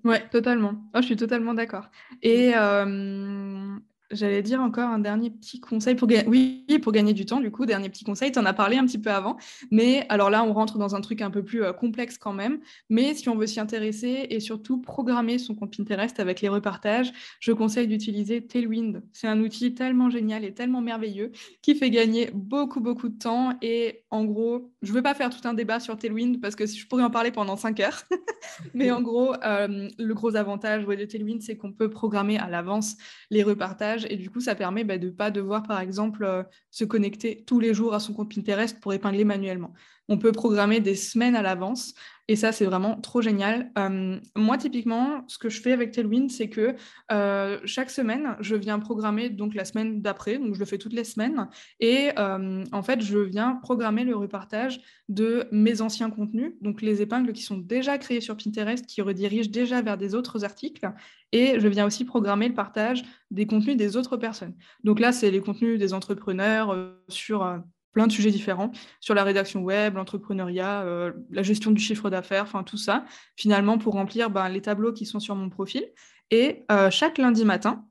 Ouais, 0.03 0.27
totalement. 0.29 0.83
Oh, 0.95 0.99
je 1.01 1.05
suis 1.05 1.15
totalement 1.15 1.53
d'accord. 1.53 1.89
Et 2.23 2.53
euh, 2.55 3.77
J'allais 4.13 4.41
dire 4.41 4.61
encore 4.61 4.89
un 4.89 4.99
dernier 4.99 5.29
petit 5.29 5.59
conseil 5.59 5.95
pour, 5.95 6.07
oui, 6.27 6.65
pour 6.81 6.91
gagner 6.91 7.13
du 7.13 7.25
temps, 7.25 7.39
du 7.39 7.51
coup, 7.51 7.65
dernier 7.65 7.89
petit 7.89 8.03
conseil, 8.03 8.31
tu 8.31 8.39
en 8.39 8.45
as 8.45 8.53
parlé 8.53 8.77
un 8.77 8.85
petit 8.85 8.97
peu 8.97 9.11
avant, 9.11 9.37
mais 9.71 10.05
alors 10.09 10.29
là, 10.29 10.43
on 10.43 10.53
rentre 10.53 10.77
dans 10.77 10.95
un 10.95 11.01
truc 11.01 11.21
un 11.21 11.29
peu 11.29 11.43
plus 11.43 11.63
euh, 11.63 11.73
complexe 11.73 12.17
quand 12.17 12.33
même, 12.33 12.59
mais 12.89 13.13
si 13.13 13.27
on 13.29 13.35
veut 13.35 13.47
s'y 13.47 13.59
intéresser 13.59 14.27
et 14.29 14.39
surtout 14.39 14.79
programmer 14.79 15.37
son 15.37 15.55
compte 15.55 15.75
Pinterest 15.75 16.19
avec 16.19 16.41
les 16.41 16.49
repartages, 16.49 17.11
je 17.39 17.51
conseille 17.51 17.87
d'utiliser 17.87 18.45
Tailwind. 18.45 19.03
C'est 19.11 19.27
un 19.27 19.39
outil 19.39 19.73
tellement 19.73 20.09
génial 20.09 20.45
et 20.45 20.53
tellement 20.53 20.81
merveilleux 20.81 21.31
qui 21.61 21.75
fait 21.75 21.89
gagner 21.89 22.29
beaucoup, 22.33 22.79
beaucoup 22.79 23.09
de 23.09 23.17
temps 23.17 23.57
et 23.61 24.03
en 24.09 24.25
gros, 24.25 24.71
je 24.81 24.91
ne 24.91 24.95
veux 24.95 25.03
pas 25.03 25.13
faire 25.13 25.29
tout 25.29 25.47
un 25.47 25.53
débat 25.53 25.79
sur 25.79 25.97
Tailwind 25.97 26.39
parce 26.39 26.55
que 26.55 26.65
je 26.65 26.87
pourrais 26.87 27.03
en 27.03 27.09
parler 27.09 27.31
pendant 27.31 27.57
5 27.57 27.79
heures, 27.79 28.03
mais 28.73 28.91
en 28.91 29.01
gros, 29.01 29.33
euh, 29.43 29.89
le 29.97 30.13
gros 30.13 30.35
avantage 30.35 30.85
de 30.85 31.05
Tailwind, 31.05 31.41
c'est 31.41 31.57
qu'on 31.57 31.71
peut 31.71 31.89
programmer 31.89 32.37
à 32.37 32.49
l'avance 32.49 32.95
les 33.29 33.43
repartages 33.43 34.02
et 34.09 34.17
du 34.17 34.29
coup, 34.29 34.41
ça 34.41 34.55
permet 34.55 34.83
bah, 34.83 34.97
de 34.97 35.07
ne 35.07 35.11
pas 35.11 35.31
devoir, 35.31 35.63
par 35.63 35.79
exemple, 35.79 36.23
euh, 36.23 36.43
se 36.71 36.85
connecter 36.85 37.43
tous 37.45 37.59
les 37.59 37.73
jours 37.73 37.93
à 37.93 37.99
son 37.99 38.13
compte 38.13 38.33
Pinterest 38.33 38.79
pour 38.79 38.93
épingler 38.93 39.25
manuellement. 39.25 39.73
On 40.09 40.17
peut 40.17 40.31
programmer 40.31 40.79
des 40.79 40.95
semaines 40.95 41.35
à 41.35 41.41
l'avance 41.41 41.93
et 42.27 42.35
ça, 42.35 42.51
c'est 42.51 42.65
vraiment 42.65 42.99
trop 43.01 43.21
génial. 43.21 43.71
Euh, 43.77 44.19
moi, 44.35 44.57
typiquement, 44.57 45.23
ce 45.27 45.37
que 45.37 45.49
je 45.49 45.61
fais 45.61 45.71
avec 45.71 45.91
Tailwind, 45.91 46.29
c'est 46.29 46.49
que 46.49 46.75
euh, 47.11 47.59
chaque 47.65 47.89
semaine, 47.89 48.35
je 48.39 48.55
viens 48.55 48.79
programmer 48.79 49.29
donc 49.29 49.55
la 49.55 49.65
semaine 49.65 50.01
d'après, 50.01 50.37
donc 50.37 50.55
je 50.55 50.59
le 50.59 50.65
fais 50.65 50.77
toutes 50.77 50.93
les 50.93 51.03
semaines. 51.03 51.47
Et 51.79 52.11
en 52.17 52.83
fait, 52.83 53.01
je 53.01 53.19
viens 53.19 53.55
programmer 53.61 54.03
le 54.03 54.15
repartage 54.15 54.79
de 55.09 55.47
mes 55.51 55.81
anciens 55.81 56.09
contenus, 56.09 56.53
donc 56.61 56.81
les 56.81 57.01
épingles 57.01 57.33
qui 57.33 57.43
sont 57.43 57.57
déjà 57.57 57.97
créées 57.97 58.21
sur 58.21 58.37
Pinterest, 58.37 58.85
qui 58.85 59.01
redirigent 59.01 59.51
déjà 59.51 59.81
vers 59.81 59.97
des 59.97 60.15
autres 60.15 60.43
articles. 60.45 60.89
Et 61.33 61.59
je 61.59 61.67
viens 61.67 61.85
aussi 61.85 62.05
programmer 62.05 62.47
le 62.47 62.53
partage 62.53 63.03
des 63.31 63.47
contenus 63.47 63.75
des 63.75 63.97
autres 63.97 64.17
personnes. 64.17 64.55
Donc 64.83 64.99
là, 64.99 65.11
c'est 65.11 65.31
les 65.31 65.41
contenus 65.41 65.79
des 65.79 65.93
entrepreneurs 65.93 66.71
euh, 66.71 67.03
sur 67.09 67.43
euh, 67.43 67.57
plein 67.93 68.07
de 68.07 68.11
sujets 68.11 68.31
différents, 68.31 68.71
sur 68.99 69.15
la 69.15 69.23
rédaction 69.23 69.61
web, 69.61 69.95
l'entrepreneuriat, 69.95 70.81
euh, 70.83 71.13
la 71.31 71.43
gestion 71.43 71.71
du 71.71 71.81
chiffre 71.81 72.09
d'affaires, 72.09 72.43
enfin 72.43 72.63
tout 72.63 72.77
ça, 72.77 73.05
finalement 73.37 73.77
pour 73.77 73.93
remplir 73.93 74.29
ben, 74.29 74.49
les 74.49 74.61
tableaux 74.61 74.93
qui 74.93 75.05
sont 75.05 75.19
sur 75.19 75.35
mon 75.35 75.49
profil. 75.49 75.85
Et 76.31 76.65
chaque 76.89 77.19
lundi 77.19 77.45
matin, 77.45 77.85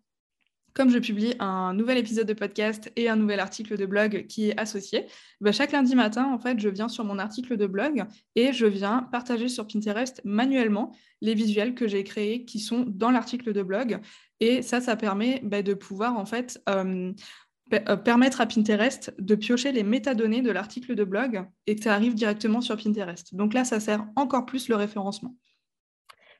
comme 0.74 0.90
je 0.90 0.98
publie 0.98 1.34
un 1.38 1.74
nouvel 1.74 1.98
épisode 1.98 2.26
de 2.26 2.32
podcast 2.32 2.90
et 2.96 3.08
un 3.08 3.16
nouvel 3.16 3.40
article 3.40 3.76
de 3.76 3.86
blog 3.86 4.26
qui 4.26 4.48
est 4.48 4.58
associé, 4.58 5.06
bah, 5.40 5.52
chaque 5.52 5.72
lundi 5.72 5.94
matin, 5.94 6.32
en 6.32 6.38
fait, 6.38 6.58
je 6.58 6.68
viens 6.68 6.88
sur 6.88 7.04
mon 7.04 7.18
article 7.18 7.56
de 7.56 7.66
blog 7.66 8.04
et 8.36 8.52
je 8.52 8.66
viens 8.66 9.08
partager 9.12 9.48
sur 9.48 9.66
Pinterest 9.66 10.20
manuellement 10.24 10.94
les 11.20 11.34
visuels 11.34 11.74
que 11.74 11.88
j'ai 11.88 12.04
créés 12.04 12.44
qui 12.44 12.58
sont 12.58 12.84
dans 12.86 13.10
l'article 13.10 13.52
de 13.52 13.62
blog. 13.62 14.00
Et 14.40 14.62
ça, 14.62 14.80
ça 14.80 14.96
permet 14.96 15.40
bah, 15.44 15.62
de 15.62 15.74
pouvoir, 15.74 16.18
en 16.18 16.26
fait, 16.26 16.60
euh, 16.68 16.72
euh, 16.72 17.12
permettre 17.80 18.40
à 18.40 18.46
Pinterest 18.46 19.14
de 19.18 19.34
piocher 19.34 19.72
les 19.72 19.82
métadonnées 19.82 20.42
de 20.42 20.50
l'article 20.50 20.94
de 20.94 21.04
blog 21.04 21.44
et 21.66 21.76
que 21.76 21.82
ça 21.82 21.94
arrive 21.94 22.14
directement 22.14 22.60
sur 22.60 22.76
Pinterest. 22.76 23.34
Donc 23.34 23.54
là, 23.54 23.64
ça 23.64 23.80
sert 23.80 24.06
encore 24.16 24.46
plus 24.46 24.68
le 24.68 24.76
référencement. 24.76 25.34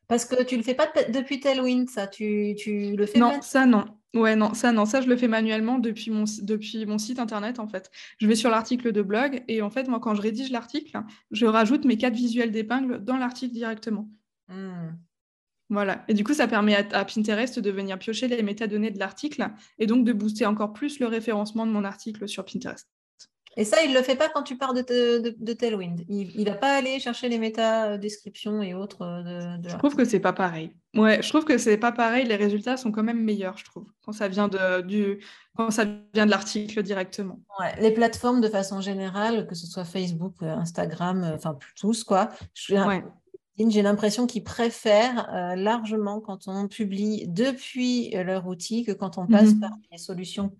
Parce 0.09 0.25
que 0.25 0.43
tu 0.43 0.57
ne 0.57 0.61
le 0.61 0.65
fais 0.65 0.75
pas 0.75 0.89
depuis 1.09 1.41
Tailwind, 1.41 1.89
ça, 1.89 2.07
tu, 2.07 2.55
tu 2.59 2.97
le 2.97 3.07
fais 3.07 3.19
Non, 3.19 3.41
ça 3.41 3.67
non. 3.67 3.85
Ouais, 4.15 4.37
non, 4.37 4.53
ça, 4.53 4.73
non, 4.73 4.85
ça, 4.85 5.01
je 5.01 5.09
le 5.09 5.17
fais 5.17 5.29
manuellement 5.29 5.79
depuis 5.79 6.11
mon, 6.11 6.25
depuis 6.43 6.85
mon 6.85 6.99
site 6.99 7.19
internet, 7.19 7.59
en 7.59 7.67
fait. 7.67 7.91
Je 8.19 8.27
vais 8.27 8.35
sur 8.35 8.51
l'article 8.51 8.93
de 8.93 9.01
blog 9.01 9.43
et 9.49 9.63
en 9.63 9.71
fait, 9.71 9.89
moi, 9.89 10.01
quand 10.01 10.15
je 10.15 10.21
rédige 10.21 10.51
l'article, 10.51 11.01
je 11.31 11.47
rajoute 11.47 11.87
mes 11.87 11.97
quatre 11.97 12.15
visuels 12.15 12.51
d'épingle 12.51 13.03
dans 13.03 13.17
l'article 13.17 13.55
directement. 13.55 14.11
Hmm. 14.49 14.91
Voilà. 15.73 16.05
Et 16.07 16.13
du 16.13 16.23
coup, 16.23 16.35
ça 16.35 16.47
permet 16.47 16.77
à, 16.93 17.05
Pinterest 17.07 17.59
de 17.59 17.71
venir 17.71 17.99
piocher 17.99 18.29
les 18.29 18.43
métadonnées 18.43 18.91
de 18.91 18.99
l'article 18.99 19.49
et 19.79 19.87
donc 19.87 20.05
de 20.05 20.13
booster 20.13 20.45
encore 20.45 20.75
plus 20.75 21.01
le 21.01 21.07
référencement 21.07 21.65
de 21.65 21.73
mon 21.73 21.85
article 21.85 22.29
sur 22.29 22.45
Pinterest. 22.45 22.87
Et 23.57 23.65
ça, 23.65 23.83
il 23.83 23.91
ne 23.91 23.97
le 23.97 24.03
fait 24.03 24.17
pas 24.17 24.29
quand 24.29 24.43
tu 24.43 24.57
pars 24.57 24.75
de, 24.75 24.83
de, 24.83 25.53
Tailwind. 25.53 26.05
Il 26.09 26.45
ne 26.45 26.51
va 26.51 26.57
pas 26.57 26.75
aller 26.75 26.99
chercher 26.99 27.29
les 27.29 27.39
méta-descriptions 27.39 28.63
et 28.63 28.75
autres. 28.75 29.03
Euh, 29.03 29.57
de, 29.59 29.69
Je 29.69 29.77
trouve 29.77 29.95
que 29.95 30.05
c'est 30.05 30.21
pas 30.21 30.33
pareil. 30.33 30.75
Ouais, 30.95 31.23
je 31.23 31.29
trouve 31.29 31.45
que 31.45 31.57
c'est 31.59 31.77
pas 31.77 31.93
pareil. 31.93 32.27
Les 32.27 32.37
résultats 32.37 32.77
sont 32.77 32.93
quand 32.93 33.03
même 33.03 33.23
meilleurs, 33.23 33.57
je 33.57 33.65
trouve, 33.65 33.87
quand 34.05 34.13
ça 34.13 34.29
vient 34.29 34.49
de, 34.49 34.83
du, 34.83 35.23
quand 35.57 35.71
ça 35.71 35.85
vient 36.15 36.27
de 36.27 36.31
l'article 36.31 36.83
directement. 36.83 37.41
Ouais. 37.61 37.75
Les 37.81 37.93
plateformes, 37.93 38.41
de 38.41 38.49
façon 38.49 38.81
générale, 38.81 39.47
que 39.47 39.55
ce 39.55 39.67
soit 39.67 39.85
Facebook, 39.85 40.35
euh, 40.43 40.55
Instagram, 40.55 41.23
euh, 41.23 41.35
enfin 41.35 41.59
tous, 41.79 42.05
quoi. 42.05 42.31
J'ai 43.59 43.83
l'impression 43.83 44.27
qu'ils 44.27 44.45
préfèrent 44.45 45.55
largement 45.57 46.21
quand 46.21 46.49
on 46.49 46.69
publie 46.69 47.27
depuis 47.29 48.11
leur 48.11 48.47
outil 48.47 48.85
que 48.85 48.93
quand 48.93 49.19
on 49.19 49.27
passe 49.27 49.55
mhm. 49.55 49.61
par 49.61 49.73
les 49.91 49.99
solutions 49.99 50.53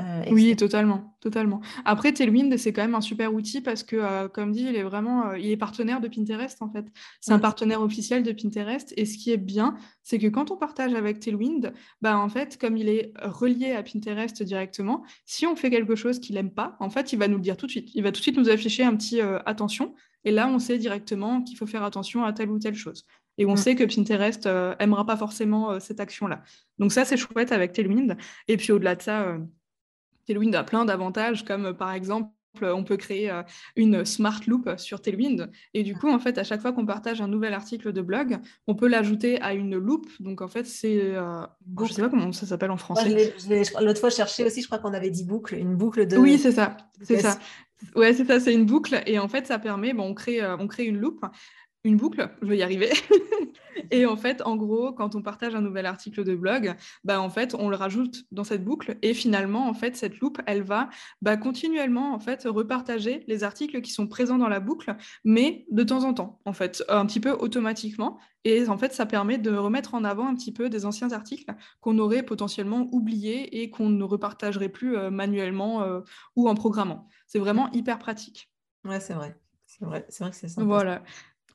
euh, 0.00 0.24
oui, 0.30 0.54
totalement, 0.56 1.16
totalement. 1.20 1.60
Après, 1.84 2.12
Tailwind, 2.12 2.56
c'est 2.56 2.72
quand 2.72 2.82
même 2.82 2.94
un 2.94 3.00
super 3.00 3.34
outil 3.34 3.60
parce 3.60 3.82
que, 3.82 3.96
euh, 3.96 4.28
comme 4.28 4.52
dit, 4.52 4.66
il 4.68 4.76
est 4.76 4.82
vraiment, 4.82 5.28
euh, 5.28 5.38
il 5.38 5.50
est 5.50 5.56
partenaire 5.56 6.00
de 6.00 6.08
Pinterest 6.08 6.62
en 6.62 6.70
fait. 6.70 6.86
C'est 7.20 7.32
un 7.32 7.38
partenaire 7.38 7.82
officiel 7.82 8.22
de 8.22 8.32
Pinterest. 8.32 8.94
Et 8.96 9.04
ce 9.04 9.18
qui 9.18 9.30
est 9.30 9.36
bien, 9.36 9.76
c'est 10.02 10.18
que 10.18 10.28
quand 10.28 10.50
on 10.50 10.56
partage 10.56 10.94
avec 10.94 11.20
Tailwind, 11.20 11.72
bah 12.00 12.18
en 12.18 12.28
fait, 12.28 12.56
comme 12.58 12.76
il 12.76 12.88
est 12.88 13.12
relié 13.20 13.72
à 13.72 13.82
Pinterest 13.82 14.42
directement, 14.42 15.02
si 15.26 15.46
on 15.46 15.56
fait 15.56 15.70
quelque 15.70 15.96
chose 15.96 16.18
qu'il 16.20 16.36
n'aime 16.36 16.52
pas, 16.52 16.76
en 16.80 16.88
fait, 16.88 17.12
il 17.12 17.18
va 17.18 17.28
nous 17.28 17.36
le 17.36 17.42
dire 17.42 17.56
tout 17.56 17.66
de 17.66 17.72
suite. 17.72 17.90
Il 17.94 18.02
va 18.02 18.10
tout 18.12 18.20
de 18.20 18.22
suite 18.22 18.38
nous 18.38 18.48
afficher 18.48 18.84
un 18.84 18.96
petit 18.96 19.20
attention. 19.20 19.94
Et 20.24 20.30
là, 20.30 20.48
on 20.48 20.58
sait 20.58 20.78
directement 20.78 21.42
qu'il 21.42 21.56
faut 21.56 21.66
faire 21.66 21.82
attention 21.82 22.24
à 22.24 22.32
telle 22.32 22.50
ou 22.50 22.58
telle 22.58 22.74
chose. 22.74 23.04
Et 23.38 23.46
on 23.46 23.54
mm. 23.54 23.56
sait 23.56 23.74
que 23.74 23.84
Pinterest 23.84 24.48
aimera 24.78 25.06
pas 25.06 25.16
forcément 25.16 25.80
cette 25.80 26.00
action-là. 26.00 26.42
Donc 26.78 26.92
ça, 26.92 27.04
c'est 27.04 27.16
chouette 27.16 27.52
avec 27.52 27.72
Tailwind. 27.72 28.16
Et 28.48 28.56
puis 28.56 28.72
au-delà 28.72 28.96
de 28.96 29.02
ça 29.02 29.38
Tailwind 30.30 30.54
a 30.54 30.64
plein 30.64 30.84
d'avantages, 30.84 31.44
comme 31.44 31.66
euh, 31.66 31.72
par 31.72 31.92
exemple, 31.92 32.30
on 32.62 32.82
peut 32.82 32.96
créer 32.96 33.30
euh, 33.30 33.42
une 33.76 34.04
smart 34.04 34.40
loop 34.48 34.70
sur 34.76 35.00
Tailwind. 35.00 35.50
Et 35.72 35.84
du 35.84 35.94
coup, 35.94 36.10
en 36.10 36.18
fait, 36.18 36.36
à 36.36 36.42
chaque 36.42 36.60
fois 36.60 36.72
qu'on 36.72 36.84
partage 36.84 37.20
un 37.20 37.28
nouvel 37.28 37.54
article 37.54 37.92
de 37.92 38.02
blog, 38.02 38.38
on 38.66 38.74
peut 38.74 38.88
l'ajouter 38.88 39.40
à 39.40 39.54
une 39.54 39.76
loop. 39.76 40.06
Donc, 40.18 40.40
en 40.40 40.48
fait, 40.48 40.66
c'est. 40.66 41.00
Euh, 41.00 41.42
je 41.78 41.84
ne 41.84 41.88
sais 41.88 42.02
pas 42.02 42.08
comment 42.08 42.32
ça 42.32 42.46
s'appelle 42.46 42.72
en 42.72 42.76
français. 42.76 43.34
L'autre 43.80 44.00
fois, 44.00 44.08
je 44.08 44.16
cherchais 44.16 44.44
aussi, 44.44 44.62
je 44.62 44.66
crois 44.66 44.78
qu'on 44.78 44.94
avait 44.94 45.10
dit 45.10 45.24
boucle, 45.24 45.54
une 45.54 45.76
boucle 45.76 46.06
de. 46.06 46.16
Oui, 46.16 46.38
c'est 46.38 46.52
ça. 46.52 46.76
C'est 47.02 47.20
ça. 47.20 47.38
Ouais, 47.94 48.12
c'est 48.12 48.24
ça, 48.26 48.40
c'est 48.40 48.52
une 48.54 48.66
boucle. 48.66 49.02
Et 49.06 49.18
en 49.18 49.28
fait, 49.28 49.46
ça 49.46 49.58
permet, 49.58 49.92
bon, 49.94 50.04
on, 50.10 50.14
crée, 50.14 50.44
on 50.58 50.66
crée 50.66 50.84
une 50.84 50.98
loop 50.98 51.24
une 51.84 51.96
boucle, 51.96 52.28
je 52.42 52.46
vais 52.46 52.58
y 52.58 52.62
arriver. 52.62 52.90
et 53.90 54.04
en 54.04 54.16
fait, 54.16 54.42
en 54.42 54.56
gros, 54.56 54.92
quand 54.92 55.14
on 55.14 55.22
partage 55.22 55.54
un 55.54 55.62
nouvel 55.62 55.86
article 55.86 56.24
de 56.24 56.34
blog, 56.34 56.74
bah, 57.04 57.20
en 57.20 57.30
fait, 57.30 57.54
on 57.54 57.68
le 57.68 57.76
rajoute 57.76 58.24
dans 58.32 58.44
cette 58.44 58.64
boucle 58.64 58.98
et 59.02 59.14
finalement, 59.14 59.66
en 59.68 59.74
fait, 59.74 59.96
cette 59.96 60.18
loupe, 60.20 60.40
elle 60.46 60.62
va 60.62 60.90
bah, 61.22 61.36
continuellement 61.36 62.12
en 62.12 62.18
fait 62.18 62.44
repartager 62.46 63.24
les 63.28 63.44
articles 63.44 63.80
qui 63.80 63.92
sont 63.92 64.06
présents 64.06 64.38
dans 64.38 64.48
la 64.48 64.60
boucle, 64.60 64.94
mais 65.24 65.64
de 65.70 65.82
temps 65.82 66.04
en 66.04 66.12
temps, 66.12 66.40
en 66.44 66.52
fait, 66.52 66.84
un 66.88 67.06
petit 67.06 67.20
peu 67.20 67.32
automatiquement. 67.32 68.18
Et 68.44 68.68
en 68.68 68.78
fait, 68.78 68.92
ça 68.92 69.06
permet 69.06 69.38
de 69.38 69.54
remettre 69.54 69.94
en 69.94 70.04
avant 70.04 70.26
un 70.26 70.34
petit 70.34 70.52
peu 70.52 70.70
des 70.70 70.86
anciens 70.86 71.12
articles 71.12 71.54
qu'on 71.80 71.98
aurait 71.98 72.22
potentiellement 72.22 72.88
oubliés 72.92 73.62
et 73.62 73.70
qu'on 73.70 73.90
ne 73.90 74.04
repartagerait 74.04 74.70
plus 74.70 74.96
euh, 74.96 75.10
manuellement 75.10 75.82
euh, 75.82 76.00
ou 76.36 76.48
en 76.48 76.54
programmant. 76.54 77.06
C'est 77.26 77.38
vraiment 77.38 77.70
hyper 77.72 77.98
pratique. 77.98 78.50
Ouais, 78.84 79.00
c'est 79.00 79.12
vrai. 79.12 79.38
C'est 79.66 79.84
vrai, 79.84 80.04
c'est 80.08 80.24
vrai 80.24 80.30
que 80.30 80.36
c'est 80.36 80.48
ça. 80.48 80.64
Voilà. 80.64 81.02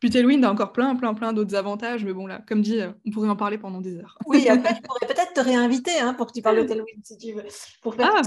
Puis 0.06 0.12
Tailwind 0.12 0.46
a 0.46 0.52
encore 0.52 0.72
plein, 0.72 0.96
plein, 0.96 1.16
plein 1.16 1.34
d'autres 1.34 1.56
avantages, 1.56 2.06
mais 2.06 2.14
bon, 2.14 2.28
là, 2.28 2.40
comme 2.48 2.62
dit, 2.62 2.80
on 3.08 3.10
pourrait 3.10 3.28
en 3.28 3.36
parler 3.36 3.58
pendant 3.58 3.82
des 3.82 3.98
heures. 3.98 4.20
Oui, 4.28 4.48
après, 4.48 4.76
je 4.76 4.82
pourrais 4.84 5.08
peut-être 5.08 5.34
te 5.34 5.40
réinviter 5.40 5.98
hein, 6.00 6.14
pour 6.14 6.28
que 6.28 6.34
tu 6.34 6.44
parles 6.44 6.58
de 6.58 6.68
Tailwind, 6.68 7.04
si 7.04 7.18
tu 7.18 7.34
veux. 7.34 7.42
Pour 7.82 7.96
ah, 7.98 8.22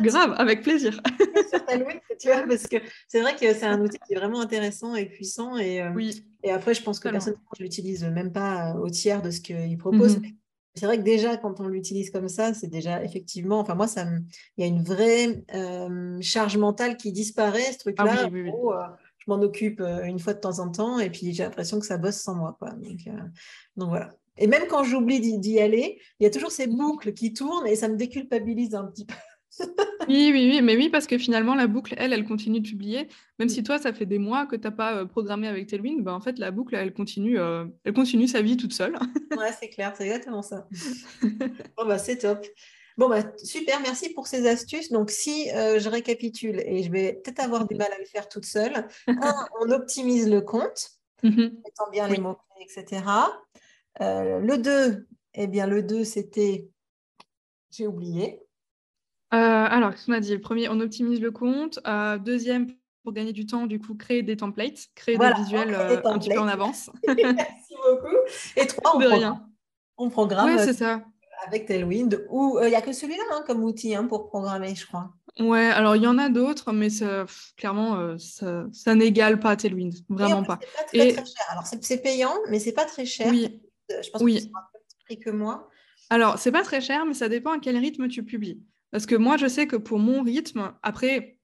grave, 0.00 0.34
avec 0.38 0.62
plaisir. 0.62 1.00
sur 1.50 1.64
Tailwind, 1.66 2.00
tu 2.18 2.26
vois, 2.26 2.42
parce 2.48 2.66
que 2.66 2.78
c'est 3.06 3.20
vrai 3.20 3.36
que 3.36 3.54
c'est 3.54 3.66
un 3.66 3.80
outil 3.80 3.96
qui 4.04 4.14
est 4.14 4.16
vraiment 4.16 4.40
intéressant 4.40 4.96
et 4.96 5.06
puissant. 5.06 5.56
Et, 5.56 5.80
euh, 5.80 5.92
oui. 5.94 6.26
et 6.42 6.50
après, 6.50 6.74
je 6.74 6.82
pense 6.82 6.98
que 6.98 7.08
personnellement, 7.08 7.44
je 7.56 7.62
l'utilise 7.62 8.02
même 8.02 8.32
pas 8.32 8.74
au 8.74 8.90
tiers 8.90 9.22
de 9.22 9.30
ce 9.30 9.40
qu'il 9.40 9.78
propose. 9.78 10.16
Mhm. 10.16 10.32
C'est 10.74 10.86
vrai 10.86 10.98
que 10.98 11.04
déjà, 11.04 11.36
quand 11.36 11.60
on 11.60 11.68
l'utilise 11.68 12.10
comme 12.10 12.28
ça, 12.28 12.54
c'est 12.54 12.66
déjà 12.66 13.04
effectivement, 13.04 13.60
enfin 13.60 13.76
moi, 13.76 13.86
ça 13.86 14.04
il 14.56 14.64
y 14.64 14.64
a 14.64 14.66
une 14.66 14.82
vraie 14.82 15.44
euh, 15.54 16.18
charge 16.22 16.56
mentale 16.56 16.96
qui 16.96 17.12
disparaît, 17.12 17.72
ce 17.72 17.78
truc-là. 17.78 18.16
Ah 18.18 18.28
oui, 18.32 18.42
oui, 18.42 18.50
oui 18.52 18.72
m'en 19.30 19.42
occupe 19.42 19.80
euh, 19.80 20.04
une 20.04 20.18
fois 20.18 20.34
de 20.34 20.40
temps 20.40 20.58
en 20.58 20.70
temps 20.70 20.98
et 20.98 21.10
puis 21.10 21.32
j'ai 21.32 21.42
l'impression 21.42 21.80
que 21.80 21.86
ça 21.86 21.96
bosse 21.96 22.16
sans 22.16 22.34
moi. 22.34 22.56
Quoi. 22.58 22.70
Donc, 22.70 23.00
euh, 23.06 23.12
donc 23.76 23.88
voilà. 23.88 24.10
Et 24.36 24.46
même 24.46 24.64
quand 24.68 24.84
j'oublie 24.84 25.20
d'y 25.38 25.60
aller, 25.60 26.00
il 26.18 26.24
y 26.24 26.26
a 26.26 26.30
toujours 26.30 26.50
ces 26.50 26.66
boucles 26.66 27.12
qui 27.12 27.32
tournent 27.32 27.66
et 27.66 27.76
ça 27.76 27.88
me 27.88 27.96
déculpabilise 27.96 28.74
un 28.74 28.84
petit 28.84 29.06
peu. 29.06 29.14
oui, 30.08 30.30
oui, 30.32 30.48
oui, 30.50 30.62
mais 30.62 30.76
oui, 30.76 30.88
parce 30.88 31.06
que 31.06 31.18
finalement, 31.18 31.54
la 31.54 31.66
boucle, 31.66 31.94
elle, 31.98 32.12
elle 32.12 32.24
continue 32.24 32.60
de 32.60 32.68
publier. 32.68 33.08
Même 33.38 33.48
si 33.48 33.62
toi, 33.62 33.78
ça 33.78 33.92
fait 33.92 34.06
des 34.06 34.18
mois 34.18 34.46
que 34.46 34.56
tu 34.56 34.62
n'as 34.62 34.70
pas 34.70 34.94
euh, 34.94 35.04
programmé 35.04 35.48
avec 35.48 35.66
Tailwind, 35.66 36.02
bah, 36.02 36.14
en 36.14 36.20
fait, 36.20 36.38
la 36.38 36.50
boucle, 36.52 36.74
elle 36.74 36.92
continue, 36.92 37.38
elle 37.38 37.92
continue 37.92 38.28
sa 38.28 38.40
vie 38.40 38.56
toute 38.56 38.72
seule. 38.72 38.94
ouais, 39.36 39.52
c'est 39.58 39.68
clair, 39.68 39.92
c'est 39.96 40.04
exactement 40.04 40.42
ça. 40.42 40.68
bon, 41.76 41.86
bah, 41.86 41.98
c'est 41.98 42.18
top. 42.18 42.46
Bon, 43.00 43.08
bah, 43.08 43.22
super, 43.42 43.80
merci 43.80 44.12
pour 44.12 44.26
ces 44.26 44.46
astuces. 44.46 44.92
Donc, 44.92 45.10
si 45.10 45.48
je 45.48 45.88
récapitule, 45.88 46.60
et 46.66 46.82
je 46.82 46.92
vais 46.92 47.14
peut-être 47.14 47.40
avoir 47.40 47.66
du 47.66 47.74
mal 47.74 47.90
à 47.90 47.98
le 47.98 48.04
faire 48.04 48.28
toute 48.28 48.44
seule, 48.44 48.86
un, 49.06 49.46
on 49.62 49.70
optimise 49.70 50.28
le 50.28 50.42
compte, 50.42 50.90
mm 51.22 51.48
mettant 51.64 51.90
bien 51.90 52.08
les 52.08 52.18
mots-clés, 52.18 52.66
etc. 52.66 53.02
le 53.98 54.56
2, 54.58 55.06
eh 55.32 55.46
bien, 55.46 55.66
le 55.66 55.82
2, 55.82 56.04
c'était, 56.04 56.68
j'ai 57.70 57.86
oublié. 57.86 58.42
alors, 59.30 59.92
qu'est-ce 59.92 60.04
qu'on 60.04 60.12
a 60.12 60.20
dit? 60.20 60.34
Le 60.34 60.40
premier, 60.42 60.68
on 60.68 60.78
optimise 60.78 61.22
le 61.22 61.30
compte. 61.30 61.78
deuxième, 62.22 62.66
pour 63.02 63.14
gagner 63.14 63.32
du 63.32 63.46
temps, 63.46 63.66
du 63.66 63.80
coup, 63.80 63.94
créer 63.94 64.22
des 64.22 64.36
templates, 64.36 64.88
créer 64.94 65.16
des 65.16 65.32
visuels 65.38 65.74
un 66.04 66.18
petit 66.18 66.28
peu 66.28 66.38
en 66.38 66.48
avance. 66.48 66.90
merci 67.06 67.74
beaucoup. 67.82 68.14
Et 68.56 68.66
trois, 68.66 68.94
on, 68.94 69.00
programme, 69.00 69.48
on 69.96 70.10
programme. 70.10 70.54
Ouais, 70.54 70.66
c'est 70.66 70.74
ça 70.74 71.02
avec 71.46 71.66
Tailwind, 71.66 72.26
ou 72.30 72.58
il 72.62 72.68
n'y 72.68 72.74
a 72.74 72.82
que 72.82 72.92
celui-là 72.92 73.22
hein, 73.32 73.44
comme 73.46 73.62
outil 73.64 73.94
hein, 73.94 74.04
pour 74.04 74.28
programmer, 74.28 74.74
je 74.74 74.86
crois. 74.86 75.12
Ouais, 75.38 75.66
alors 75.66 75.96
il 75.96 76.02
y 76.02 76.06
en 76.06 76.18
a 76.18 76.28
d'autres, 76.28 76.72
mais 76.72 76.90
ça, 76.90 77.26
clairement, 77.56 78.18
ça, 78.18 78.66
ça 78.72 78.94
n'égale 78.94 79.38
pas 79.40 79.56
Tailwind, 79.56 79.94
vraiment 80.08 80.42
pas. 80.42 80.56
pas 80.56 80.84
très, 80.88 81.08
Et... 81.08 81.12
très 81.14 81.24
cher. 81.24 81.46
Alors 81.50 81.64
c'est 81.66 82.02
payant, 82.02 82.34
mais 82.48 82.58
c'est 82.58 82.72
pas 82.72 82.84
très 82.84 83.06
cher. 83.06 83.28
Oui. 83.30 83.62
Je 83.88 84.10
pense 84.10 84.22
oui. 84.22 84.34
que 84.36 84.40
c'est 84.42 84.48
un 84.48 84.66
peu 84.72 84.78
prix 85.04 85.18
que 85.18 85.30
moi. 85.30 85.68
Alors 86.10 86.38
c'est 86.38 86.52
pas 86.52 86.62
très 86.62 86.80
cher, 86.80 87.06
mais 87.06 87.14
ça 87.14 87.28
dépend 87.28 87.52
à 87.52 87.58
quel 87.60 87.76
rythme 87.76 88.08
tu 88.08 88.24
publies. 88.24 88.62
Parce 88.90 89.06
que 89.06 89.14
moi, 89.14 89.36
je 89.36 89.46
sais 89.46 89.66
que 89.66 89.76
pour 89.76 89.98
mon 89.98 90.22
rythme, 90.22 90.72
après, 90.82 91.38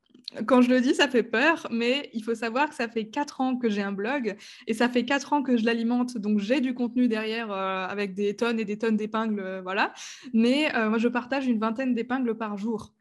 quand 0.46 0.60
je 0.60 0.68
le 0.68 0.80
dis, 0.80 0.94
ça 0.94 1.08
fait 1.08 1.22
peur, 1.22 1.66
mais 1.70 2.10
il 2.12 2.22
faut 2.22 2.34
savoir 2.34 2.68
que 2.68 2.74
ça 2.74 2.88
fait 2.88 3.06
quatre 3.06 3.40
ans 3.40 3.56
que 3.56 3.68
j'ai 3.68 3.82
un 3.82 3.92
blog 3.92 4.36
et 4.66 4.74
ça 4.74 4.88
fait 4.88 5.04
quatre 5.04 5.32
ans 5.32 5.42
que 5.42 5.56
je 5.56 5.64
l'alimente. 5.64 6.18
Donc, 6.18 6.40
j'ai 6.40 6.60
du 6.60 6.74
contenu 6.74 7.08
derrière 7.08 7.52
euh, 7.52 7.86
avec 7.86 8.14
des 8.14 8.34
tonnes 8.34 8.58
et 8.58 8.64
des 8.64 8.76
tonnes 8.76 8.96
d'épingles, 8.96 9.40
euh, 9.40 9.62
voilà. 9.62 9.92
Mais 10.34 10.74
euh, 10.74 10.88
moi, 10.88 10.98
je 10.98 11.08
partage 11.08 11.46
une 11.46 11.60
vingtaine 11.60 11.94
d'épingles 11.94 12.36
par 12.36 12.58
jour. 12.58 12.92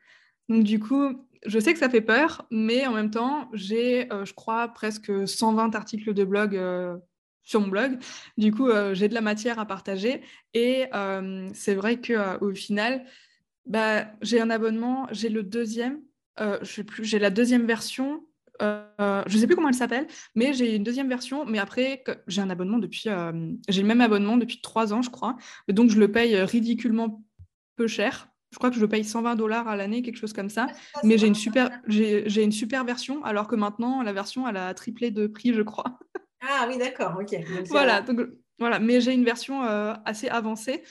Donc, 0.49 0.63
du 0.63 0.79
coup, 0.79 1.25
je 1.45 1.59
sais 1.59 1.73
que 1.73 1.79
ça 1.79 1.89
fait 1.89 2.01
peur, 2.01 2.45
mais 2.51 2.85
en 2.85 2.93
même 2.93 3.09
temps, 3.09 3.49
j'ai, 3.53 4.07
je 4.23 4.33
crois, 4.33 4.67
presque 4.69 5.27
120 5.27 5.73
articles 5.75 6.13
de 6.13 6.23
blog 6.23 6.59
sur 7.43 7.61
mon 7.61 7.67
blog. 7.67 7.97
Du 8.37 8.51
coup, 8.51 8.69
j'ai 8.93 9.07
de 9.07 9.13
la 9.15 9.21
matière 9.21 9.59
à 9.59 9.65
partager 9.65 10.21
et 10.53 10.85
c'est 11.53 11.75
vrai 11.75 11.99
qu'au 11.99 12.53
final, 12.53 13.05
bah, 13.65 14.05
j'ai 14.21 14.39
un 14.39 14.51
abonnement, 14.51 15.07
j'ai 15.11 15.29
le 15.29 15.41
deuxième 15.41 15.99
euh, 16.39 16.57
je 16.61 16.71
sais 16.71 16.83
plus, 16.83 17.05
j'ai 17.05 17.19
la 17.19 17.29
deuxième 17.29 17.65
version. 17.65 18.23
Euh, 18.61 19.23
je 19.27 19.35
ne 19.35 19.39
sais 19.39 19.47
plus 19.47 19.55
comment 19.55 19.67
elle 19.67 19.75
s'appelle, 19.75 20.07
mais 20.33 20.53
j'ai 20.53 20.75
une 20.75 20.83
deuxième 20.83 21.09
version. 21.09 21.45
Mais 21.45 21.59
après, 21.59 22.03
j'ai 22.27 22.41
un 22.41 22.49
abonnement 22.49 22.77
depuis, 22.77 23.09
euh, 23.09 23.51
j'ai 23.67 23.81
le 23.81 23.87
même 23.87 24.01
abonnement 24.01 24.37
depuis 24.37 24.61
trois 24.61 24.93
ans, 24.93 25.01
je 25.01 25.09
crois. 25.09 25.35
Donc 25.67 25.89
je 25.89 25.99
le 25.99 26.11
paye 26.11 26.35
ridiculement 26.37 27.23
peu 27.75 27.87
cher. 27.87 28.29
Je 28.51 28.57
crois 28.57 28.69
que 28.69 28.77
je 28.77 28.81
le 28.81 28.87
paye 28.87 29.03
120 29.03 29.35
dollars 29.35 29.67
à 29.67 29.75
l'année, 29.75 30.01
quelque 30.01 30.17
chose 30.17 30.31
comme 30.31 30.49
ça. 30.49 30.67
mais 31.03 31.17
j'ai 31.17 31.27
une 31.27 31.35
super, 31.35 31.69
j'ai 31.87 32.43
une 32.43 32.53
super 32.53 32.85
version, 32.85 33.23
alors 33.25 33.47
que 33.47 33.55
maintenant 33.55 34.01
la 34.01 34.13
version 34.13 34.47
elle 34.47 34.55
a 34.55 34.73
triplé 34.73 35.11
de 35.11 35.27
prix, 35.27 35.53
je 35.53 35.61
crois. 35.61 35.99
Ah 36.47 36.67
oui, 36.69 36.77
d'accord, 36.77 37.17
ok. 37.19 37.35
voilà, 37.69 38.01
donc, 38.01 38.19
voilà. 38.59 38.77
Mais 38.77 39.01
j'ai 39.01 39.13
une 39.13 39.25
version 39.25 39.61
assez 39.61 40.29
avancée. 40.29 40.83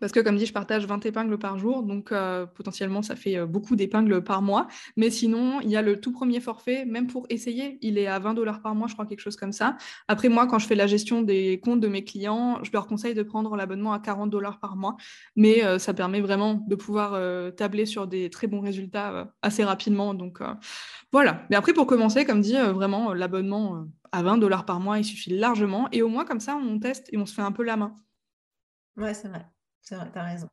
Parce 0.00 0.12
que, 0.12 0.20
comme 0.20 0.36
dit, 0.36 0.46
je 0.46 0.52
partage 0.52 0.86
20 0.86 1.04
épingles 1.06 1.38
par 1.38 1.58
jour, 1.58 1.82
donc 1.82 2.12
euh, 2.12 2.46
potentiellement, 2.46 3.02
ça 3.02 3.16
fait 3.16 3.36
euh, 3.36 3.46
beaucoup 3.46 3.76
d'épingles 3.76 4.22
par 4.22 4.42
mois. 4.42 4.68
Mais 4.96 5.10
sinon, 5.10 5.60
il 5.60 5.70
y 5.70 5.76
a 5.76 5.82
le 5.82 6.00
tout 6.00 6.12
premier 6.12 6.40
forfait, 6.40 6.84
même 6.84 7.06
pour 7.06 7.26
essayer, 7.30 7.78
il 7.82 7.98
est 7.98 8.06
à 8.06 8.18
20 8.18 8.34
dollars 8.34 8.62
par 8.62 8.74
mois, 8.74 8.88
je 8.88 8.94
crois, 8.94 9.06
quelque 9.06 9.20
chose 9.20 9.36
comme 9.36 9.52
ça. 9.52 9.76
Après, 10.08 10.28
moi, 10.28 10.46
quand 10.46 10.58
je 10.58 10.66
fais 10.66 10.74
la 10.74 10.86
gestion 10.86 11.22
des 11.22 11.60
comptes 11.60 11.80
de 11.80 11.88
mes 11.88 12.04
clients, 12.04 12.58
je 12.62 12.70
leur 12.72 12.86
conseille 12.86 13.14
de 13.14 13.22
prendre 13.22 13.56
l'abonnement 13.56 13.92
à 13.92 13.98
40 13.98 14.30
dollars 14.30 14.60
par 14.60 14.76
mois. 14.76 14.96
Mais 15.36 15.64
euh, 15.64 15.78
ça 15.78 15.94
permet 15.94 16.20
vraiment 16.20 16.54
de 16.54 16.74
pouvoir 16.74 16.98
tabler 17.56 17.86
sur 17.86 18.06
des 18.06 18.30
très 18.30 18.46
bons 18.46 18.60
résultats 18.60 19.32
assez 19.42 19.64
rapidement. 19.64 20.14
Donc 20.14 20.40
voilà. 21.12 21.42
Mais 21.50 21.56
après, 21.56 21.72
pour 21.72 21.86
commencer, 21.86 22.24
comme 22.24 22.40
dit, 22.40 22.56
vraiment, 22.56 23.12
l'abonnement 23.12 23.86
à 24.12 24.22
20 24.22 24.38
dollars 24.38 24.64
par 24.64 24.80
mois, 24.80 24.98
il 24.98 25.04
suffit 25.04 25.36
largement. 25.36 25.88
Et 25.92 26.02
au 26.02 26.08
moins, 26.08 26.24
comme 26.24 26.40
ça, 26.40 26.56
on 26.56 26.78
teste 26.78 27.08
et 27.12 27.18
on 27.18 27.26
se 27.26 27.34
fait 27.34 27.42
un 27.42 27.52
peu 27.52 27.62
la 27.62 27.76
main. 27.76 27.94
Ouais, 28.96 29.14
c'est 29.14 29.28
vrai. 29.28 29.46
C'est 29.88 29.96
tu 29.96 30.18
as 30.18 30.24
raison. 30.24 30.48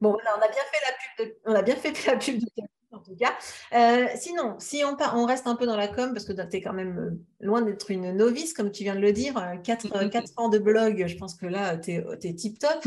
Bon, 0.00 0.10
on 0.12 0.42
a 0.42 0.48
bien 0.48 0.62
fait 0.72 0.82
la 0.84 0.92
pub 0.98 1.26
de, 1.26 1.38
on 1.44 1.54
a 1.54 2.66
en 2.92 3.00
tout 3.00 3.14
cas. 3.14 3.34
Euh, 3.74 4.06
sinon, 4.16 4.56
si 4.58 4.82
on, 4.84 5.26
reste 5.26 5.46
un 5.46 5.54
peu 5.54 5.66
dans 5.66 5.76
la 5.76 5.88
com, 5.88 6.12
parce 6.12 6.24
que 6.24 6.32
tu 6.32 6.56
es 6.56 6.60
quand 6.60 6.72
même 6.72 6.98
euh, 6.98 7.46
loin 7.46 7.62
d'être 7.62 7.90
une 7.90 8.12
novice, 8.12 8.54
comme 8.54 8.72
tu 8.72 8.82
viens 8.82 8.96
de 8.96 9.00
le 9.00 9.12
dire, 9.12 9.34
4, 9.62 9.86
euh, 9.94 10.20
ans 10.36 10.48
de 10.48 10.58
blog, 10.58 11.04
je 11.06 11.16
pense 11.16 11.34
que 11.34 11.46
là, 11.46 11.76
tu 11.76 11.92
es, 11.92 12.34
tip 12.34 12.58
top. 12.58 12.84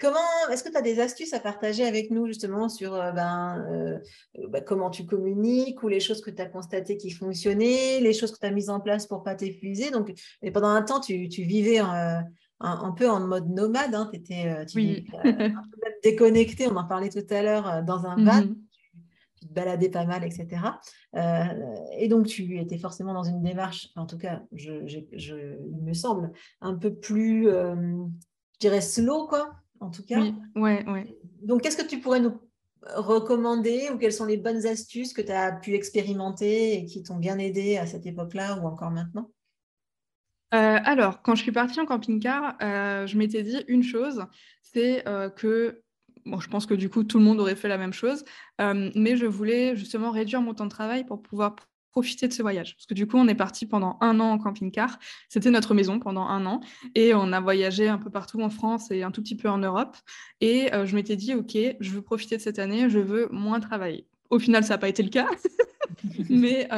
comment 0.00 0.18
est-ce 0.50 0.64
que 0.64 0.70
tu 0.70 0.76
as 0.76 0.82
des 0.82 1.00
astuces 1.00 1.34
à 1.34 1.40
partager 1.40 1.84
avec 1.84 2.10
nous 2.10 2.26
justement 2.26 2.68
sur 2.68 2.92
ben, 2.92 4.00
ben, 4.48 4.64
comment 4.64 4.90
tu 4.90 5.04
communiques 5.04 5.82
ou 5.82 5.88
les 5.88 6.00
choses 6.00 6.22
que 6.22 6.30
tu 6.30 6.40
as 6.40 6.46
constatées 6.46 6.96
qui 6.96 7.10
fonctionnaient, 7.10 8.00
les 8.00 8.14
choses 8.14 8.32
que 8.32 8.38
tu 8.38 8.46
as 8.46 8.50
mises 8.50 8.70
en 8.70 8.80
place 8.80 9.06
pour 9.06 9.22
pas 9.22 9.34
t'épuiser? 9.34 9.90
Donc, 9.90 10.12
et 10.42 10.50
pendant 10.50 10.68
un 10.68 10.82
temps, 10.82 11.00
tu, 11.00 11.28
tu 11.28 11.42
vivais 11.42 11.80
en, 12.60 12.84
un, 12.84 12.92
peu 12.92 13.08
en 13.08 13.20
mode 13.20 13.48
nomade. 13.50 13.94
Hein, 13.94 14.10
étais, 14.12 14.46
euh, 14.46 14.64
tu 14.64 14.78
oui. 14.78 15.06
un 15.12 15.22
peu 15.22 15.38
même 15.38 15.94
déconnecté, 16.02 16.68
on 16.68 16.76
en 16.76 16.86
parlait 16.86 17.10
tout 17.10 17.26
à 17.30 17.42
l'heure, 17.42 17.68
euh, 17.68 17.82
dans 17.82 18.06
un 18.06 18.16
van. 18.16 18.42
Mhm. 18.42 18.56
Tu, 19.40 19.46
te 19.46 19.52
baladais 19.52 19.88
pas 19.88 20.04
mal, 20.04 20.24
etc. 20.24 20.48
Euh, 21.14 21.44
et 21.96 22.08
donc, 22.08 22.26
tu 22.26 22.58
étais 22.58 22.76
forcément 22.78 23.14
dans 23.14 23.22
une 23.22 23.40
démarche, 23.40 23.90
en 23.94 24.04
tout 24.04 24.18
cas, 24.18 24.42
je, 24.50 24.72
il 24.82 25.80
me 25.80 25.92
semble, 25.92 26.32
un 26.60 26.74
peu 26.74 26.92
plus, 26.92 27.44
je 27.44 28.58
dirais, 28.58 28.80
slow, 28.80 29.28
quoi, 29.28 29.52
en 29.78 29.90
tout 29.90 30.02
cas. 30.04 30.18
Oui, 30.18 30.34
ouais, 30.56 30.84
ouais. 30.90 31.16
Donc, 31.40 31.62
qu'est-ce 31.62 31.76
que 31.76 31.86
tu 31.86 32.00
pourrais 32.00 32.18
nous 32.18 32.36
recommander 32.96 33.90
ou 33.92 33.98
quelles 33.98 34.12
sont 34.12 34.26
les 34.26 34.38
bonnes 34.38 34.66
astuces 34.66 35.12
que 35.12 35.22
tu 35.22 35.30
as 35.30 35.52
pu 35.52 35.74
expérimenter 35.74 36.74
et 36.74 36.84
qui 36.84 37.04
t'ont 37.04 37.16
bien 37.16 37.38
aidé 37.38 37.76
à 37.76 37.86
cette 37.86 38.06
époque-là 38.06 38.58
ou 38.60 38.66
encore 38.66 38.90
maintenant? 38.90 39.30
Euh, 40.54 40.78
alors, 40.82 41.22
quand 41.22 41.34
je 41.34 41.42
suis 41.42 41.52
partie 41.52 41.80
en 41.80 41.86
camping-car, 41.86 42.56
euh, 42.62 43.06
je 43.06 43.18
m'étais 43.18 43.42
dit 43.42 43.58
une 43.68 43.82
chose, 43.82 44.24
c'est 44.62 45.06
euh, 45.06 45.28
que, 45.28 45.82
bon, 46.24 46.40
je 46.40 46.48
pense 46.48 46.64
que 46.66 46.74
du 46.74 46.88
coup, 46.88 47.04
tout 47.04 47.18
le 47.18 47.24
monde 47.24 47.40
aurait 47.40 47.56
fait 47.56 47.68
la 47.68 47.78
même 47.78 47.92
chose, 47.92 48.24
mais 48.58 49.16
je 49.16 49.26
voulais 49.26 49.76
justement 49.76 50.10
réduire 50.10 50.40
mon 50.40 50.54
temps 50.54 50.64
de 50.64 50.70
travail 50.70 51.04
pour 51.04 51.22
pouvoir 51.22 51.56
profiter 51.90 52.28
de 52.28 52.32
ce 52.32 52.42
voyage. 52.42 52.76
Parce 52.76 52.86
que 52.86 52.94
du 52.94 53.06
coup, 53.06 53.16
on 53.16 53.26
est 53.28 53.34
parti 53.34 53.66
pendant 53.66 53.98
un 54.00 54.20
an 54.20 54.32
en 54.32 54.38
camping-car. 54.38 54.98
C'était 55.28 55.50
notre 55.50 55.74
maison 55.74 55.98
pendant 55.98 56.26
un 56.26 56.46
an. 56.46 56.60
Et 56.94 57.14
on 57.14 57.32
a 57.32 57.40
voyagé 57.40 57.88
un 57.88 57.98
peu 57.98 58.10
partout 58.10 58.40
en 58.40 58.50
France 58.50 58.90
et 58.90 59.02
un 59.02 59.10
tout 59.10 59.22
petit 59.22 59.36
peu 59.36 59.48
en 59.48 59.58
Europe. 59.58 59.96
Et 60.40 60.68
je 60.84 60.94
m'étais 60.94 61.16
dit, 61.16 61.34
OK, 61.34 61.56
je 61.80 61.90
veux 61.90 62.02
profiter 62.02 62.36
de 62.36 62.42
cette 62.42 62.58
année, 62.58 62.88
je 62.88 62.98
veux 62.98 63.28
moins 63.30 63.58
travailler. 63.58 64.06
Au 64.30 64.38
final, 64.38 64.62
ça 64.62 64.74
n'a 64.74 64.78
pas 64.78 64.88
été 64.88 65.02
le 65.02 65.08
cas. 65.08 65.28
mais 66.30 66.68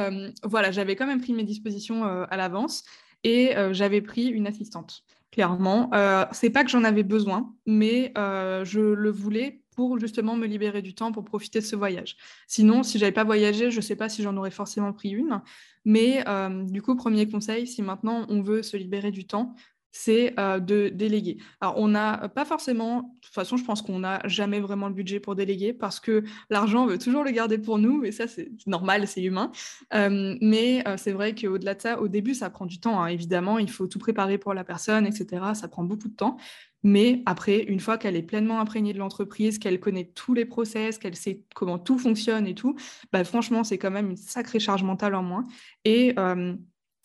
voilà, 0.43 0.71
j'avais 0.71 0.95
quand 0.95 1.07
même 1.07 1.21
pris 1.21 1.33
mes 1.33 1.43
dispositions 1.43 2.03
à 2.03 2.37
l'avance 2.37 2.83
et 3.23 3.55
euh, 3.55 3.73
j'avais 3.73 4.01
pris 4.01 4.27
une 4.27 4.47
assistante. 4.47 5.03
Clairement, 5.31 5.89
euh, 5.93 6.25
c'est 6.31 6.49
pas 6.49 6.63
que 6.63 6.69
j'en 6.69 6.83
avais 6.83 7.03
besoin, 7.03 7.53
mais 7.65 8.11
euh, 8.17 8.65
je 8.65 8.81
le 8.81 9.09
voulais 9.09 9.61
pour 9.75 9.97
justement 9.97 10.35
me 10.35 10.45
libérer 10.45 10.81
du 10.81 10.93
temps 10.93 11.13
pour 11.13 11.23
profiter 11.23 11.59
de 11.59 11.65
ce 11.65 11.77
voyage. 11.77 12.17
Sinon, 12.47 12.83
si 12.83 12.99
j'avais 12.99 13.13
pas 13.13 13.23
voyagé, 13.23 13.71
je 13.71 13.79
sais 13.79 13.95
pas 13.95 14.09
si 14.09 14.21
j'en 14.21 14.35
aurais 14.35 14.51
forcément 14.51 14.91
pris 14.91 15.09
une. 15.09 15.41
Mais 15.85 16.25
du 16.67 16.81
coup, 16.81 16.97
premier 16.97 17.27
conseil, 17.27 17.65
si 17.65 17.81
maintenant 17.81 18.25
on 18.27 18.41
veut 18.41 18.63
se 18.63 18.75
libérer 18.75 19.11
du 19.11 19.25
temps, 19.25 19.55
c'est 19.91 20.33
euh, 20.39 20.59
de 20.59 20.89
déléguer. 20.89 21.37
Alors, 21.59 21.77
on 21.77 21.89
n'a 21.89 22.29
pas 22.29 22.45
forcément, 22.45 23.01
de 23.01 23.19
toute 23.21 23.33
façon, 23.33 23.57
je 23.57 23.63
pense 23.63 23.81
qu'on 23.81 23.99
n'a 23.99 24.21
jamais 24.25 24.59
vraiment 24.59 24.87
le 24.87 24.93
budget 24.93 25.19
pour 25.19 25.35
déléguer 25.35 25.73
parce 25.73 25.99
que 25.99 26.23
l'argent 26.49 26.85
veut 26.85 26.97
toujours 26.97 27.23
le 27.23 27.31
garder 27.31 27.57
pour 27.57 27.77
nous, 27.77 28.03
et 28.03 28.11
ça, 28.11 28.27
c'est 28.27 28.51
normal, 28.65 29.07
c'est 29.07 29.21
humain. 29.21 29.51
Euh, 29.93 30.37
mais 30.41 30.87
euh, 30.87 30.95
c'est 30.97 31.11
vrai 31.11 31.35
qu'au-delà 31.35 31.75
de 31.75 31.81
ça, 31.81 32.01
au 32.01 32.07
début, 32.07 32.33
ça 32.33 32.49
prend 32.49 32.65
du 32.65 32.79
temps, 32.79 33.01
hein. 33.01 33.07
évidemment, 33.07 33.59
il 33.59 33.69
faut 33.69 33.87
tout 33.87 33.99
préparer 33.99 34.37
pour 34.37 34.53
la 34.53 34.63
personne, 34.63 35.05
etc. 35.05 35.43
Ça 35.53 35.67
prend 35.67 35.83
beaucoup 35.83 36.07
de 36.07 36.15
temps. 36.15 36.37
Mais 36.83 37.21
après, 37.27 37.59
une 37.59 37.79
fois 37.79 37.99
qu'elle 37.99 38.15
est 38.15 38.23
pleinement 38.23 38.59
imprégnée 38.59 38.93
de 38.93 38.97
l'entreprise, 38.97 39.59
qu'elle 39.59 39.79
connaît 39.79 40.11
tous 40.15 40.33
les 40.33 40.45
process, 40.45 40.97
qu'elle 40.97 41.15
sait 41.15 41.43
comment 41.53 41.77
tout 41.77 41.99
fonctionne 41.99 42.47
et 42.47 42.55
tout, 42.55 42.75
bah, 43.11 43.23
franchement, 43.23 43.63
c'est 43.63 43.77
quand 43.77 43.91
même 43.91 44.09
une 44.09 44.17
sacrée 44.17 44.59
charge 44.59 44.81
mentale 44.81 45.13
en 45.13 45.21
moins. 45.21 45.45
Et 45.85 46.15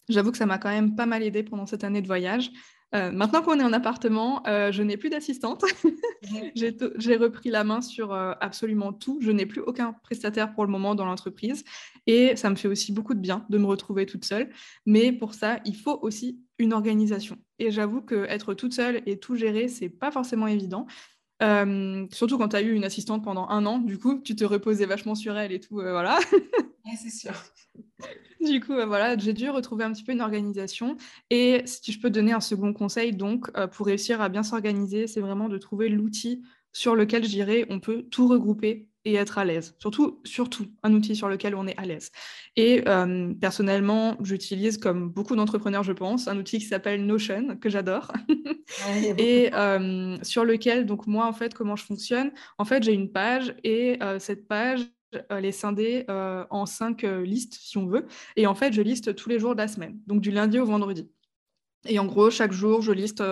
j'avoue 0.09 0.31
que 0.33 0.39
ça 0.39 0.47
m'a 0.47 0.57
quand 0.57 0.71
même 0.71 0.95
pas 0.95 1.05
mal 1.05 1.23
aidé 1.23 1.43
pendant 1.43 1.67
cette 1.67 1.85
année 1.85 2.01
de 2.01 2.07
voyage. 2.07 2.51
Euh, 2.97 3.13
maintenant 3.13 3.43
qu'on 3.43 3.61
est 3.61 3.63
en 3.63 3.73
appartement, 3.73 4.43
euh, 4.47 4.73
je 4.73 4.83
n'ai 4.83 4.97
plus 4.97 5.11
d'assistante. 5.11 5.65
J'ai 6.55 7.17
repris 7.17 7.51
la 7.51 7.63
main 7.63 7.83
sur 7.83 8.13
euh, 8.13 8.33
absolument 8.41 8.93
tout. 8.93 9.19
Je 9.21 9.31
n'ai 9.31 9.45
plus 9.45 9.61
aucun 9.61 9.93
prestataire 9.93 10.55
pour 10.55 10.65
le 10.65 10.71
moment 10.71 10.95
dans 10.95 11.05
l'entreprise. 11.05 11.65
Et 12.07 12.37
ça 12.37 12.49
me 12.49 12.55
fait 12.55 12.69
aussi 12.69 12.93
beaucoup 12.93 13.15
de 13.15 13.21
bien 13.21 13.45
de 13.51 13.59
me 13.59 13.67
retrouver 13.67 14.07
toute 14.07 14.25
seule. 14.25 14.49
Mais 14.87 15.13
pour 15.13 15.35
ça, 15.35 15.61
il 15.67 15.77
faut 15.77 15.99
aussi 16.01 16.41
une 16.59 16.73
organisation. 16.73 17.37
Et 17.59 17.71
j'avoue 17.71 18.01
qu'être 18.01 18.55
toute 18.55 18.73
seule 18.73 19.03
et 19.05 19.19
tout 19.19 19.37
gérer, 19.37 19.69
c'est 19.69 19.91
pas 19.91 20.11
forcément 20.11 20.47
évident. 20.47 20.87
surtout 22.13 22.39
quand 22.39 22.49
tu 22.49 22.57
as 22.57 22.63
eu 22.63 22.73
une 22.73 22.85
assistante 22.85 23.23
pendant 23.23 23.49
un 23.51 23.67
an, 23.67 23.79
du 23.79 23.99
coup, 23.99 24.23
tu 24.25 24.35
te 24.37 24.45
reposais 24.45 24.87
vachement 24.87 25.15
sur 25.15 25.37
elle 25.37 25.53
et 25.53 25.61
tout, 25.61 25.75
voilà. 25.75 26.19
c'est 26.97 27.11
sûr. 27.11 27.33
Du 28.41 28.61
coup, 28.61 28.75
euh, 28.75 28.87
voilà, 28.87 29.19
j'ai 29.19 29.33
dû 29.33 29.51
retrouver 29.51 29.83
un 29.83 29.93
petit 29.93 30.05
peu 30.05 30.13
une 30.13 30.21
organisation. 30.21 30.97
Et 31.31 31.63
si 31.65 31.91
je 31.91 32.01
peux 32.01 32.11
donner 32.11 32.33
un 32.33 32.41
second 32.41 32.73
conseil, 32.73 33.13
donc, 33.13 33.51
euh, 33.57 33.67
pour 33.67 33.87
réussir 33.87 34.21
à 34.21 34.29
bien 34.29 34.45
s'organiser, 34.45 35.09
c'est 35.09 35.21
vraiment 35.21 35.49
de 35.49 35.59
trouver 35.59 35.89
l'outil 35.89 36.45
sur 36.73 36.95
lequel 36.95 37.25
je 37.25 37.31
dirais 37.31 37.67
on 37.71 37.81
peut 37.81 38.03
tout 38.03 38.29
regrouper 38.29 38.89
et 39.07 39.15
être 39.15 39.39
à 39.39 39.45
l'aise. 39.45 39.75
Surtout, 39.79 40.21
surtout, 40.25 40.67
un 40.83 40.93
outil 40.93 41.15
sur 41.15 41.29
lequel 41.29 41.55
on 41.55 41.67
est 41.67 41.79
à 41.79 41.87
l'aise. 41.87 42.11
Et 42.57 42.83
euh, 42.89 43.33
personnellement, 43.41 44.17
j'utilise, 44.21 44.79
comme 44.79 45.09
beaucoup 45.09 45.37
d'entrepreneurs, 45.37 45.85
je 45.85 45.93
pense, 45.93 46.27
un 46.27 46.37
outil 46.37 46.59
qui 46.59 46.67
s'appelle 46.67 47.07
Notion, 47.07 47.57
que 47.57 47.71
j'adore. 47.71 48.13
et 49.17 49.55
euh, 49.55 50.19
sur 50.23 50.45
lequel, 50.45 50.87
donc 50.87 51.07
moi, 51.07 51.27
en 51.27 51.33
fait, 51.33 51.55
comment 51.55 51.77
je 51.77 51.85
fonctionne? 51.85 52.33
En 52.59 52.65
fait, 52.65 52.83
j'ai 52.83 52.93
une 52.93 53.11
page 53.11 53.55
et 53.63 53.97
euh, 54.03 54.19
cette 54.19 54.49
page, 54.49 54.81
elle 55.29 55.45
est 55.45 55.53
scindée 55.53 56.05
en 56.09 56.67
cinq 56.67 57.03
listes, 57.03 57.55
si 57.55 57.79
on 57.79 57.87
veut. 57.87 58.07
Et 58.37 58.47
en 58.47 58.55
fait, 58.55 58.73
je 58.73 58.83
liste 58.83 59.15
tous 59.15 59.29
les 59.29 59.39
jours 59.39 59.55
de 59.55 59.61
la 59.61 59.69
semaine, 59.69 59.99
donc 60.07 60.21
du 60.21 60.31
lundi 60.31 60.59
au 60.59 60.67
vendredi. 60.67 61.09
Et 61.89 61.99
en 61.99 62.07
gros, 62.07 62.31
chaque 62.31 62.53
jour, 62.53 62.83
je 62.83 62.93
liste 62.93 63.23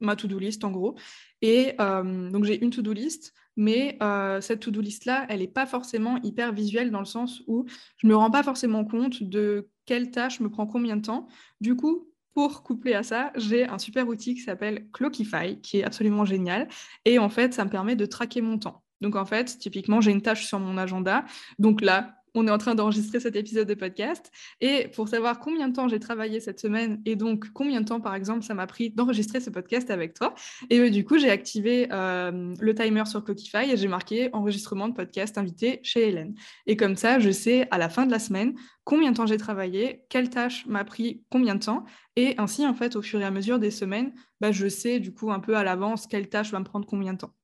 ma 0.00 0.16
to-do 0.16 0.38
list, 0.38 0.64
en 0.64 0.70
gros. 0.70 0.96
Et 1.42 1.74
donc, 1.78 2.44
j'ai 2.44 2.62
une 2.62 2.70
to-do 2.70 2.92
list 2.92 3.32
mais 3.60 3.98
euh, 4.02 4.40
cette 4.40 4.60
to-do 4.60 4.80
list-là, 4.80 5.26
elle 5.28 5.40
n'est 5.40 5.46
pas 5.46 5.66
forcément 5.66 6.16
hyper 6.22 6.52
visuelle 6.52 6.90
dans 6.90 7.00
le 7.00 7.04
sens 7.04 7.42
où 7.46 7.66
je 7.98 8.06
ne 8.06 8.12
me 8.12 8.16
rends 8.16 8.30
pas 8.30 8.42
forcément 8.42 8.86
compte 8.86 9.22
de 9.22 9.68
quelle 9.84 10.10
tâche 10.10 10.40
me 10.40 10.48
prend 10.48 10.66
combien 10.66 10.96
de 10.96 11.02
temps. 11.02 11.28
Du 11.60 11.76
coup, 11.76 12.08
pour 12.32 12.62
coupler 12.62 12.94
à 12.94 13.02
ça, 13.02 13.32
j'ai 13.36 13.66
un 13.66 13.78
super 13.78 14.08
outil 14.08 14.34
qui 14.34 14.40
s'appelle 14.40 14.88
Clockify, 14.92 15.60
qui 15.60 15.80
est 15.80 15.84
absolument 15.84 16.24
génial. 16.24 16.68
Et 17.04 17.18
en 17.18 17.28
fait, 17.28 17.52
ça 17.52 17.66
me 17.66 17.70
permet 17.70 17.96
de 17.96 18.06
traquer 18.06 18.40
mon 18.40 18.58
temps. 18.58 18.82
Donc 19.00 19.16
en 19.16 19.24
fait, 19.24 19.58
typiquement, 19.58 20.00
j'ai 20.00 20.10
une 20.10 20.22
tâche 20.22 20.46
sur 20.46 20.58
mon 20.58 20.76
agenda. 20.78 21.24
Donc 21.58 21.80
là, 21.80 22.20
on 22.34 22.46
est 22.46 22.50
en 22.50 22.58
train 22.58 22.74
d'enregistrer 22.74 23.20
cet 23.20 23.36
épisode 23.36 23.68
de 23.68 23.74
podcast. 23.74 24.30
Et 24.60 24.88
pour 24.88 25.08
savoir 25.08 25.38
combien 25.40 25.68
de 25.68 25.74
temps 25.74 25.88
j'ai 25.88 26.00
travaillé 26.00 26.40
cette 26.40 26.60
semaine 26.60 27.00
et 27.04 27.16
donc 27.16 27.52
combien 27.52 27.80
de 27.80 27.86
temps, 27.86 28.00
par 28.00 28.14
exemple, 28.14 28.42
ça 28.42 28.54
m'a 28.54 28.66
pris 28.66 28.90
d'enregistrer 28.90 29.40
ce 29.40 29.50
podcast 29.50 29.90
avec 29.90 30.14
toi, 30.14 30.34
et 30.68 30.78
euh, 30.78 30.90
du 30.90 31.04
coup, 31.04 31.18
j'ai 31.18 31.30
activé 31.30 31.88
euh, 31.92 32.54
le 32.58 32.74
timer 32.74 33.04
sur 33.06 33.24
Clockify 33.24 33.70
et 33.70 33.76
j'ai 33.76 33.88
marqué 33.88 34.30
enregistrement 34.32 34.88
de 34.88 34.94
podcast 34.94 35.38
invité 35.38 35.80
chez 35.82 36.08
Hélène. 36.08 36.34
Et 36.66 36.76
comme 36.76 36.96
ça, 36.96 37.18
je 37.18 37.30
sais 37.30 37.68
à 37.70 37.78
la 37.78 37.88
fin 37.88 38.06
de 38.06 38.10
la 38.10 38.18
semaine 38.18 38.54
combien 38.84 39.12
de 39.12 39.16
temps 39.16 39.26
j'ai 39.26 39.36
travaillé, 39.36 40.04
quelle 40.08 40.30
tâche 40.30 40.66
m'a 40.66 40.84
pris 40.84 41.22
combien 41.30 41.54
de 41.54 41.64
temps. 41.64 41.84
Et 42.16 42.34
ainsi, 42.38 42.66
en 42.66 42.74
fait, 42.74 42.96
au 42.96 43.02
fur 43.02 43.20
et 43.20 43.24
à 43.24 43.30
mesure 43.30 43.58
des 43.58 43.70
semaines, 43.70 44.12
bah, 44.40 44.52
je 44.52 44.68
sais 44.68 45.00
du 45.00 45.12
coup 45.12 45.30
un 45.30 45.40
peu 45.40 45.56
à 45.56 45.64
l'avance 45.64 46.06
quelle 46.06 46.28
tâche 46.28 46.50
va 46.50 46.58
me 46.58 46.64
prendre 46.64 46.86
combien 46.86 47.12
de 47.12 47.18
temps. 47.18 47.34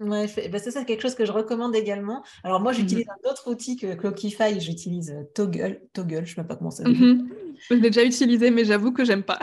Ouais, 0.00 0.28
c'est 0.28 0.70
ça, 0.70 0.84
quelque 0.84 1.00
chose 1.00 1.14
que 1.14 1.24
je 1.24 1.32
recommande 1.32 1.74
également. 1.74 2.22
Alors 2.44 2.60
moi, 2.60 2.72
j'utilise 2.72 3.06
mmh 3.06 3.26
un 3.26 3.30
autre 3.30 3.50
outil 3.50 3.76
que 3.76 3.94
Clockify, 3.94 4.60
j'utilise 4.60 5.14
Toggle. 5.34 5.80
Toggle, 5.92 6.24
je 6.24 6.32
ne 6.32 6.36
sais 6.36 6.44
pas 6.44 6.56
comment 6.56 6.70
ça. 6.70 6.88
Mmh 6.88 7.28
je 7.68 7.74
l'ai 7.74 7.80
déjà 7.80 8.04
utilisé, 8.04 8.52
mais 8.52 8.64
j'avoue 8.64 8.92
que 8.92 9.04
j'aime 9.04 9.24
pas. 9.24 9.40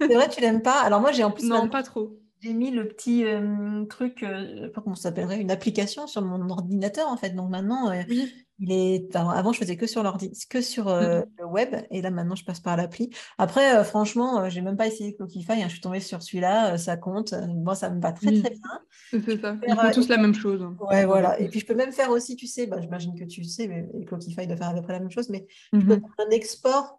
c'est 0.00 0.14
vrai, 0.14 0.28
tu 0.30 0.40
l'aimes 0.40 0.62
pas? 0.62 0.80
Alors 0.80 1.02
moi, 1.02 1.12
j'ai 1.12 1.22
en 1.22 1.30
plus... 1.30 1.46
Non, 1.46 1.68
pas 1.68 1.82
trop. 1.82 2.18
J'ai 2.40 2.52
mis 2.52 2.70
le 2.70 2.86
petit 2.88 3.24
euh, 3.24 3.84
truc, 3.86 4.22
euh, 4.22 4.70
comment 4.74 4.94
ça 4.94 5.04
s'appellerait, 5.04 5.40
une 5.40 5.50
application 5.50 6.06
sur 6.06 6.22
mon 6.22 6.48
ordinateur 6.50 7.08
en 7.08 7.16
fait. 7.16 7.30
Donc 7.30 7.50
maintenant, 7.50 7.92
oui. 8.08 8.32
Il 8.60 8.72
est... 8.72 9.14
avant, 9.14 9.52
je 9.52 9.60
faisais 9.60 9.76
que 9.76 9.86
sur 9.86 10.02
l'ordi, 10.02 10.32
que 10.50 10.60
sur 10.60 10.88
euh, 10.88 11.20
mmh 11.20 11.24
le 11.38 11.46
web, 11.46 11.76
et 11.90 12.02
là 12.02 12.10
maintenant, 12.10 12.34
je 12.34 12.44
passe 12.44 12.58
par 12.58 12.76
l'appli. 12.76 13.10
Après, 13.38 13.76
euh, 13.76 13.84
franchement, 13.84 14.40
euh, 14.40 14.50
j'ai 14.50 14.60
même 14.60 14.76
pas 14.76 14.88
essayé 14.88 15.14
Clockify. 15.14 15.52
Hein, 15.52 15.66
je 15.66 15.74
suis 15.74 15.80
tombée 15.80 16.00
sur 16.00 16.22
celui-là, 16.22 16.76
ça 16.76 16.96
compte. 16.96 17.32
moi, 17.54 17.76
ça 17.76 17.90
me 17.90 18.00
va 18.00 18.12
très 18.12 18.32
très 18.40 18.50
bien. 18.50 18.80
C'est 19.10 19.40
ça. 19.40 19.56
Ils 19.66 19.74
font 19.74 19.90
tous 19.92 20.08
la 20.08 20.18
même 20.18 20.34
chose. 20.34 20.60
Hein. 20.60 20.76
Ouais, 20.80 21.06
voilà. 21.06 21.40
Et 21.40 21.48
puis, 21.48 21.60
je 21.60 21.66
peux 21.66 21.74
même 21.74 21.92
faire 21.92 22.10
aussi, 22.10 22.34
tu 22.34 22.48
sais, 22.48 22.66
bah, 22.66 22.80
j'imagine 22.80 23.14
que 23.14 23.24
tu 23.24 23.44
sais, 23.44 23.68
mais 23.68 23.88
Clockify 24.06 24.46
doit 24.48 24.56
faire 24.56 24.70
à 24.70 24.74
peu 24.74 24.82
près 24.82 24.94
la 24.94 25.00
même 25.00 25.10
chose, 25.10 25.28
mais 25.28 25.46
je 25.72 25.78
peux 25.78 25.96
mmh 25.96 26.00
faire 26.00 26.26
un 26.26 26.30
export 26.30 26.97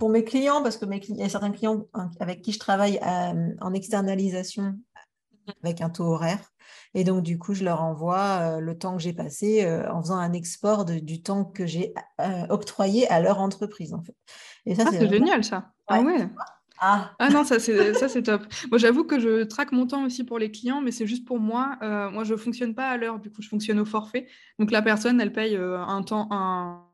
pour 0.00 0.08
mes 0.10 0.24
clients, 0.24 0.62
parce 0.62 0.78
que 0.78 0.86
mes 0.86 0.98
il 1.08 1.16
y 1.16 1.22
a 1.22 1.28
certains 1.28 1.52
clients 1.52 1.86
avec 2.18 2.42
qui 2.42 2.52
je 2.52 2.58
travaille 2.58 2.98
en 3.60 3.72
externalisation 3.74 4.74
avec 5.62 5.80
un 5.80 5.90
taux 5.90 6.04
horaire. 6.04 6.40
Et 6.94 7.04
donc, 7.04 7.22
du 7.22 7.38
coup, 7.38 7.54
je 7.54 7.64
leur 7.64 7.82
envoie 7.82 8.40
euh, 8.40 8.60
le 8.60 8.76
temps 8.76 8.96
que 8.96 9.02
j'ai 9.02 9.12
passé 9.12 9.64
euh, 9.64 9.90
en 9.92 10.02
faisant 10.02 10.16
un 10.16 10.32
export 10.32 10.84
du 10.84 11.22
temps 11.22 11.44
que 11.44 11.66
j'ai 11.66 11.94
euh, 12.20 12.46
octroyé 12.48 13.08
à 13.08 13.20
leur 13.20 13.40
entreprise, 13.40 13.94
en 13.94 14.02
fait. 14.02 14.16
Et 14.66 14.74
ça, 14.74 14.84
ah, 14.86 14.90
c'est 14.90 15.08
génial, 15.08 15.44
ça. 15.44 15.70
Ah 15.86 16.00
ouais. 16.00 16.28
Ah. 16.80 17.12
ah. 17.18 17.28
non, 17.28 17.44
ça 17.44 17.58
c'est 17.58 17.92
ça 17.92 18.08
c'est 18.08 18.22
top. 18.22 18.42
Moi 18.70 18.78
j'avoue 18.78 19.04
que 19.04 19.18
je 19.18 19.42
traque 19.42 19.70
mon 19.70 19.86
temps 19.86 20.04
aussi 20.06 20.24
pour 20.24 20.38
les 20.38 20.50
clients, 20.50 20.80
mais 20.80 20.92
c'est 20.92 21.06
juste 21.06 21.26
pour 21.26 21.38
moi. 21.38 21.76
moi 21.82 22.24
je 22.24 22.34
fonctionne 22.36 22.74
pas 22.74 22.88
à 22.88 22.96
l'heure, 22.96 23.18
du 23.18 23.30
coup 23.30 23.42
je 23.42 23.48
fonctionne 23.48 23.78
au 23.80 23.84
forfait. 23.84 24.28
Donc 24.58 24.70
la 24.70 24.80
personne 24.80 25.20
elle 25.20 25.32
paye 25.32 25.56
un 25.56 26.02
temps 26.02 26.26
un, 26.30 26.89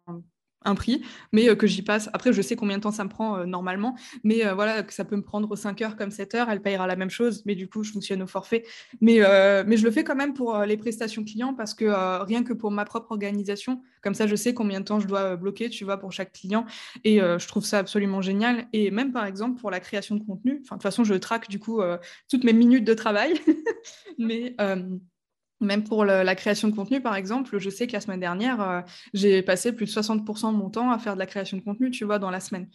un 0.65 0.75
prix, 0.75 1.03
mais 1.33 1.49
euh, 1.49 1.55
que 1.55 1.67
j'y 1.67 1.83
passe. 1.83 2.11
Après, 2.13 2.33
je 2.33 2.43
sais 2.43 2.57
combien 2.57 2.77
de 2.77 2.83
temps 2.83 2.91
ça 2.91 3.05
me 3.05 3.09
prend 3.09 3.39
euh, 3.39 3.45
normalement, 3.45 3.97
mais 4.25 4.45
euh, 4.45 4.55
voilà, 4.55 4.83
que 4.83 4.93
ça 4.93 5.05
peut 5.05 5.17
me 5.17 5.23
prendre 5.23 5.55
5 5.57 5.81
heures 5.83 5.97
comme 5.97 6.11
7 6.11 6.35
heures, 6.35 6.51
elle 6.51 6.61
payera 6.61 6.87
la 6.87 6.97
même 6.97 7.11
chose, 7.11 7.43
mais 7.47 7.55
du 7.55 7.69
coup, 7.69 7.83
je 7.83 7.93
fonctionne 7.93 8.23
au 8.23 8.27
forfait. 8.27 8.65
Mais, 9.01 9.21
mais 9.67 9.77
je 9.77 9.85
le 9.85 9.91
fais 9.91 10.05
quand 10.05 10.17
même 10.17 10.35
pour 10.35 10.59
les 10.59 10.77
prestations 10.77 11.25
clients 11.25 11.55
parce 11.55 11.75
que 11.75 11.85
rien 12.25 12.43
que 12.43 12.53
pour 12.53 12.71
ma 12.71 12.85
propre 12.85 13.13
organisation, 13.13 13.83
comme 14.03 14.15
ça, 14.15 14.27
je 14.27 14.37
sais 14.37 14.55
combien 14.55 14.81
de 14.81 14.85
temps 14.85 15.01
je 15.01 15.07
dois 15.07 15.37
bloquer, 15.37 15.71
tu 15.71 15.85
vois, 15.85 15.99
pour 15.99 16.13
chaque 16.13 16.33
client. 16.33 16.67
Et 17.05 17.19
je 17.19 17.47
trouve 17.47 17.65
ça 17.65 17.79
absolument 17.79 18.21
génial. 18.23 18.67
Et 18.73 18.91
même, 18.91 19.13
par 19.13 19.27
exemple, 19.27 19.61
pour 19.61 19.71
la 19.71 19.81
création 19.81 20.17
de 20.17 20.25
contenu, 20.25 20.61
de 20.61 20.67
toute 20.67 20.83
façon, 20.83 21.05
je 21.05 21.15
traque 21.15 21.49
du 21.49 21.59
coup 21.59 21.81
toutes 22.29 22.45
mes 22.45 22.53
minutes 22.53 22.85
de 22.85 22.95
travail, 22.95 23.35
mais 24.19 24.57
même 25.61 25.85
pour 25.85 26.05
la 26.05 26.35
création 26.35 26.69
de 26.69 26.75
contenu, 26.75 27.01
par 27.01 27.17
exemple, 27.17 27.59
je 27.59 27.71
sais 27.71 27.87
que 27.87 27.93
la 27.93 28.01
semaine 28.01 28.21
dernière, 28.21 28.61
euh, 28.61 28.81
j'ai 29.15 29.43
passé 29.43 29.73
plus 29.73 29.87
de 29.87 29.91
60% 29.91 30.53
de 30.53 30.57
mon 30.57 30.71
temps 30.71 30.91
à 30.91 30.99
faire 30.99 31.15
de 31.15 31.19
la 31.19 31.27
création 31.27 31.57
de 31.57 31.63
contenu, 31.63 31.91
tu 31.91 32.05
vois, 32.05 32.19
dans 32.19 32.31
la 32.31 32.41
semaine. 32.41 32.69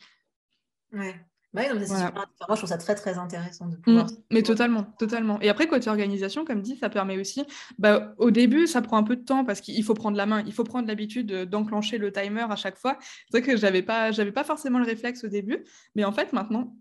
Ouais. 0.94 1.16
Bah 1.54 1.64
moi, 1.74 1.84
je 1.84 2.56
trouve 2.56 2.70
ça 2.70 2.78
très, 2.78 2.96
très 2.96 3.18
intéressant 3.18 3.68
de 3.68 3.76
mmh, 3.76 3.82
pouvoir. 3.82 4.08
mais 4.32 4.42
totalement, 4.42 4.84
totalement. 4.98 5.38
Et 5.42 5.50
après, 5.50 5.68
côté 5.68 5.90
organisation, 5.90 6.46
comme 6.46 6.62
dit, 6.62 6.78
ça 6.78 6.88
permet 6.88 7.18
aussi. 7.20 7.44
Bah, 7.78 8.14
au 8.20 8.32
début, 8.32 8.68
ça 8.68 8.82
prend 8.82 8.96
un 8.96 9.04
peu 9.04 9.18
de 9.18 9.26
temps 9.26 9.44
parce 9.44 9.60
qu'il 9.60 9.84
faut 9.84 9.94
prendre 9.94 10.16
la 10.16 10.26
main, 10.26 10.44
il 10.46 10.54
faut 10.54 10.64
prendre 10.64 10.88
l'habitude 10.88 11.30
d'enclencher 11.50 11.98
le 11.98 12.10
timer 12.14 12.46
à 12.50 12.56
chaque 12.56 12.78
fois. 12.78 12.98
C'est 13.02 13.40
vrai 13.40 13.42
que 13.42 13.58
j'avais 13.58 13.82
pas, 13.82 14.12
j'avais 14.12 14.32
pas 14.32 14.46
forcément 14.46 14.80
le 14.80 14.86
réflexe 14.86 15.26
au 15.26 15.28
début, 15.28 15.66
mais 15.94 16.06
en 16.06 16.14
fait, 16.14 16.32
maintenant, 16.32 16.74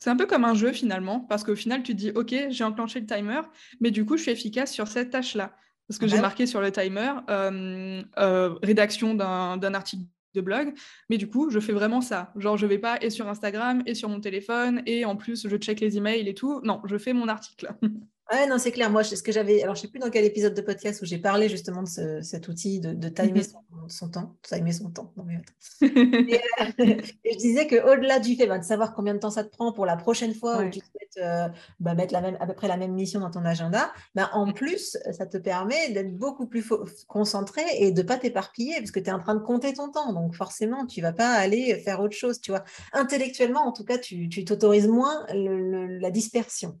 c'est 0.00 0.10
un 0.10 0.16
peu 0.16 0.26
comme 0.26 0.44
un 0.44 0.54
jeu 0.54 0.72
finalement, 0.72 1.20
parce 1.20 1.44
qu'au 1.44 1.54
final, 1.54 1.82
tu 1.82 1.92
te 1.92 1.98
dis, 1.98 2.10
OK, 2.10 2.34
j'ai 2.48 2.64
enclenché 2.64 3.00
le 3.00 3.06
timer, 3.06 3.42
mais 3.80 3.90
du 3.90 4.06
coup, 4.06 4.16
je 4.16 4.22
suis 4.22 4.32
efficace 4.32 4.72
sur 4.72 4.88
cette 4.88 5.10
tâche-là. 5.10 5.54
Parce 5.86 5.98
que 5.98 6.06
j'ai 6.06 6.20
marqué 6.20 6.46
sur 6.46 6.60
le 6.60 6.70
timer 6.70 7.12
euh, 7.28 8.02
euh, 8.18 8.54
rédaction 8.62 9.14
d'un 9.14 9.74
article 9.74 10.04
de 10.34 10.40
blog, 10.40 10.72
mais 11.08 11.18
du 11.18 11.28
coup, 11.28 11.50
je 11.50 11.58
fais 11.58 11.72
vraiment 11.72 12.00
ça. 12.00 12.32
Genre, 12.36 12.56
je 12.56 12.66
vais 12.66 12.78
pas 12.78 12.96
et 13.02 13.10
sur 13.10 13.28
Instagram 13.28 13.82
et 13.86 13.94
sur 13.94 14.08
mon 14.08 14.20
téléphone, 14.20 14.82
et 14.86 15.04
en 15.04 15.16
plus, 15.16 15.48
je 15.48 15.56
check 15.56 15.80
les 15.80 15.96
emails 15.96 16.28
et 16.28 16.34
tout. 16.34 16.60
Non, 16.62 16.80
je 16.84 16.96
fais 16.96 17.12
mon 17.12 17.28
article. 17.28 17.74
Ouais, 18.30 18.46
non, 18.46 18.58
c'est 18.58 18.70
clair. 18.70 18.90
Moi, 18.90 19.02
ce 19.02 19.20
que 19.22 19.32
j'avais. 19.32 19.62
Alors, 19.62 19.74
je 19.74 19.80
ne 19.80 19.82
sais 19.86 19.90
plus 19.90 19.98
dans 19.98 20.10
quel 20.10 20.24
épisode 20.24 20.54
de 20.54 20.60
podcast 20.60 21.02
où 21.02 21.04
j'ai 21.04 21.18
parlé 21.18 21.48
justement 21.48 21.82
de 21.82 22.20
cet 22.22 22.46
outil 22.46 22.78
de, 22.78 22.92
de 22.92 23.08
timer 23.08 23.40
mhm. 23.40 23.88
son, 23.88 24.08
temps. 24.08 24.36
Timer 24.42 24.70
son 24.70 24.90
temps. 24.90 25.12
Non, 25.16 25.24
mais 25.24 25.42
et, 25.82 26.40
euh, 26.60 26.64
et, 27.24 27.32
je 27.32 27.38
disais 27.38 27.66
qu'au-delà 27.66 28.20
du 28.20 28.36
fait 28.36 28.46
bah, 28.46 28.58
de 28.58 28.64
savoir 28.64 28.94
combien 28.94 29.14
de 29.14 29.18
temps 29.18 29.30
ça 29.30 29.42
te 29.42 29.50
prend 29.50 29.72
pour 29.72 29.84
la 29.84 29.96
prochaine 29.96 30.32
fois 30.32 30.62
où 30.62 30.70
tu 30.70 30.78
souhaites 30.78 31.16
euh, 31.18 31.48
bah, 31.80 31.94
mettre 31.94 32.12
la 32.12 32.20
même, 32.20 32.36
à 32.38 32.46
peu 32.46 32.54
près 32.54 32.68
la 32.68 32.76
même 32.76 32.92
mission 32.92 33.18
dans 33.18 33.32
ton 33.32 33.44
agenda, 33.44 33.92
bah, 34.14 34.30
en 34.32 34.52
plus, 34.52 34.96
ça 35.10 35.26
te 35.26 35.36
permet 35.36 35.90
d'être 35.90 36.16
beaucoup 36.16 36.46
plus 36.46 36.64
concentré 37.08 37.62
et 37.78 37.90
de 37.90 38.00
ne 38.00 38.06
pas 38.06 38.16
t'éparpiller 38.16 38.76
parce 38.76 38.92
que 38.92 39.00
tu 39.00 39.10
es 39.10 39.12
en 39.12 39.18
train 39.18 39.34
de 39.34 39.40
compter 39.40 39.72
ton 39.72 39.90
temps. 39.90 40.12
Donc, 40.12 40.36
forcément, 40.36 40.86
tu 40.86 41.00
ne 41.00 41.06
vas 41.06 41.12
pas 41.12 41.32
aller 41.32 41.80
faire 41.80 42.00
autre 42.00 42.16
chose. 42.16 42.40
Tu 42.40 42.52
vois. 42.52 42.62
Intellectuellement, 42.92 43.66
en 43.66 43.72
tout 43.72 43.84
cas, 43.84 43.98
tu 43.98 44.28
t'autorises 44.44 44.86
moins 44.86 45.26
la 45.32 46.10
dispersion. 46.12 46.78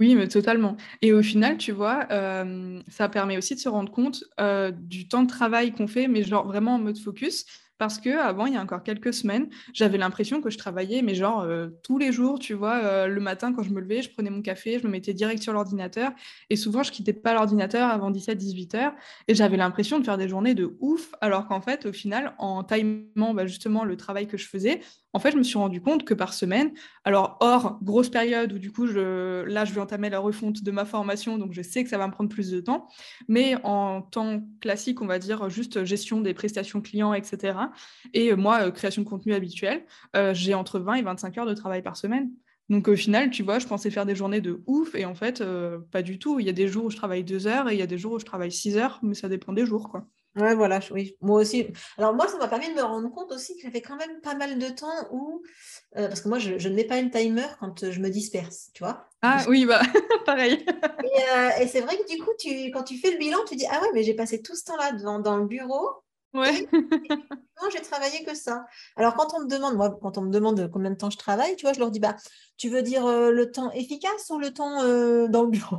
Oui, 0.00 0.14
mais 0.16 0.26
totalement. 0.26 0.76
Et 1.02 1.12
au 1.12 1.22
final, 1.22 1.56
tu 1.56 1.70
vois, 1.72 2.06
euh, 2.10 2.80
ça 2.88 3.08
permet 3.08 3.36
aussi 3.38 3.54
de 3.54 3.60
se 3.60 3.68
rendre 3.68 3.92
compte 3.92 4.24
euh, 4.40 4.72
du 4.72 5.06
temps 5.06 5.22
de 5.22 5.28
travail 5.28 5.72
qu'on 5.72 5.86
fait, 5.86 6.08
mais 6.08 6.24
genre 6.24 6.46
vraiment 6.46 6.74
en 6.74 6.78
mode 6.78 6.98
focus. 6.98 7.46
Parce 7.82 7.98
que 7.98 8.16
avant, 8.16 8.46
il 8.46 8.54
y 8.54 8.56
a 8.56 8.62
encore 8.62 8.84
quelques 8.84 9.12
semaines, 9.12 9.48
j'avais 9.72 9.98
l'impression 9.98 10.40
que 10.40 10.50
je 10.50 10.56
travaillais, 10.56 11.02
mais 11.02 11.16
genre 11.16 11.40
euh, 11.40 11.66
tous 11.82 11.98
les 11.98 12.12
jours, 12.12 12.38
tu 12.38 12.54
vois, 12.54 13.08
le 13.08 13.20
matin 13.20 13.52
quand 13.52 13.64
je 13.64 13.70
me 13.70 13.80
levais, 13.80 14.02
je 14.02 14.10
prenais 14.12 14.30
mon 14.30 14.40
café, 14.40 14.78
je 14.78 14.86
me 14.86 14.92
mettais 14.92 15.14
direct 15.14 15.42
sur 15.42 15.52
l'ordinateur, 15.52 16.12
et 16.48 16.54
souvent 16.54 16.84
je 16.84 16.92
quittais 16.92 17.12
pas 17.12 17.34
l'ordinateur 17.34 17.88
avant 17.88 18.12
17-18 18.12 18.76
heures, 18.76 18.92
et 19.26 19.34
j'avais 19.34 19.56
l'impression 19.56 19.98
de 19.98 20.04
faire 20.04 20.16
des 20.16 20.28
journées 20.28 20.54
de 20.54 20.76
ouf, 20.78 21.10
alors 21.20 21.48
qu'en 21.48 21.60
fait, 21.60 21.84
au 21.84 21.92
final, 21.92 22.36
en 22.38 22.62
timant 22.62 23.34
bah, 23.34 23.46
justement 23.46 23.82
le 23.82 23.96
travail 23.96 24.28
que 24.28 24.36
je 24.36 24.46
faisais, 24.46 24.80
en 25.14 25.18
fait, 25.18 25.32
je 25.32 25.36
me 25.36 25.42
suis 25.42 25.58
rendu 25.58 25.82
compte 25.82 26.04
que 26.04 26.14
par 26.14 26.32
semaine, 26.32 26.72
alors 27.04 27.36
hors 27.40 27.78
grosse 27.82 28.08
période 28.08 28.52
où 28.52 28.58
du 28.58 28.72
coup, 28.72 28.86
je, 28.86 29.42
là, 29.42 29.64
je 29.64 29.74
vais 29.74 29.80
entamer 29.80 30.08
la 30.08 30.18
refonte 30.18 30.62
de 30.62 30.70
ma 30.70 30.86
formation, 30.86 31.36
donc 31.36 31.52
je 31.52 31.60
sais 31.60 31.84
que 31.84 31.90
ça 31.90 31.98
va 31.98 32.06
me 32.06 32.12
prendre 32.12 32.30
plus 32.30 32.50
de 32.50 32.60
temps, 32.60 32.88
mais 33.28 33.56
en 33.62 34.00
temps 34.00 34.40
classique, 34.60 35.02
on 35.02 35.06
va 35.06 35.18
dire 35.18 35.50
juste 35.50 35.84
gestion 35.84 36.22
des 36.22 36.32
prestations 36.32 36.80
clients, 36.80 37.12
etc. 37.12 37.58
Et 38.14 38.34
moi, 38.34 38.66
euh, 38.66 38.70
création 38.70 39.02
de 39.02 39.08
contenu 39.08 39.34
habituel, 39.34 39.84
euh, 40.16 40.34
j'ai 40.34 40.54
entre 40.54 40.78
20 40.78 40.94
et 40.94 41.02
25 41.02 41.38
heures 41.38 41.46
de 41.46 41.54
travail 41.54 41.82
par 41.82 41.96
semaine. 41.96 42.30
Donc 42.68 42.88
au 42.88 42.96
final, 42.96 43.30
tu 43.30 43.42
vois, 43.42 43.58
je 43.58 43.66
pensais 43.66 43.90
faire 43.90 44.06
des 44.06 44.14
journées 44.14 44.40
de 44.40 44.62
ouf 44.66 44.94
et 44.94 45.04
en 45.04 45.14
fait, 45.14 45.40
euh, 45.40 45.78
pas 45.90 46.02
du 46.02 46.18
tout. 46.18 46.40
Il 46.40 46.46
y 46.46 46.48
a 46.48 46.54
des 46.54 46.68
jours 46.68 46.86
où 46.86 46.90
je 46.90 46.96
travaille 46.96 47.24
deux 47.24 47.46
heures 47.46 47.68
et 47.68 47.74
il 47.74 47.78
y 47.78 47.82
a 47.82 47.86
des 47.86 47.98
jours 47.98 48.12
où 48.12 48.18
je 48.18 48.24
travaille 48.24 48.52
six 48.52 48.76
heures, 48.76 48.98
mais 49.02 49.14
ça 49.14 49.28
dépend 49.28 49.52
des 49.52 49.66
jours, 49.66 49.90
quoi. 49.90 50.06
Ouais, 50.34 50.54
voilà, 50.54 50.80
oui. 50.92 51.14
Moi 51.20 51.42
aussi. 51.42 51.66
Alors, 51.98 52.14
moi, 52.14 52.26
ça 52.26 52.38
m'a 52.38 52.48
permis 52.48 52.68
de 52.70 52.74
me 52.74 52.82
rendre 52.82 53.10
compte 53.10 53.30
aussi 53.32 53.54
que 53.56 53.62
j'avais 53.62 53.82
quand 53.82 53.96
même 53.96 54.22
pas 54.22 54.34
mal 54.34 54.58
de 54.58 54.68
temps 54.68 54.86
où. 55.10 55.42
Euh, 55.98 56.08
parce 56.08 56.22
que 56.22 56.28
moi, 56.30 56.38
je, 56.38 56.54
ne 56.54 56.74
mets 56.74 56.84
pas 56.84 56.96
une 56.96 57.10
timer 57.10 57.44
quand 57.60 57.90
je 57.90 58.00
me 58.00 58.08
disperse, 58.08 58.70
tu 58.72 58.82
vois. 58.82 59.10
Ah 59.20 59.44
oui, 59.48 59.66
bah, 59.66 59.82
pareil. 60.24 60.64
et, 61.60 61.66
c'est 61.66 61.82
vrai 61.82 61.98
que 61.98 62.10
du 62.10 62.22
coup, 62.22 62.30
tu, 62.38 62.70
quand 62.70 62.84
tu 62.84 62.96
fais 62.96 63.10
le 63.10 63.18
bilan, 63.18 63.38
tu 63.46 63.56
dis 63.56 63.66
Ah 63.70 63.82
ouais, 63.82 63.88
mais 63.92 64.02
j'ai 64.02 64.14
passé 64.14 64.40
tout 64.40 64.56
ce 64.56 64.64
temps-là 64.64 64.92
dans, 64.92 65.18
dans 65.18 65.36
le 65.36 65.46
bureau. 65.46 66.01
Ouais. 66.34 66.66
non, 66.72 67.68
j'ai 67.72 67.82
travaillé 67.82 68.24
que 68.24 68.34
ça. 68.34 68.64
Alors, 68.96 69.14
quand 69.14 69.34
on 69.34 69.42
me 69.42 69.48
demande, 69.48 69.76
moi, 69.76 69.98
quand 70.00 70.18
on 70.18 70.22
me 70.22 70.30
demande 70.30 70.70
combien 70.72 70.90
de 70.90 70.96
temps 70.96 71.10
je 71.10 71.18
travaille, 71.18 71.56
tu 71.56 71.66
vois, 71.66 71.72
je 71.72 71.78
leur 71.78 71.90
dis 71.90 72.00
Bah, 72.00 72.16
tu 72.56 72.68
veux 72.68 72.82
dire 72.82 73.06
le 73.06 73.50
temps 73.50 73.70
efficace 73.72 74.30
ou 74.30 74.38
le 74.38 74.52
temps 74.52 74.78
dans 75.28 75.42
le 75.42 75.50
bureau 75.50 75.78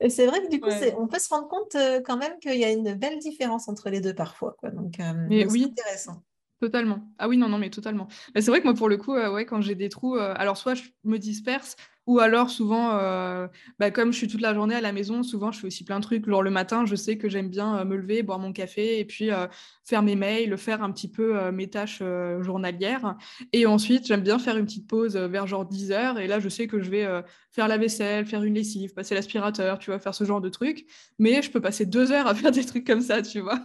et 0.00 0.08
c'est 0.08 0.26
vrai 0.26 0.42
que 0.42 0.48
du 0.48 0.60
coup, 0.60 0.70
on 0.98 1.06
peut 1.06 1.18
se 1.18 1.28
rendre 1.28 1.48
compte 1.48 1.74
euh, 1.74 2.00
quand 2.04 2.16
même 2.16 2.38
qu'il 2.40 2.58
y 2.58 2.64
a 2.64 2.70
une 2.70 2.94
belle 2.94 3.18
différence 3.18 3.68
entre 3.68 3.90
les 3.90 4.00
deux 4.00 4.14
parfois. 4.14 4.56
Quoi. 4.58 4.70
Donc, 4.70 4.98
euh, 4.98 5.12
oui. 5.28 5.46
c'est 5.50 5.64
intéressant. 5.64 6.22
Totalement. 6.58 7.00
Ah 7.18 7.28
oui, 7.28 7.36
non, 7.36 7.48
non, 7.48 7.58
mais 7.58 7.70
totalement. 7.70 8.08
c'est 8.34 8.48
vrai 8.48 8.60
que 8.60 8.64
moi, 8.64 8.74
pour 8.74 8.88
le 8.88 8.96
coup, 8.96 9.14
euh, 9.14 9.32
ouais, 9.32 9.46
quand 9.46 9.60
j'ai 9.60 9.74
des 9.74 9.88
trous, 9.88 10.16
alors 10.16 10.56
soit 10.56 10.74
je 10.74 10.84
me 11.04 11.18
disperse, 11.18 11.76
ou 12.10 12.18
alors, 12.18 12.50
souvent, 12.50 12.90
euh, 12.94 13.46
bah, 13.78 13.92
comme 13.92 14.12
je 14.12 14.18
suis 14.18 14.26
toute 14.26 14.40
la 14.40 14.52
journée 14.52 14.74
à 14.74 14.80
la 14.80 14.90
maison, 14.90 15.22
souvent, 15.22 15.52
je 15.52 15.60
fais 15.60 15.68
aussi 15.68 15.84
plein 15.84 16.00
de 16.00 16.04
trucs. 16.04 16.28
Genre, 16.28 16.42
le 16.42 16.50
matin, 16.50 16.84
je 16.84 16.96
sais 16.96 17.16
que 17.16 17.28
j'aime 17.28 17.48
bien 17.48 17.78
euh, 17.78 17.84
me 17.84 17.94
lever, 17.94 18.24
boire 18.24 18.40
mon 18.40 18.52
café 18.52 18.98
et 18.98 19.04
puis 19.04 19.30
euh, 19.30 19.46
faire 19.84 20.02
mes 20.02 20.16
mails, 20.16 20.58
faire 20.58 20.82
un 20.82 20.90
petit 20.90 21.06
peu 21.08 21.52
mes 21.52 21.70
tâches 21.70 22.02
journalières. 22.40 23.16
Et 23.52 23.66
ensuite, 23.66 24.08
j'aime 24.08 24.22
bien 24.22 24.40
faire 24.40 24.56
une 24.56 24.64
petite 24.66 24.88
pause 24.88 25.16
vers 25.16 25.46
genre 25.46 25.64
10 25.64 25.92
heures. 25.92 26.18
Et 26.18 26.26
là, 26.26 26.40
je 26.40 26.48
sais 26.48 26.66
que 26.66 26.80
je 26.80 26.90
vais 26.90 27.06
faire 27.50 27.66
la 27.66 27.76
vaisselle, 27.76 28.26
faire 28.26 28.42
une 28.42 28.54
lessive, 28.54 28.92
passer 28.92 29.14
l'aspirateur, 29.14 29.78
tu 29.78 29.90
vois, 29.90 29.98
faire 29.98 30.14
ce 30.14 30.24
genre 30.24 30.40
de 30.40 30.48
trucs. 30.48 30.86
Mais 31.18 31.42
je 31.42 31.50
peux 31.50 31.60
passer 31.60 31.86
deux 31.86 32.12
heures 32.12 32.26
à 32.26 32.34
faire 32.36 32.52
des 32.52 32.64
trucs 32.64 32.86
comme 32.86 33.00
ça, 33.00 33.22
tu 33.22 33.40
vois. 33.40 33.58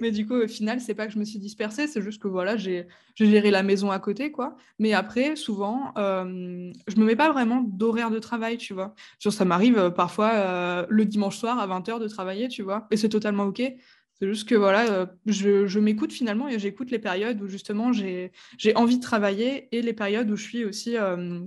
Mais 0.00 0.10
du 0.10 0.26
coup, 0.26 0.34
au 0.34 0.48
final, 0.48 0.80
c'est 0.80 0.94
pas 0.94 1.06
que 1.06 1.12
je 1.12 1.18
me 1.18 1.24
suis 1.24 1.38
dispersée, 1.38 1.86
c'est 1.86 2.02
juste 2.02 2.20
que 2.20 2.28
voilà, 2.28 2.56
j'ai 2.56 2.86
géré 3.16 3.50
la 3.50 3.62
maison 3.62 3.90
à 3.90 3.98
côté, 3.98 4.30
quoi. 4.32 4.56
Mais 4.78 4.92
après, 4.92 5.36
souvent, 5.36 5.92
je 5.96 6.96
me 6.96 7.04
mets 7.04 7.16
pas 7.16 7.32
vraiment 7.32 7.59
d'horaire 7.62 8.10
de 8.10 8.18
travail, 8.18 8.58
tu 8.58 8.74
vois. 8.74 8.94
Genre, 9.18 9.32
ça 9.32 9.44
m'arrive 9.44 9.78
euh, 9.78 9.90
parfois 9.90 10.30
euh, 10.32 10.86
le 10.88 11.04
dimanche 11.04 11.38
soir 11.38 11.58
à 11.58 11.66
20h 11.66 12.00
de 12.00 12.08
travailler, 12.08 12.48
tu 12.48 12.62
vois, 12.62 12.86
et 12.90 12.96
c'est 12.96 13.08
totalement 13.08 13.44
OK. 13.44 13.60
C'est 13.60 14.28
juste 14.28 14.48
que 14.48 14.54
voilà, 14.54 14.90
euh, 14.90 15.06
je, 15.24 15.78
m'écoute 15.78 16.12
finalement 16.12 16.46
et 16.48 16.58
j'écoute 16.58 16.90
les 16.90 16.98
périodes 16.98 17.40
où 17.40 17.48
justement 17.48 17.90
j'ai 17.92 18.32
envie 18.74 18.98
de 18.98 19.02
travailler 19.02 19.74
et 19.74 19.80
les 19.80 19.94
périodes 19.94 20.30
où 20.30 20.36
je 20.36 20.42
suis 20.42 20.64
aussi, 20.64 20.96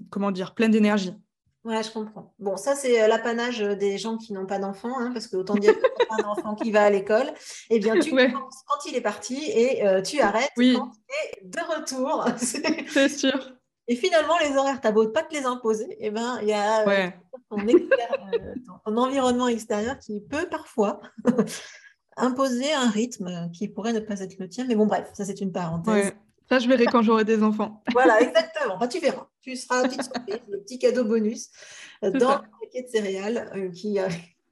comment 0.09 0.31
dire, 0.31 0.55
pleine 0.55 0.71
d'énergie. 0.71 1.13
Ouais, 1.63 1.81
je 1.83 1.91
comprends. 1.91 2.33
Bon, 2.39 2.57
ça, 2.57 2.75
c'est 2.75 3.07
l'apanage 3.07 3.59
des 3.59 3.97
gens 3.99 4.17
qui 4.17 4.33
n'ont 4.33 4.47
pas 4.47 4.57
d'enfants, 4.57 4.99
hein, 4.99 5.11
parce 5.13 5.27
que 5.27 5.37
autant 5.37 5.53
dire 5.53 5.75
que 5.79 6.07
pas 6.07 6.21
d'enfant 6.21 6.55
qui 6.55 6.71
va 6.71 6.83
à 6.83 6.89
l'école, 6.89 7.31
eh 7.69 7.79
bien, 7.79 7.99
tu 7.99 8.09
commences 8.09 8.63
quand 8.67 8.89
il 8.89 8.95
est 8.95 9.01
parti 9.01 9.37
et 9.51 9.83
tu 10.03 10.19
arrêtes 10.19 10.49
quand 10.57 10.63
il 10.63 10.75
est 10.75 11.45
de 11.45 11.59
retour. 11.59 12.25
c'est 12.37 13.07
sûr. 13.07 13.53
Et 13.87 13.95
finalement, 13.95 14.35
les 14.39 14.55
horaires, 14.55 14.79
t'as 14.79 14.91
beau 14.91 15.07
pas 15.09 15.23
te 15.23 15.33
les 15.33 15.45
imposer, 15.45 15.91
et 15.91 16.07
eh 16.07 16.11
ben, 16.11 16.39
il 16.41 16.47
y 16.47 16.53
a 16.53 16.87
euh, 16.87 17.09
euh, 17.51 18.55
ton, 18.85 18.97
environnement 18.97 19.49
extérieur 19.49 19.99
qui 19.99 20.21
peut 20.21 20.47
parfois 20.49 21.01
imposer 22.17 22.73
un 22.73 22.89
rythme 22.89 23.51
qui 23.51 23.67
pourrait 23.67 23.91
ne 23.91 23.99
pas 23.99 24.21
être 24.21 24.39
le 24.39 24.47
tien. 24.47 24.65
Mais 24.67 24.75
bon, 24.75 24.85
bref, 24.85 25.09
ça 25.13 25.25
c'est 25.25 25.41
une 25.41 25.51
parenthèse. 25.51 26.13
Ça, 26.49 26.59
je 26.59 26.67
verrai 26.67 26.85
quand 26.85 27.01
j'aurai 27.01 27.25
des 27.25 27.41
enfants. 27.43 27.83
voilà, 27.91 28.21
exactement. 28.21 28.87
tu 28.87 28.99
verras. 28.99 29.27
Tu 29.41 29.55
seras 29.55 29.83
petite 29.83 30.03
surprise, 30.03 30.39
le 30.47 30.59
petit 30.59 30.79
cadeau 30.79 31.03
bonus 31.03 31.49
euh, 32.03 32.11
dans 32.11 32.41
le 32.41 32.47
paquet 32.61 32.83
de 32.83 32.87
céréales 32.87 33.71
qui. 33.73 33.97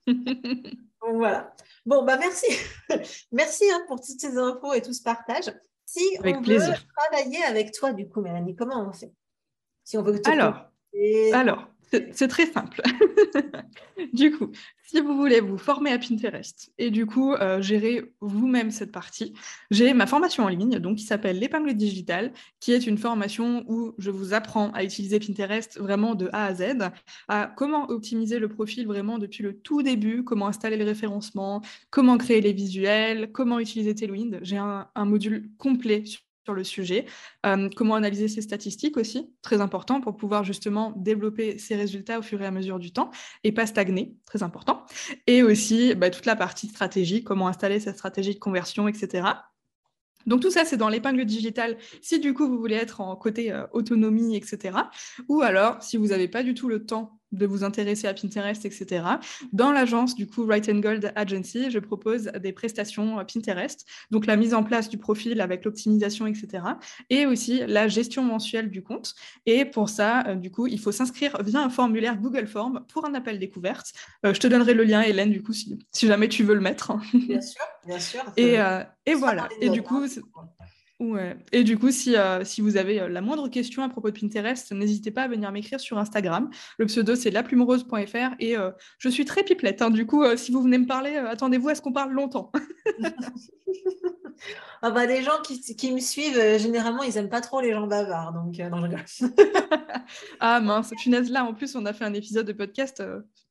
voilà. 1.14 1.54
Bon, 1.86 2.04
bah 2.04 2.18
merci. 2.18 2.48
merci 3.32 3.64
hein, 3.72 3.82
pour 3.88 4.02
toutes 4.02 4.20
ces 4.20 4.38
infos 4.38 4.74
et 4.74 4.82
tout 4.82 4.94
ce 4.94 5.02
partage. 5.02 5.54
Si 5.86 6.02
avec 6.20 6.38
on 6.38 6.42
plaisir. 6.42 6.70
veut 6.70 6.78
travailler 6.96 7.44
avec 7.44 7.72
toi, 7.72 7.92
du 7.92 8.08
coup, 8.08 8.22
Mélanie, 8.22 8.56
comment 8.56 8.88
on 8.88 8.94
fait? 8.94 9.12
Alors, 10.26 10.66
alors 11.34 11.68
c'est 12.14 12.28
très 12.28 12.46
simple. 12.46 12.82
du 14.14 14.32
coup, 14.32 14.52
si 14.88 15.02
vous 15.02 15.16
voulez 15.16 15.42
vous 15.42 15.58
former 15.58 15.92
à 15.92 16.00
Pinterest 16.00 16.72
et 16.78 16.90
du 16.90 17.06
coup 17.06 17.34
euh, 17.34 17.62
gérer 17.62 18.14
vous-même 18.22 18.72
cette 18.72 18.92
partie, 18.92 19.34
j'ai 19.72 19.94
ma 19.94 20.08
formation 20.08 20.46
en 20.46 20.48
ligne 20.48 20.80
donc 20.80 20.98
qui 20.98 21.04
s'appelle 21.04 21.40
l'épingle 21.40 21.74
digitale, 21.74 22.32
qui 22.60 22.72
est 22.72 22.88
une 22.88 22.98
formation 22.98 23.66
où 23.68 23.94
je 23.98 24.10
vous 24.10 24.34
apprends 24.34 24.72
à 24.72 24.84
utiliser 24.84 25.20
Pinterest 25.20 25.80
vraiment 25.80 26.16
de 26.16 26.30
A 26.32 26.46
à 26.46 26.54
Z, 26.54 26.92
à 27.28 27.52
comment 27.56 27.90
optimiser 27.90 28.40
le 28.40 28.48
profil 28.48 28.88
vraiment 28.88 29.18
depuis 29.18 29.44
le 29.44 29.58
tout 29.58 29.84
début, 29.84 30.24
comment 30.24 30.48
installer 30.48 30.78
le 30.78 30.86
référencement, 30.86 31.62
comment 31.90 32.18
créer 32.18 32.42
les 32.42 32.54
visuels, 32.54 33.32
comment 33.32 33.60
utiliser 33.60 33.94
Tailwind. 33.96 34.40
J'ai 34.44 34.58
un, 34.58 34.88
un 34.96 35.06
module 35.06 35.50
complet 35.58 36.06
sur 36.06 36.22
sur 36.46 36.54
le 36.54 36.64
sujet. 36.64 37.06
Euh, 37.46 37.70
comment 37.76 37.96
analyser 37.96 38.28
ces 38.28 38.42
statistiques 38.42 38.98
aussi, 38.98 39.34
très 39.42 39.62
important 39.62 40.02
pour 40.02 40.16
pouvoir 40.18 40.44
justement 40.44 40.94
développer 40.98 41.58
ses 41.58 41.76
résultats 41.76 42.20
au 42.20 42.22
fur 42.22 42.42
et 42.42 42.46
à 42.46 42.52
mesure 42.52 42.80
du 42.80 42.92
temps 42.92 43.12
et 43.44 43.52
pas 43.52 43.66
stagner, 43.66 44.16
très 44.26 44.44
important. 44.44 44.86
Et 45.28 45.44
aussi 45.44 45.96
bah, 45.96 46.10
toute 46.10 46.26
la 46.26 46.36
partie 46.36 46.68
stratégie, 46.68 47.24
comment 47.24 47.48
installer 47.48 47.80
sa 47.80 47.94
stratégie 47.94 48.34
de 48.34 48.40
conversion, 48.40 48.88
etc. 48.88 49.28
Donc 50.28 50.42
tout 50.42 50.52
ça, 50.52 50.66
c'est 50.66 50.78
dans 50.78 50.90
l'épingle 50.90 51.26
digitale 51.26 51.78
si 52.02 52.20
du 52.20 52.34
coup 52.34 52.48
vous 52.48 52.60
voulez 52.60 52.76
être 52.76 53.02
en 53.02 53.16
côté 53.16 53.52
euh, 53.52 53.66
autonomie, 53.72 54.36
etc. 54.36 54.78
Ou 55.28 55.42
alors, 55.42 55.82
si 55.82 55.98
vous 55.98 56.08
n'avez 56.08 56.28
pas 56.28 56.44
du 56.44 56.54
tout 56.54 56.68
le 56.68 56.86
temps 56.86 57.21
de 57.32 57.46
vous 57.46 57.64
intéresser 57.64 58.08
à 58.08 58.14
Pinterest, 58.14 58.66
etc. 58.66 59.04
Dans 59.54 59.72
l'agence, 59.72 60.16
du 60.16 60.28
coup, 60.28 60.46
Right 60.46 60.68
and 60.70 60.80
Gold 60.80 61.12
Agency, 61.16 61.72
je 61.72 61.80
propose 61.80 62.26
des 62.42 62.52
prestations 62.52 63.20
euh, 63.20 63.24
Pinterest, 63.24 63.86
donc 64.12 64.26
la 64.26 64.36
mise 64.36 64.54
en 64.54 64.64
place 64.64 64.90
du 64.90 64.98
profil 64.98 65.42
avec 65.42 65.66
l'optimisation, 65.66 66.28
etc. 66.28 66.64
Et 67.10 67.26
aussi 67.26 67.62
la 67.68 67.88
gestion 67.88 68.24
mensuelle 68.24 68.70
du 68.70 68.84
compte. 68.84 69.16
Et 69.46 69.66
pour 69.66 69.90
ça, 69.90 70.26
euh, 70.28 70.36
du 70.36 70.52
coup, 70.52 70.68
il 70.68 70.80
faut 70.80 70.92
s'inscrire 70.92 71.42
via 71.44 71.62
un 71.62 71.70
formulaire 71.70 72.18
Google 72.18 72.48
Form 72.48 72.86
pour 72.88 73.06
un 73.06 73.14
appel 73.14 73.40
découverte. 73.40 73.94
Euh, 74.26 74.34
je 74.34 74.40
te 74.40 74.48
donnerai 74.48 74.74
le 74.74 74.84
lien, 74.84 75.02
Hélène, 75.02 75.32
du 75.32 75.42
coup, 75.42 75.54
si, 75.54 75.78
jamais 76.02 76.28
tu 76.28 76.44
veux 76.44 76.56
le 76.56 76.62
mettre. 76.62 76.94
Bien 77.14 77.42
sûr, 77.42 77.62
bien 77.86 78.00
sûr. 78.00 78.22
Et, 78.38 78.58
et 79.06 79.14
voilà. 79.14 79.48
Et 79.62 79.70
du 79.70 79.82
coup, 79.82 79.98
hein. 79.98 80.08
Ouais. 81.02 81.36
Et 81.52 81.64
du 81.64 81.80
coup, 81.80 81.90
si, 81.90 82.16
euh, 82.16 82.44
si 82.44 82.62
vous 82.62 82.78
avez 82.78 83.02
euh, 83.02 83.10
la 83.10 83.22
moindre 83.22 83.48
question 83.48 83.82
à 83.82 83.90
propos 83.90 84.12
de 84.12 84.20
Pinterest, 84.20 84.72
n'hésitez 84.72 85.10
pas 85.10 85.24
à 85.24 85.28
venir 85.28 85.52
m'écrire 85.52 85.80
sur 85.80 85.98
Instagram. 85.98 86.52
Le 86.78 86.86
pseudo, 86.86 87.16
c'est 87.16 87.32
laplumereuse.fr 87.32 88.36
et 88.40 88.56
euh, 88.56 88.70
je 89.00 89.10
suis 89.10 89.26
très 89.26 89.44
pipelette. 89.44 89.82
Hein. 89.82 89.90
Du 89.90 90.06
coup, 90.06 90.24
si 90.38 90.52
vous 90.52 90.62
venez 90.62 90.78
me 90.78 90.86
parler, 90.86 91.16
attendez-vous 91.16 91.70
à 91.70 91.76
ce 91.76 91.82
qu'on 91.82 91.92
parle 91.92 92.12
longtemps. 92.12 92.52
ah 94.84 94.92
bah, 94.92 95.08
les 95.08 95.24
gens 95.24 95.42
qui, 95.44 95.60
qui 95.76 95.92
me 95.92 96.00
suivent, 96.00 96.40
généralement, 96.60 97.02
ils 97.02 97.16
n'aiment 97.16 97.30
pas 97.30 97.42
trop 97.42 97.62
les 97.62 97.72
gens 97.74 97.88
bavards. 97.88 98.34
Donc, 98.34 98.60
non, 98.60 98.88
je 98.88 99.26
ah 100.40 100.60
mince, 100.60 100.92
punaise, 101.02 101.32
là, 101.32 101.46
en 101.46 101.56
plus, 101.56 101.76
on 101.76 101.88
a 101.88 101.94
fait 101.94 102.06
un 102.06 102.14
épisode 102.14 102.46
de 102.46 102.54
podcast 102.54 103.04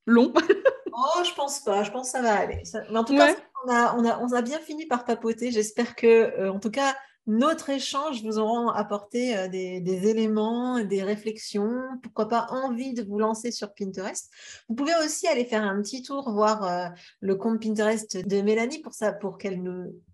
long. 0.07 0.33
oh, 0.93 1.25
je 1.25 1.35
pense 1.35 1.59
pas. 1.65 1.83
Je 1.83 1.91
pense 1.91 2.13
que 2.13 2.19
ça 2.19 2.23
va 2.23 2.33
aller. 2.33 2.63
Mais 2.93 2.99
en 2.99 3.03
tout 3.03 3.17
cas, 3.17 3.35
on 3.67 3.73
a, 3.73 3.97
on, 3.97 4.05
a, 4.09 4.21
on 4.21 4.33
a 4.35 4.41
bien 4.41 4.61
fini 4.61 4.87
par 4.87 5.05
papoter. 5.05 5.51
J'espère 5.51 5.97
que, 5.97 6.49
en 6.49 6.61
tout 6.61 6.71
cas, 6.71 6.95
notre 7.31 7.71
échange 7.71 8.25
vous 8.25 8.39
aura 8.39 8.77
apporté 8.77 9.37
euh, 9.37 9.49
des, 9.49 10.09
éléments, 10.09 10.83
des 10.83 11.03
réflexions, 11.05 11.81
pourquoi 12.03 12.29
pas 12.29 12.47
envie 12.51 12.93
de 12.93 13.05
vous 13.05 13.19
lancer 13.19 13.53
sur 13.53 13.73
Pinterest. 13.73 14.31
Vous 14.69 14.75
pouvez 14.75 14.93
aussi 15.05 15.29
aller 15.29 15.45
faire 15.45 15.63
un 15.63 15.81
petit 15.81 16.03
tour, 16.03 16.31
voir 16.33 16.65
euh, 16.65 16.89
le 17.21 17.37
compte 17.37 17.63
Pinterest 17.63 18.17
de 18.17 18.43
Mélanie 18.43 18.81
pour 18.81 18.95
ça, 18.95 19.13
pour 19.13 19.39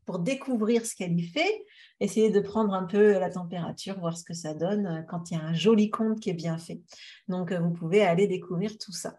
pour 0.04 0.18
découvrir 0.18 0.84
ce 0.86 0.94
qu'elle 0.94 1.18
y 1.18 1.22
fait, 1.22 1.64
essayer 2.00 2.30
de 2.30 2.40
prendre 2.40 2.74
un 2.74 2.84
peu 2.84 3.12
la 3.12 3.30
température, 3.30 3.98
voir 3.98 4.16
ce 4.16 4.22
que 4.22 4.34
ça 4.34 4.52
donne 4.52 4.86
euh, 4.86 5.02
quand 5.02 5.30
il 5.30 5.38
y 5.38 5.40
a 5.40 5.42
un 5.42 5.54
joli 5.54 5.88
compte 5.88 6.20
qui 6.20 6.28
est 6.30 6.34
bien 6.34 6.58
fait. 6.58 6.80
Donc, 7.28 7.50
vous 7.50 7.70
pouvez 7.70 8.02
aller 8.02 8.26
découvrir 8.26 8.76
tout 8.78 8.92
ça. 8.92 9.18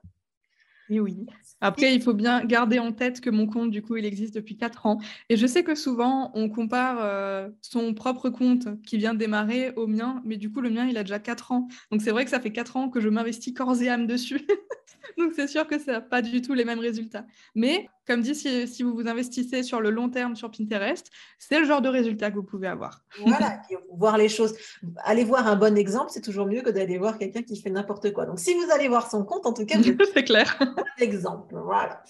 Oui, 0.90 1.00
oui. 1.00 1.26
Après, 1.60 1.94
il 1.94 2.02
faut 2.02 2.14
bien 2.14 2.46
garder 2.46 2.80
en 2.80 2.94
tête 2.94 3.20
que 3.20 3.30
mon 3.30 3.46
compte, 3.48 3.72
du 3.72 3.82
coup, 3.82 3.98
il 3.98 4.06
existe 4.06 4.36
depuis 4.36 4.56
4 4.58 4.86
ans. 4.86 5.00
Et 5.28 5.36
je 5.36 5.46
sais 5.46 5.64
que 5.64 5.76
souvent, 5.76 6.32
on 6.34 6.50
compare 6.50 7.00
euh, 7.02 7.50
son 7.62 7.94
propre 7.94 8.30
compte 8.30 8.82
qui 8.84 8.98
vient 8.98 9.14
de 9.14 9.20
démarrer 9.20 9.72
au 9.76 9.88
mien, 9.88 10.22
mais 10.24 10.38
du 10.38 10.52
coup, 10.52 10.62
le 10.62 10.70
mien, 10.70 10.86
il 10.88 10.98
a 10.98 11.04
déjà 11.04 11.20
4 11.20 11.52
ans. 11.52 11.68
Donc, 11.92 12.02
c'est 12.02 12.12
vrai 12.12 12.24
que 12.24 12.30
ça 12.32 12.40
fait 12.40 12.54
4 12.54 12.78
ans 12.78 12.90
que 12.90 13.02
je 13.02 13.10
m'investis 13.10 13.54
corps 13.54 13.82
et 13.82 13.90
âme 13.90 14.08
dessus. 14.08 14.48
Donc, 15.18 15.34
c'est 15.36 15.48
sûr 15.48 15.68
que 15.68 15.78
ça 15.80 15.94
n'a 15.94 16.02
pas 16.02 16.22
du 16.22 16.42
tout 16.42 16.54
les 16.54 16.64
mêmes 16.64 16.80
résultats. 16.80 17.26
Mais, 17.56 17.90
comme 18.08 18.22
dit, 18.22 18.36
si, 18.36 18.84
vous 18.84 18.94
vous 18.94 19.08
investissez 19.08 19.64
sur 19.64 19.82
le 19.82 19.90
long 19.90 20.10
terme 20.10 20.36
sur 20.36 20.50
Pinterest, 20.50 21.10
c'est 21.38 21.60
le 21.60 21.66
genre 21.66 21.82
de 21.82 21.90
résultat 21.90 22.32
que 22.32 22.36
vous 22.36 22.44
pouvez 22.44 22.68
avoir. 22.68 23.04
Voilà, 23.26 23.62
voir 23.92 24.18
les 24.18 24.30
choses. 24.30 24.56
Aller 25.04 25.26
voir 25.26 25.46
un 25.48 25.56
bon 25.56 25.78
exemple, 25.78 26.12
c'est 26.12 26.22
toujours 26.22 26.48
mieux 26.48 26.62
que 26.62 26.70
d'aller 26.70 26.98
voir 26.98 27.18
quelqu'un 27.18 27.44
qui 27.44 27.62
fait 27.62 27.70
n'importe 27.70 28.14
quoi. 28.14 28.26
Donc, 28.26 28.40
si 28.40 28.54
vous 28.54 28.72
allez 28.72 28.88
voir 28.88 29.12
son 29.12 29.26
compte, 29.26 29.46
en 29.46 29.54
tout 29.54 29.66
cas, 29.66 29.78
c'est 30.14 30.24
clair. 30.24 30.58
Exemple, 30.98 31.56
voilà. 31.62 32.02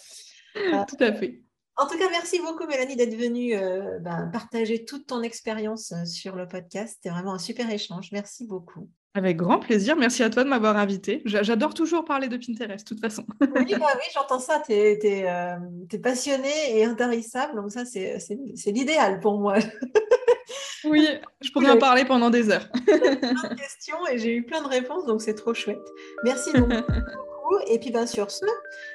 Tout 0.87 1.03
à 1.03 1.13
fait. 1.13 1.41
En 1.79 1.85
tout 1.85 1.97
cas, 1.97 2.09
merci 2.09 2.39
beaucoup 2.39 2.65
Mélanie 2.65 2.95
d'être 2.95 3.15
venue 3.15 3.55
euh, 3.55 3.99
ben, 3.99 4.29
partager 4.33 4.83
toute 4.83 5.05
ton 5.05 5.21
expérience 5.21 5.91
euh, 5.91 6.05
sur 6.05 6.35
le 6.35 6.47
podcast. 6.47 6.95
C'était 6.95 7.13
vraiment 7.13 7.35
un 7.35 7.39
super 7.39 7.69
échange. 7.69 8.11
Merci 8.11 8.47
beaucoup. 8.47 8.89
Avec 9.13 9.37
grand 9.37 9.59
plaisir. 9.59 9.95
Merci 9.95 10.21
à 10.21 10.29
toi 10.29 10.43
de 10.43 10.49
m'avoir 10.49 10.77
invité. 10.77 11.21
J'adore 11.25 11.73
toujours 11.73 12.05
parler 12.05 12.27
de 12.27 12.37
Pinterest, 12.37 12.87
de 12.87 12.95
toute 12.95 13.01
façon. 13.01 13.23
oui, 13.41 13.75
bah 13.79 13.87
oui 13.95 14.05
j'entends 14.13 14.39
ça. 14.39 14.61
Tu 14.65 14.73
es, 14.73 15.25
euh, 15.27 15.55
passionné 16.01 16.77
et 16.77 16.85
intarissable. 16.85 17.55
Donc 17.55 17.71
ça, 17.71 17.83
c'est 17.85 18.19
l'idéal 18.67 19.19
pour 19.19 19.39
moi. 19.39 19.55
oui, 20.85 21.07
je 21.41 21.51
pourrais 21.51 21.71
en 21.71 21.77
parler 21.77 22.05
pendant 22.05 22.29
des 22.29 22.51
heures. 22.51 22.69
plein 22.85 23.49
de 23.49 23.55
questions 23.55 23.97
et 24.11 24.17
j'ai 24.17 24.35
eu 24.35 24.43
plein 24.43 24.61
de 24.61 24.67
réponses, 24.67 25.05
donc 25.05 25.21
c'est 25.21 25.35
trop 25.35 25.53
chouette. 25.53 25.87
Merci 26.23 26.51
beaucoup. 26.53 26.73
Et 27.67 27.79
puis, 27.79 27.91
bien 27.91 28.05
sur 28.05 28.29
ce, 28.29 28.45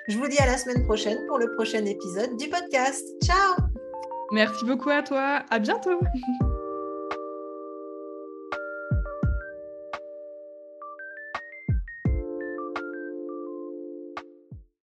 je 0.08 0.18
vous 0.18 0.28
dis 0.28 0.38
à 0.38 0.46
la 0.46 0.58
semaine 0.58 0.84
prochaine 0.84 1.18
pour 1.26 1.38
le 1.38 1.52
prochain 1.54 1.84
épisode 1.86 2.36
du 2.36 2.48
podcast. 2.48 3.02
Ciao 3.24 3.54
Merci 4.30 4.64
beaucoup 4.64 4.90
à 4.90 5.02
toi. 5.02 5.42
À 5.50 5.58
bientôt 5.58 5.98